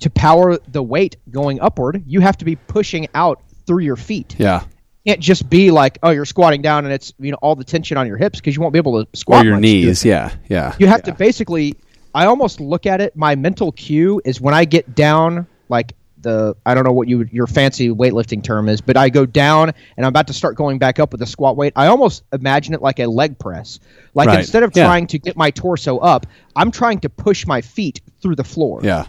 to 0.00 0.10
power 0.10 0.58
the 0.68 0.82
weight 0.82 1.16
going 1.30 1.60
upward. 1.60 2.04
You 2.06 2.20
have 2.20 2.36
to 2.38 2.44
be 2.44 2.56
pushing 2.56 3.08
out 3.14 3.42
through 3.66 3.80
your 3.80 3.96
feet. 3.96 4.36
Yeah. 4.38 4.62
It 5.04 5.10
can't 5.10 5.20
just 5.20 5.50
be 5.50 5.70
like, 5.70 5.98
oh, 6.02 6.10
you're 6.10 6.24
squatting 6.24 6.62
down 6.62 6.84
and 6.84 6.94
it's 6.94 7.12
you 7.18 7.30
know 7.30 7.38
all 7.42 7.56
the 7.56 7.64
tension 7.64 7.96
on 7.96 8.06
your 8.06 8.16
hips 8.16 8.38
because 8.38 8.54
you 8.54 8.62
won't 8.62 8.72
be 8.72 8.78
able 8.78 9.04
to 9.04 9.18
squat. 9.18 9.44
Or 9.44 9.48
your 9.48 9.60
knees. 9.60 10.04
Yeah. 10.04 10.32
Yeah. 10.48 10.74
You 10.78 10.86
have 10.86 11.02
to 11.04 11.12
basically. 11.12 11.76
I 12.14 12.24
almost 12.24 12.58
look 12.58 12.86
at 12.86 13.02
it. 13.02 13.14
My 13.16 13.36
mental 13.36 13.70
cue 13.70 14.20
is 14.24 14.40
when 14.40 14.54
I 14.54 14.64
get 14.64 14.94
down, 14.94 15.46
like 15.68 15.92
the 16.20 16.56
I 16.66 16.74
don't 16.74 16.84
know 16.84 16.92
what 16.92 17.08
you 17.08 17.26
your 17.30 17.46
fancy 17.46 17.90
weightlifting 17.90 18.42
term 18.42 18.68
is, 18.68 18.80
but 18.80 18.96
I 18.96 19.08
go 19.08 19.24
down 19.26 19.70
and 19.96 20.04
I'm 20.06 20.10
about 20.10 20.26
to 20.28 20.32
start 20.32 20.56
going 20.56 20.78
back 20.78 20.98
up 20.98 21.12
with 21.12 21.20
the 21.20 21.26
squat 21.26 21.56
weight. 21.56 21.72
I 21.76 21.86
almost 21.86 22.24
imagine 22.32 22.74
it 22.74 22.82
like 22.82 22.98
a 22.98 23.06
leg 23.06 23.38
press. 23.38 23.78
Like 24.14 24.28
Right. 24.28 24.40
instead 24.40 24.62
of 24.62 24.72
Yeah. 24.74 24.84
trying 24.86 25.06
to 25.08 25.18
get 25.18 25.36
my 25.36 25.50
torso 25.50 25.98
up, 25.98 26.26
I'm 26.56 26.70
trying 26.70 26.98
to 27.00 27.08
push 27.08 27.46
my 27.46 27.60
feet 27.60 28.00
through 28.20 28.34
the 28.36 28.44
floor. 28.44 28.80
Yeah. 28.82 29.06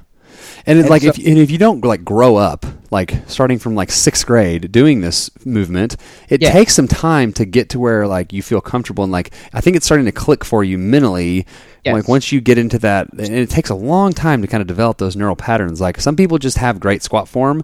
And, 0.68 0.80
And 0.80 0.90
like 0.90 1.02
so- 1.02 1.10
if 1.10 1.18
and 1.18 1.38
if 1.40 1.50
you 1.50 1.58
don't 1.58 1.84
like 1.84 2.06
grow 2.06 2.36
up, 2.36 2.66
like 2.92 3.16
starting 3.28 3.58
from 3.60 3.74
like 3.76 3.92
sixth 3.92 4.26
grade 4.26 4.72
doing 4.72 5.02
this 5.02 5.30
movement, 5.46 5.96
it 6.30 6.42
Yeah. 6.42 6.52
takes 6.52 6.76
some 6.76 6.88
time 6.88 7.34
to 7.34 7.46
get 7.46 7.70
to 7.70 7.80
where 7.80 8.08
like 8.08 8.32
you 8.32 8.44
feel 8.44 8.62
comfortable 8.62 9.04
and 9.04 9.12
like 9.12 9.32
I 9.54 9.62
think 9.62 9.76
it's 9.76 9.86
starting 9.86 10.06
to 10.06 10.12
click 10.12 10.46
for 10.46 10.64
you 10.64 10.78
mentally. 10.78 11.46
Yes. 11.86 11.94
Like 11.94 12.08
once 12.08 12.32
you 12.32 12.42
get 12.42 12.58
into 12.58 12.78
that, 12.80 13.12
and 13.14 13.34
it 13.34 13.50
takes 13.50 13.70
a 13.70 13.76
long 13.76 14.12
time 14.14 14.42
to 14.42 14.48
kind 14.48 14.62
of 14.62 14.68
develop 14.68 14.98
those 14.98 15.16
neural 15.16 15.36
patterns. 15.36 15.80
Like 15.80 16.02
some 16.02 16.16
people 16.16 16.38
just 16.38 16.58
have 16.58 16.80
great 16.80 17.04
squat 17.04 17.28
form, 17.28 17.64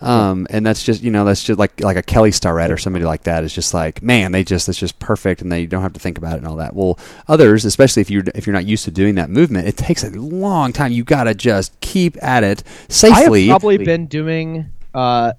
um, 0.00 0.46
and 0.50 0.66
that's 0.66 0.82
just 0.82 1.02
you 1.02 1.10
know 1.10 1.24
that's 1.24 1.42
just 1.42 1.58
like 1.58 1.80
like 1.80 1.96
a 1.96 2.02
Kelly 2.02 2.30
Starrett 2.30 2.70
or 2.70 2.76
somebody 2.76 3.04
like 3.04 3.22
that 3.22 3.42
is 3.42 3.54
just 3.54 3.72
like 3.72 4.02
man 4.02 4.32
they 4.32 4.44
just 4.44 4.68
it's 4.68 4.78
just 4.78 4.98
perfect 4.98 5.40
and 5.40 5.50
they 5.50 5.64
don't 5.64 5.82
have 5.82 5.94
to 5.94 6.00
think 6.00 6.18
about 6.18 6.34
it 6.34 6.38
and 6.38 6.46
all 6.46 6.56
that. 6.56 6.74
Well, 6.74 6.98
others, 7.26 7.64
especially 7.64 8.02
if 8.02 8.10
you're 8.10 8.24
if 8.34 8.46
you're 8.46 8.54
not 8.54 8.66
used 8.66 8.84
to 8.84 8.90
doing 8.90 9.14
that 9.14 9.30
movement, 9.30 9.66
it 9.66 9.76
takes 9.76 10.04
a 10.04 10.10
long 10.10 10.72
time. 10.72 10.92
You 10.92 11.04
got 11.04 11.24
to 11.24 11.34
just 11.34 11.78
keep 11.80 12.22
at 12.22 12.44
it 12.44 12.62
safely. 12.88 13.12
I 13.12 13.14
have 13.14 13.24
safely. 13.24 13.46
probably 13.48 13.78
been 13.78 14.06
doing 14.06 14.70
uh, 14.94 15.32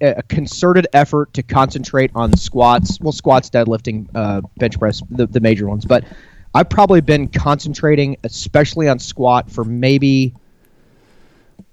a 0.00 0.22
concerted 0.24 0.88
effort 0.92 1.32
to 1.34 1.42
concentrate 1.42 2.10
on 2.14 2.36
squats. 2.36 2.98
Well, 3.00 3.12
squats, 3.12 3.50
deadlifting, 3.50 4.08
uh, 4.14 4.40
bench 4.56 4.78
press, 4.78 5.00
the, 5.10 5.26
the 5.26 5.40
major 5.40 5.68
ones. 5.68 5.84
But 5.84 6.04
I've 6.56 6.68
probably 6.68 7.00
been 7.00 7.28
concentrating, 7.28 8.16
especially 8.24 8.88
on 8.88 8.98
squat, 8.98 9.50
for 9.50 9.64
maybe 9.64 10.34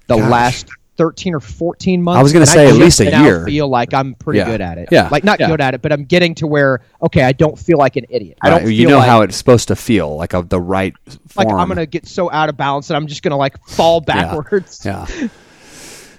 the 0.08 0.18
Gosh. 0.18 0.30
last 0.32 0.68
thirteen 0.96 1.34
or 1.34 1.40
fourteen 1.40 2.04
months. 2.04 2.20
I 2.20 2.24
was 2.24 2.34
gonna 2.34 2.44
and 2.44 2.50
say 2.50 2.68
at 2.68 2.76
least 2.76 3.00
a 3.00 3.06
year. 3.06 3.46
Feel 3.46 3.68
like 3.68 3.94
I'm 3.94 4.14
pretty 4.16 4.40
Yeah. 4.40 4.46
good 4.46 4.62
at 4.62 4.78
it. 4.78 4.90
Yeah. 4.92 5.08
like 5.10 5.24
not 5.24 5.40
Yeah. 5.40 5.48
good 5.48 5.60
at 5.62 5.74
it, 5.74 5.82
but 5.82 5.92
I'm 5.92 6.04
getting 6.04 6.36
to 6.36 6.46
where 6.48 6.82
okay, 7.02 7.24
I 7.24 7.32
don't 7.32 7.58
feel 7.58 7.78
like 7.80 7.96
an 7.96 8.06
idiot. 8.10 8.38
I 8.42 8.50
don't. 8.52 8.72
you 8.72 8.88
know 8.88 8.98
like, 9.00 9.08
how 9.08 9.22
it's 9.22 9.36
supposed 9.36 9.70
to 9.70 9.76
feel, 9.76 10.16
like 10.16 10.34
a, 10.34 10.44
the 10.44 10.60
right 10.62 10.94
like. 11.36 11.48
I'm 11.48 11.68
gonna 11.68 11.86
get 11.88 12.06
so 12.06 12.30
out 12.30 12.50
of 12.50 12.58
balance 12.58 12.90
that 12.90 12.96
I'm 12.96 13.08
just 13.08 13.24
gonna 13.24 13.38
like 13.38 13.58
fall 13.68 14.02
backwards. 14.06 14.82
yeah. 14.86 15.06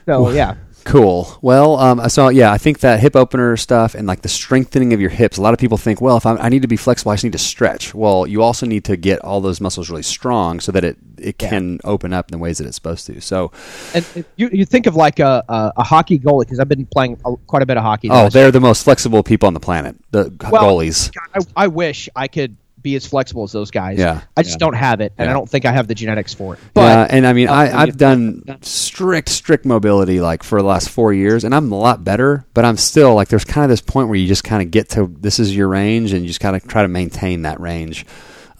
So 0.06 0.30
yeah. 0.32 0.56
Cool. 0.84 1.38
Well, 1.40 1.76
um, 1.78 2.08
so 2.08 2.28
yeah, 2.28 2.52
I 2.52 2.58
think 2.58 2.80
that 2.80 3.00
hip 3.00 3.16
opener 3.16 3.56
stuff 3.56 3.94
and 3.94 4.06
like 4.06 4.20
the 4.22 4.28
strengthening 4.28 4.92
of 4.92 5.00
your 5.00 5.10
hips. 5.10 5.38
A 5.38 5.42
lot 5.42 5.54
of 5.54 5.58
people 5.58 5.78
think, 5.78 6.00
well, 6.00 6.16
if 6.16 6.26
I'm, 6.26 6.38
I 6.38 6.48
need 6.50 6.62
to 6.62 6.68
be 6.68 6.76
flexible, 6.76 7.10
I 7.10 7.14
just 7.14 7.24
need 7.24 7.32
to 7.32 7.38
stretch. 7.38 7.94
Well, 7.94 8.26
you 8.26 8.42
also 8.42 8.66
need 8.66 8.84
to 8.84 8.96
get 8.96 9.20
all 9.24 9.40
those 9.40 9.60
muscles 9.60 9.88
really 9.88 10.02
strong 10.02 10.60
so 10.60 10.72
that 10.72 10.84
it 10.84 10.98
it 11.16 11.36
Yeah. 11.40 11.48
can 11.48 11.80
open 11.84 12.12
up 12.12 12.28
in 12.30 12.32
the 12.32 12.38
ways 12.38 12.58
that 12.58 12.66
it's 12.66 12.76
supposed 12.76 13.06
to. 13.06 13.20
So, 13.20 13.50
And 13.94 14.04
and 14.14 14.24
you, 14.36 14.50
you 14.52 14.64
think 14.66 14.86
of 14.86 14.94
like 14.94 15.20
a, 15.20 15.42
a, 15.48 15.72
a 15.78 15.82
hockey 15.82 16.18
goalie 16.18 16.40
because 16.42 16.60
I've 16.60 16.68
been 16.68 16.86
playing 16.86 17.18
a, 17.24 17.34
quite 17.46 17.62
a 17.62 17.66
bit 17.66 17.76
of 17.76 17.82
hockey. 17.82 18.08
oh, 18.10 18.28
they're 18.28 18.50
the 18.50 18.60
most 18.60 18.84
flexible 18.84 19.22
people 19.22 19.46
on 19.46 19.54
the 19.54 19.60
planet. 19.60 19.96
The 20.10 20.30
Well, 20.50 20.62
goalies. 20.76 21.10
God, 21.14 21.44
I, 21.56 21.64
I 21.64 21.66
wish 21.68 22.08
I 22.14 22.28
could 22.28 22.56
be 22.84 22.94
as 22.94 23.04
flexible 23.04 23.42
as 23.42 23.50
those 23.50 23.72
guys. 23.72 23.98
Yeah. 23.98 24.20
I 24.36 24.44
just 24.44 24.60
don't 24.60 24.74
have 24.74 25.00
it, 25.00 25.12
and 25.18 25.26
Yeah. 25.26 25.30
I 25.32 25.34
don't 25.34 25.48
think 25.50 25.64
I 25.64 25.72
have 25.72 25.88
the 25.88 25.94
genetics 25.96 26.32
for 26.32 26.54
it. 26.54 26.60
yeah, 26.62 26.68
But 26.74 27.10
and 27.10 27.26
I 27.26 27.32
mean, 27.32 27.48
I, 27.48 27.70
uh, 27.72 27.82
I've 27.82 27.96
done 27.96 28.44
strict, 28.62 29.28
strict 29.30 29.64
mobility 29.64 30.20
like 30.20 30.44
for 30.44 30.60
the 30.60 30.68
last 30.68 30.90
four 30.90 31.12
years, 31.12 31.42
and 31.42 31.52
I'm 31.52 31.72
a 31.72 31.76
lot 31.78 32.04
better. 32.04 32.44
But 32.54 32.64
I'm 32.64 32.76
still 32.76 33.14
like, 33.16 33.26
there's 33.28 33.44
kind 33.44 33.64
of 33.64 33.70
this 33.70 33.80
point 33.80 34.08
where 34.08 34.16
you 34.16 34.28
just 34.28 34.44
kind 34.44 34.62
of 34.62 34.70
get 34.70 34.90
to 34.90 35.12
this 35.20 35.40
is 35.40 35.56
your 35.56 35.66
range, 35.66 36.12
and 36.12 36.22
you 36.22 36.28
just 36.28 36.38
kind 36.40 36.54
of 36.54 36.64
try 36.68 36.82
to 36.82 36.88
maintain 36.88 37.42
that 37.42 37.58
range. 37.58 38.06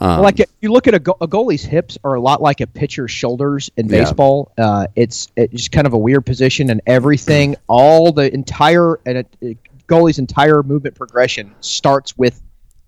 Um, 0.00 0.22
like 0.22 0.40
if 0.40 0.50
you 0.60 0.72
look 0.72 0.88
at 0.88 0.94
a, 0.94 0.98
go- 0.98 1.16
a 1.20 1.28
goalie's 1.28 1.62
hips 1.62 1.96
are 2.02 2.14
a 2.14 2.20
lot 2.20 2.42
like 2.42 2.60
a 2.60 2.66
pitcher's 2.66 3.12
shoulders 3.12 3.70
in 3.76 3.86
Yeah. 3.88 4.00
baseball. 4.00 4.50
Uh, 4.58 4.88
it's 4.96 5.28
it's 5.36 5.52
just 5.52 5.70
kind 5.72 5.86
of 5.86 5.92
a 5.92 5.98
weird 5.98 6.26
position, 6.26 6.68
and 6.70 6.80
everything, 6.86 7.54
all 7.68 8.10
the 8.10 8.32
entire 8.34 8.98
and 9.06 9.18
it, 9.18 9.36
it- 9.40 9.58
goalie's 9.86 10.18
entire 10.18 10.62
movement 10.62 10.94
progression 10.96 11.54
starts 11.60 12.16
with 12.16 12.40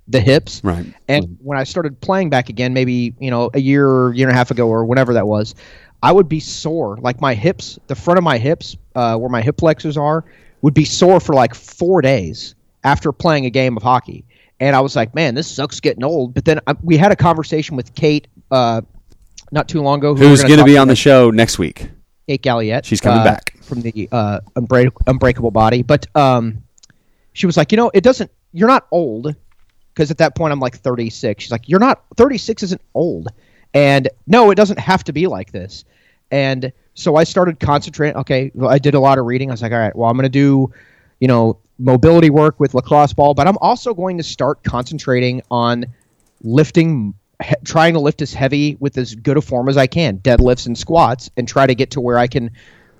the 0.08 0.20
hips. 0.20 0.60
right. 0.62 0.86
And 1.08 1.36
when 1.42 1.58
I 1.58 1.64
started 1.64 2.00
playing 2.00 2.30
back 2.30 2.48
again, 2.48 2.72
maybe 2.72 3.14
you 3.18 3.30
know 3.30 3.50
a 3.54 3.60
year, 3.60 4.12
year 4.14 4.28
and 4.28 4.34
a 4.34 4.38
half 4.38 4.50
ago, 4.50 4.68
or 4.68 4.84
whenever 4.84 5.14
that 5.14 5.26
was, 5.26 5.54
I 6.02 6.12
would 6.12 6.28
be 6.28 6.40
sore. 6.40 6.96
Like 6.98 7.20
my 7.20 7.34
hips, 7.34 7.78
the 7.86 7.94
front 7.94 8.18
of 8.18 8.24
my 8.24 8.38
hips, 8.38 8.76
uh, 8.94 9.16
where 9.16 9.30
my 9.30 9.42
hip 9.42 9.58
flexors 9.58 9.96
are, 9.96 10.24
would 10.62 10.74
be 10.74 10.84
sore 10.84 11.20
for 11.20 11.34
like 11.34 11.54
four 11.54 12.02
days 12.02 12.54
after 12.84 13.12
playing 13.12 13.46
a 13.46 13.50
game 13.50 13.76
of 13.76 13.82
hockey. 13.82 14.24
And 14.58 14.74
I 14.74 14.80
was 14.80 14.96
like, 14.96 15.14
man, 15.14 15.34
this 15.34 15.48
sucks 15.48 15.80
getting 15.80 16.04
old. 16.04 16.32
But 16.32 16.44
then 16.44 16.60
I, 16.66 16.74
we 16.82 16.96
had 16.96 17.12
a 17.12 17.16
conversation 17.16 17.76
with 17.76 17.94
Kate 17.94 18.26
uh, 18.50 18.80
not 19.50 19.68
too 19.68 19.82
long 19.82 19.98
ago, 19.98 20.14
who 20.14 20.28
Who's 20.28 20.44
going 20.44 20.58
to 20.58 20.64
be 20.64 20.78
on 20.78 20.88
the 20.88 20.96
show 20.96 21.30
next 21.30 21.58
week? 21.58 21.90
Kate 22.26 22.42
Galliett. 22.42 22.84
She's 22.84 23.00
coming 23.00 23.20
uh, 23.20 23.24
back. 23.24 23.54
from 23.62 23.82
the 23.82 24.08
uh, 24.10 24.40
Unbreak- 24.56 24.96
Unbreakable 25.06 25.50
Body. 25.50 25.82
But 25.82 26.06
um, 26.16 26.62
she 27.32 27.46
was 27.46 27.56
like, 27.56 27.70
you 27.70 27.76
know, 27.76 27.90
it 27.92 28.02
doesn't. 28.02 28.30
You're 28.52 28.68
not 28.68 28.86
old 28.90 29.36
because 29.96 30.10
at 30.10 30.18
that 30.18 30.36
point 30.36 30.52
I'm 30.52 30.60
like 30.60 30.76
36. 30.76 31.42
She's 31.42 31.50
like, 31.50 31.68
you're 31.68 31.80
not 31.80 32.04
36 32.16 32.62
isn't 32.64 32.82
old, 32.94 33.28
and 33.74 34.08
no, 34.26 34.50
it 34.50 34.54
doesn't 34.54 34.78
have 34.78 35.02
to 35.04 35.12
be 35.12 35.26
like 35.26 35.52
this. 35.52 35.84
And 36.30 36.70
so 36.94 37.16
I 37.16 37.24
started 37.24 37.58
concentrating. 37.58 38.16
Okay, 38.18 38.52
I 38.62 38.78
did 38.78 38.94
a 38.94 39.00
lot 39.00 39.18
of 39.18 39.24
reading. 39.24 39.50
I 39.50 39.54
was 39.54 39.62
like, 39.62 39.72
all 39.72 39.78
right, 39.78 39.96
well, 39.96 40.10
I'm 40.10 40.16
going 40.16 40.24
to 40.24 40.28
do, 40.28 40.70
you 41.18 41.28
know, 41.28 41.58
mobility 41.78 42.30
work 42.30 42.60
with 42.60 42.74
lacrosse 42.74 43.14
ball, 43.14 43.32
but 43.32 43.48
I'm 43.48 43.58
also 43.58 43.94
going 43.94 44.18
to 44.18 44.22
start 44.22 44.62
concentrating 44.62 45.42
on 45.50 45.86
lifting 46.42 47.14
he- 47.42 47.54
trying 47.64 47.94
to 47.94 48.00
lift 48.00 48.22
as 48.22 48.34
heavy 48.34 48.76
with 48.80 48.98
as 48.98 49.14
good 49.14 49.36
a 49.36 49.42
form 49.42 49.68
as 49.68 49.76
I 49.76 49.86
can, 49.86 50.18
deadlifts 50.18 50.66
and 50.66 50.76
squats, 50.76 51.30
and 51.36 51.48
try 51.48 51.66
to 51.66 51.74
get 51.74 51.90
to 51.92 52.00
where 52.00 52.18
I 52.18 52.26
can, 52.26 52.50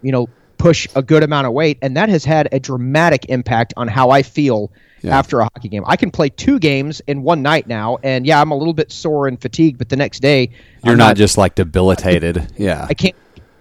you 0.02 0.12
know, 0.12 0.28
push 0.58 0.88
a 0.94 1.02
good 1.02 1.22
amount 1.22 1.46
of 1.46 1.52
weight. 1.52 1.78
And 1.82 1.96
that 1.96 2.08
has 2.08 2.24
had 2.24 2.48
a 2.52 2.60
dramatic 2.60 3.26
impact 3.26 3.74
on 3.76 3.88
how 3.88 4.10
I 4.10 4.22
feel 4.22 4.72
Yeah. 5.06 5.18
after 5.18 5.40
a 5.40 5.44
hockey 5.44 5.68
game. 5.68 5.84
I 5.86 5.96
can 5.96 6.10
play 6.10 6.28
two 6.28 6.58
games 6.58 7.00
in 7.06 7.22
one 7.22 7.40
night 7.40 7.66
now, 7.68 7.98
and 8.02 8.26
yeah, 8.26 8.40
I'm 8.40 8.50
a 8.50 8.56
little 8.56 8.74
bit 8.74 8.90
sore 8.90 9.28
and 9.28 9.40
fatigued, 9.40 9.78
but 9.78 9.88
the 9.88 9.96
next 9.96 10.20
day 10.20 10.50
You're 10.82 10.92
I'm 10.92 10.98
not, 10.98 11.16
just 11.16 11.38
like 11.38 11.54
debilitated. 11.54 12.52
Yeah. 12.56 12.86
I 12.88 12.94
can't. 12.94 13.14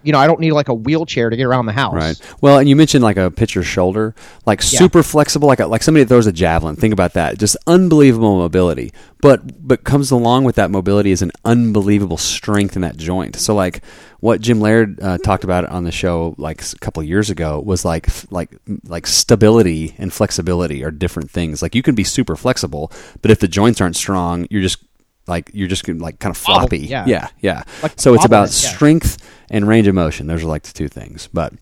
You 0.06 0.12
know, 0.12 0.20
I 0.20 0.28
don't 0.28 0.40
need 0.40 0.52
like 0.52 0.70
a 0.70 0.74
wheelchair 0.74 1.30
to 1.30 1.36
get 1.36 1.46
around 1.46 1.66
the 1.66 1.74
house. 1.74 1.94
Right. 1.94 2.22
Well, 2.42 2.60
and 2.60 2.70
you 2.70 2.76
mentioned 2.76 3.04
like 3.04 3.18
a 3.18 3.32
pitcher's 3.32 3.66
shoulder, 3.66 4.16
like 4.46 4.62
super 4.62 5.04
flexible, 5.04 5.48
like 5.48 5.60
a, 5.60 5.68
like 5.68 5.84
somebody 5.84 6.04
that 6.04 6.10
throws 6.10 6.28
a 6.28 6.32
javelin. 6.32 6.76
Think 6.76 6.94
about 6.94 7.14
that. 7.14 7.40
Just 7.40 7.58
unbelievable 7.68 8.38
mobility. 8.38 8.94
But 9.22 9.68
but 9.68 9.84
comes 9.84 10.12
along 10.12 10.44
with 10.44 10.56
that 10.56 10.70
mobility 10.70 11.12
is 11.12 11.22
an 11.22 11.32
unbelievable 11.44 12.18
strength 12.18 12.76
in 12.76 12.84
that 12.84 12.98
joint. 12.98 13.36
So 13.38 13.56
like 13.56 13.84
what 14.20 14.42
Jim 14.42 14.60
Laird 14.60 15.00
uh, 15.02 15.18
talked 15.18 15.44
about 15.44 15.66
on 15.66 15.84
the 15.84 15.92
show 15.92 16.36
like 16.38 16.62
a 16.62 16.76
couple 16.80 17.02
of 17.02 17.08
years 17.08 17.30
ago 17.30 17.60
was 17.60 17.86
like 17.86 18.08
like 18.32 18.52
like 18.88 19.08
stability 19.08 19.96
and 19.98 20.14
flexibility 20.14 20.84
are 20.84 20.92
different 20.92 21.32
things. 21.32 21.62
Like 21.62 21.76
you 21.76 21.82
can 21.82 21.96
be 21.96 22.04
super 22.04 22.36
flexible, 22.36 22.92
but 23.22 23.32
if 23.32 23.40
the 23.40 23.48
joints 23.48 23.82
aren't 23.82 23.96
strong, 23.96 24.48
you're 24.50 24.62
just 24.62 24.84
like 25.28 25.52
you're 25.54 25.68
just 25.68 25.88
like 25.88 26.20
kind 26.20 26.32
of 26.32 26.38
floppy. 26.38 26.80
yeah. 26.80 27.06
yeah, 27.08 27.30
yeah. 27.40 27.64
Like 27.82 27.94
so 27.98 28.14
it's 28.14 28.26
about 28.26 28.44
yeah. 28.44 28.74
strength 28.74 29.18
and 29.50 29.68
range 29.68 29.88
of 29.88 29.96
motion. 29.96 30.28
Those 30.28 30.44
are 30.44 30.48
like 30.48 30.64
the 30.64 30.74
two 30.74 30.88
things. 30.88 31.30
But 31.34 31.54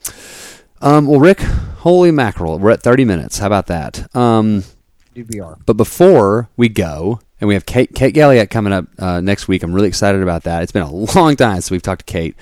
um, 0.81 1.07
well, 1.07 1.19
Rick, 1.19 1.39
holy 1.39 2.11
mackerel, 2.11 2.59
we're 2.59 2.71
at 2.71 2.81
30 2.81 3.05
minutes. 3.05 3.37
How 3.39 3.47
about 3.47 3.67
that? 3.67 4.13
Um, 4.15 4.63
DVR. 5.15 5.59
but 5.65 5.77
before 5.77 6.49
we 6.57 6.69
go, 6.69 7.19
and 7.39 7.47
we 7.47 7.53
have 7.53 7.65
Kate, 7.65 7.93
Kate 7.93 8.15
Galliett 8.15 8.49
coming 8.49 8.71
up 8.73 8.85
uh, 8.97 9.19
next 9.21 9.47
week. 9.47 9.63
I'm 9.63 9.73
really 9.73 9.87
excited 9.89 10.21
about 10.21 10.43
that. 10.43 10.63
It's 10.63 10.71
been 10.71 10.81
a 10.81 10.91
long 11.15 11.35
time 11.35 11.55
since 11.55 11.71
we've 11.71 11.81
talked 11.81 12.05
to 12.05 12.11
Kate. 12.11 12.35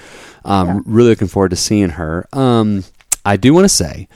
Um, 0.46 0.84
Really 0.86 1.10
looking 1.10 1.28
forward 1.28 1.50
to 1.50 1.56
seeing 1.56 1.90
her. 1.90 2.28
Um, 2.34 2.84
I 3.26 3.38
do 3.38 3.54
want 3.54 3.66
to 3.66 3.70
say 3.70 4.08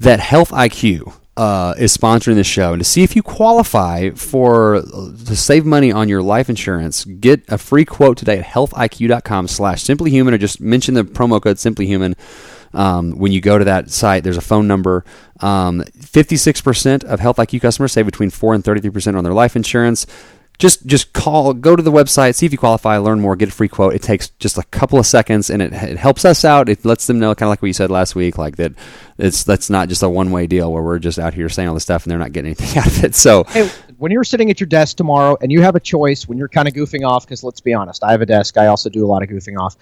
that 0.00 0.20
Health 0.20 0.50
IQ 0.50 1.14
uh, 1.36 1.74
is 1.78 1.96
sponsoring 1.96 2.36
the 2.36 2.44
show, 2.44 2.72
and 2.72 2.80
to 2.80 2.84
see 2.84 3.02
if 3.02 3.16
you 3.16 3.22
qualify 3.22 4.10
for 4.10 4.82
to 4.82 5.36
save 5.36 5.64
money 5.64 5.90
on 5.90 6.08
your 6.08 6.22
life 6.22 6.48
insurance, 6.48 7.04
get 7.04 7.42
a 7.48 7.58
free 7.58 7.84
quote 7.84 8.16
today 8.16 8.38
at 8.38 8.44
healthiq.com/slash 8.46 9.82
simplyhuman, 9.82 10.32
or 10.32 10.38
just 10.38 10.60
mention 10.60 10.94
the 10.94 11.04
promo 11.04 11.42
code 11.42 11.56
simplyhuman. 11.56 12.14
Um, 12.72 13.12
when 13.12 13.32
you 13.32 13.40
go 13.40 13.56
to 13.56 13.64
that 13.64 13.90
site, 13.90 14.24
there's 14.24 14.36
a 14.36 14.42
phone 14.42 14.66
number. 14.66 15.04
Um, 15.40 15.82
56% 15.82 17.04
of 17.04 17.20
Health 17.20 17.36
IQ 17.36 17.60
customers 17.60 17.92
save 17.92 18.04
between 18.04 18.30
4 18.30 18.54
and 18.54 18.64
33% 18.64 19.16
on 19.16 19.22
their 19.22 19.32
life 19.32 19.54
insurance. 19.54 20.06
Just 20.58 20.86
just 20.86 21.12
call, 21.12 21.52
go 21.52 21.74
to 21.74 21.82
the 21.82 21.90
website, 21.90 22.36
see 22.36 22.46
if 22.46 22.52
you 22.52 22.58
qualify, 22.58 22.96
learn 22.96 23.20
more, 23.20 23.34
get 23.34 23.48
a 23.48 23.52
free 23.52 23.68
quote. 23.68 23.94
It 23.94 24.02
takes 24.02 24.28
just 24.30 24.56
a 24.56 24.62
couple 24.64 24.98
of 24.98 25.06
seconds, 25.06 25.50
and 25.50 25.60
it, 25.60 25.72
it 25.72 25.96
helps 25.96 26.24
us 26.24 26.44
out. 26.44 26.68
It 26.68 26.84
lets 26.84 27.06
them 27.06 27.18
know, 27.18 27.34
kind 27.34 27.48
of 27.48 27.50
like 27.50 27.60
what 27.60 27.66
you 27.66 27.72
said 27.72 27.90
last 27.90 28.14
week, 28.14 28.38
like 28.38 28.56
that 28.56 28.72
it's 29.18 29.44
that's 29.44 29.68
not 29.68 29.88
just 29.88 30.02
a 30.02 30.08
one 30.08 30.30
way 30.30 30.46
deal 30.46 30.72
where 30.72 30.82
we're 30.82 30.98
just 30.98 31.18
out 31.18 31.34
here 31.34 31.48
saying 31.48 31.68
all 31.68 31.74
this 31.74 31.82
stuff 31.82 32.04
and 32.04 32.10
they're 32.10 32.18
not 32.18 32.32
getting 32.32 32.54
anything 32.56 32.78
out 32.80 32.86
of 32.86 33.04
it. 33.04 33.14
So 33.14 33.44
Hey, 33.44 33.68
when 33.98 34.12
you're 34.12 34.24
sitting 34.24 34.50
at 34.50 34.60
your 34.60 34.66
desk 34.66 34.96
tomorrow 34.96 35.36
and 35.40 35.50
you 35.50 35.62
have 35.62 35.74
a 35.74 35.80
choice 35.80 36.28
when 36.28 36.38
you're 36.38 36.48
kind 36.48 36.68
of 36.68 36.74
goofing 36.74 37.06
off, 37.06 37.26
because 37.26 37.42
let's 37.42 37.60
be 37.60 37.74
honest, 37.74 38.02
I 38.04 38.12
have 38.12 38.22
a 38.22 38.26
desk. 38.26 38.56
I 38.56 38.66
also 38.66 38.88
do 38.88 39.04
a 39.04 39.08
lot 39.08 39.22
of 39.22 39.28
goofing 39.28 39.58
off. 39.58 39.76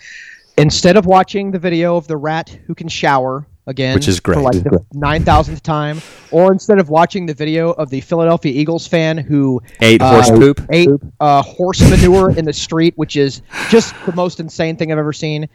Instead 0.58 0.96
of 0.96 1.06
watching 1.06 1.50
the 1.50 1.58
video 1.58 1.96
of 1.96 2.06
the 2.06 2.16
rat 2.16 2.50
who 2.66 2.74
can 2.74 2.88
shower 2.88 3.46
again, 3.66 3.94
Which 3.94 4.08
is 4.08 4.16
for 4.18 4.34
great. 4.34 4.44
like 4.44 4.62
the 4.62 4.84
nine 4.92 5.24
thousandth 5.24 5.62
time, 5.62 6.00
or 6.30 6.52
instead 6.52 6.78
of 6.78 6.88
watching 6.88 7.26
the 7.26 7.34
video 7.34 7.70
of 7.72 7.90
the 7.90 8.00
Philadelphia 8.00 8.52
Eagles 8.52 8.86
fan 8.86 9.16
who 9.18 9.60
Ate 9.80 10.00
uh, 10.02 10.10
horse 10.10 10.30
poop? 10.30 10.60
ate 10.70 10.88
uh, 11.20 11.42
horse 11.42 11.80
manure 11.90 12.30
in 12.36 12.44
the 12.44 12.52
street, 12.52 12.94
which 12.96 13.16
is 13.16 13.42
just 13.70 13.94
the 14.06 14.12
most 14.14 14.40
insane 14.40 14.76
thing 14.76 14.90
I've 14.92 14.98
ever 14.98 15.12
seen. 15.12 15.48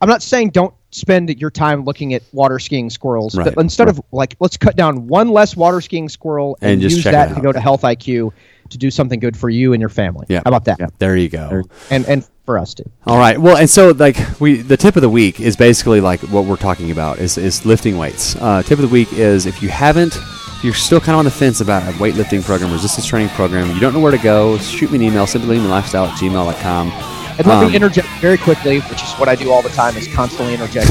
I'm 0.00 0.08
not 0.10 0.22
saying 0.22 0.50
don't 0.50 0.74
spend 0.90 1.30
your 1.40 1.50
time 1.50 1.84
looking 1.84 2.12
at 2.12 2.22
water 2.32 2.58
skiing 2.58 2.90
squirrels, 2.90 3.34
Right, 3.34 3.54
but 3.54 3.60
instead 3.62 3.88
of 3.88 4.00
like, 4.12 4.36
let's 4.40 4.56
cut 4.58 4.76
down 4.76 5.06
one 5.06 5.30
less 5.30 5.56
water 5.56 5.80
skiing 5.80 6.08
squirrel 6.10 6.58
and, 6.60 6.72
And 6.72 6.82
use 6.82 7.02
that 7.04 7.34
to 7.34 7.40
go 7.40 7.50
to 7.50 7.60
Health 7.60 7.82
IQ 7.82 8.32
to 8.70 8.78
do 8.78 8.90
something 8.90 9.20
good 9.20 9.36
for 9.36 9.48
you 9.50 9.72
and 9.72 9.80
your 9.80 9.88
family. 9.88 10.26
Yeah. 10.28 10.42
How 10.44 10.48
about 10.50 10.64
that? 10.66 10.78
Yeah. 10.80 10.88
there 10.98 11.16
you 11.16 11.28
go. 11.28 11.62
And 11.90 12.04
and 12.06 12.26
for 12.44 12.58
us 12.58 12.74
too. 12.74 12.84
All 13.06 13.18
right. 13.18 13.38
Well, 13.38 13.56
and 13.56 13.68
so 13.68 13.90
like 13.90 14.16
we, 14.40 14.62
the 14.62 14.76
tip 14.76 14.94
of 14.96 15.02
the 15.02 15.08
week 15.08 15.40
is 15.40 15.56
basically 15.56 16.00
like 16.00 16.20
what 16.30 16.44
we're 16.44 16.56
talking 16.56 16.90
about 16.90 17.18
is 17.18 17.36
is 17.38 17.64
lifting 17.66 17.98
weights. 17.98 18.36
Uh, 18.36 18.62
tip 18.62 18.78
of 18.78 18.82
the 18.82 18.88
week 18.88 19.12
is 19.12 19.46
if 19.46 19.62
you 19.62 19.68
haven't, 19.68 20.14
if 20.16 20.60
you're 20.64 20.72
still 20.74 21.00
kind 21.00 21.10
of 21.14 21.18
on 21.20 21.24
the 21.24 21.30
fence 21.30 21.60
about 21.60 21.82
a 21.82 21.92
weightlifting 21.98 22.42
program, 22.44 22.72
resistance 22.72 23.04
training 23.06 23.30
program, 23.30 23.70
you 23.74 23.80
don't 23.80 23.92
know 23.94 24.00
where 24.00 24.12
to 24.12 24.18
go, 24.18 24.58
shoot 24.58 24.90
me 24.90 24.96
an 24.98 25.02
email, 25.02 25.26
simplyhumanlifestyle 25.26 26.08
at 26.08 26.18
gmail.com. 26.18 26.90
And 27.38 27.46
let 27.46 27.56
Um, 27.62 27.68
me 27.68 27.76
interject 27.76 28.08
very 28.20 28.38
quickly, 28.38 28.78
which 28.80 29.02
is 29.02 29.12
what 29.14 29.28
I 29.28 29.34
do 29.34 29.50
all 29.52 29.60
the 29.60 29.68
time, 29.70 29.96
is 29.96 30.08
constantly 30.14 30.54
interject. 30.54 30.88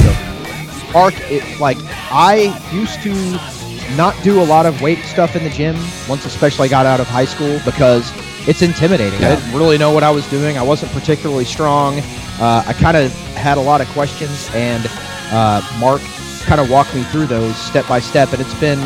Mark, 0.92 1.14
it, 1.30 1.42
like 1.58 1.76
I 2.12 2.54
used 2.72 3.02
to 3.02 3.12
not 3.94 4.20
do 4.22 4.40
a 4.40 4.44
lot 4.44 4.66
of 4.66 4.80
weight 4.82 4.98
stuff 5.04 5.36
in 5.36 5.44
the 5.44 5.50
gym 5.50 5.76
once, 6.08 6.24
especially 6.24 6.68
I 6.68 6.70
got 6.70 6.86
out 6.86 7.00
of 7.00 7.06
high 7.06 7.24
school 7.24 7.60
because 7.64 8.12
it's 8.48 8.62
intimidating. 8.62 9.20
Yeah. 9.20 9.32
I 9.32 9.36
didn't 9.36 9.52
really 9.54 9.78
know 9.78 9.92
what 9.92 10.02
I 10.02 10.10
was 10.10 10.28
doing. 10.28 10.56
I 10.56 10.62
wasn't 10.62 10.92
particularly 10.92 11.44
strong. 11.44 12.00
Uh, 12.40 12.64
I 12.66 12.72
kind 12.74 12.96
of 12.96 13.12
had 13.34 13.58
a 13.58 13.60
lot 13.60 13.80
of 13.80 13.88
questions, 13.88 14.50
and 14.54 14.86
uh, 15.32 15.60
Mark 15.78 16.00
kind 16.42 16.60
of 16.60 16.70
walked 16.70 16.94
me 16.94 17.02
through 17.04 17.26
those 17.26 17.56
step 17.56 17.86
by 17.88 17.98
step, 18.00 18.32
and 18.32 18.40
it's 18.40 18.58
been 18.60 18.78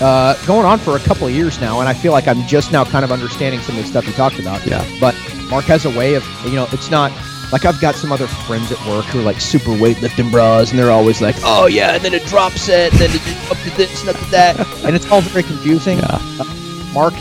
uh, 0.00 0.36
going 0.46 0.66
on 0.66 0.78
for 0.78 0.96
a 0.96 1.00
couple 1.00 1.26
of 1.26 1.32
years 1.32 1.60
now, 1.60 1.80
and 1.80 1.88
I 1.88 1.94
feel 1.94 2.12
like 2.12 2.28
I'm 2.28 2.46
just 2.46 2.70
now 2.70 2.84
kind 2.84 3.04
of 3.04 3.10
understanding 3.10 3.60
some 3.60 3.76
of 3.76 3.82
the 3.82 3.88
stuff 3.88 4.06
you 4.06 4.12
talked 4.12 4.38
about. 4.38 4.64
Yeah. 4.66 4.84
But 5.00 5.14
Mark 5.50 5.64
has 5.66 5.84
a 5.84 5.90
way 5.90 6.14
of, 6.14 6.24
you 6.44 6.52
know, 6.52 6.68
it's 6.72 6.90
not 6.90 7.10
like 7.52 7.64
I've 7.64 7.80
got 7.80 7.94
some 7.94 8.12
other 8.12 8.26
friends 8.26 8.70
at 8.72 8.78
work 8.86 9.04
who 9.06 9.20
are 9.20 9.22
like 9.22 9.40
super 9.40 9.70
weightlifting 9.70 10.30
bras, 10.30 10.70
and 10.70 10.78
they're 10.78 10.90
always 10.90 11.20
like, 11.20 11.36
oh 11.44 11.66
yeah, 11.66 11.94
and 11.94 12.04
then 12.04 12.14
it 12.14 12.24
drops 12.26 12.68
it, 12.68 12.92
and 12.92 13.00
then 13.00 13.10
it 13.12 13.50
up 13.50 13.56
to 13.58 13.70
this 13.76 14.00
and 14.00 14.10
up 14.10 14.16
to 14.16 14.24
that, 14.30 14.58
and 14.84 14.94
it's 14.96 15.10
all 15.10 15.20
very 15.20 15.42
confusing. 15.42 15.98
Yeah. 15.98 16.18
Uh, 16.40 16.90
Mark 16.92 17.14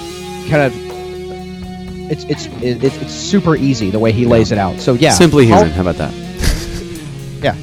kind 0.50 0.62
of. 0.62 0.74
It's 2.12 2.24
it's 2.26 2.46
it's 2.62 2.98
it's 3.02 3.14
super 3.14 3.56
easy 3.56 3.90
the 3.90 3.98
way 4.00 4.12
he 4.12 4.26
lays 4.26 4.52
it 4.52 4.58
out. 4.60 4.80
So 4.80 4.94
yeah, 4.94 5.10
Simply 5.12 5.52
I'll- 5.52 5.60
human. 5.64 5.74
How 5.74 5.82
about 5.82 5.96
that? 5.98 6.14
Yeah. 7.42 7.56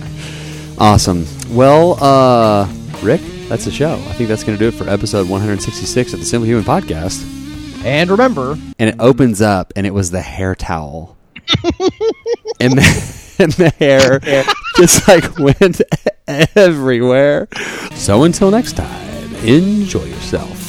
Awesome. 0.78 1.26
Well, 1.50 2.02
uh, 2.02 2.68
Rick, 3.02 3.20
that's 3.48 3.64
the 3.64 3.70
show. 3.72 3.94
I 3.94 4.12
think 4.12 4.28
that's 4.28 4.44
going 4.44 4.56
to 4.56 4.62
do 4.62 4.68
it 4.68 4.78
for 4.78 4.88
episode 4.88 5.28
166 5.28 6.12
of 6.12 6.20
the 6.20 6.26
Simply 6.26 6.48
Human 6.48 6.62
podcast. 6.64 7.24
And 7.84 8.08
remember, 8.10 8.52
and 8.78 8.90
it 8.90 8.96
opens 9.00 9.40
up, 9.40 9.72
and 9.74 9.86
it 9.86 9.92
was 9.94 10.10
the 10.12 10.20
hair 10.20 10.54
towel, 10.54 11.16
and 12.60 12.72
the, 12.74 13.34
and 13.38 13.52
the 13.52 13.70
hair 13.78 14.20
just 14.76 15.06
like 15.08 15.38
went 15.38 15.80
everywhere. 16.56 17.48
So 17.94 18.24
until 18.24 18.50
next 18.50 18.72
time, 18.74 19.34
enjoy 19.44 20.04
yourself. 20.04 20.61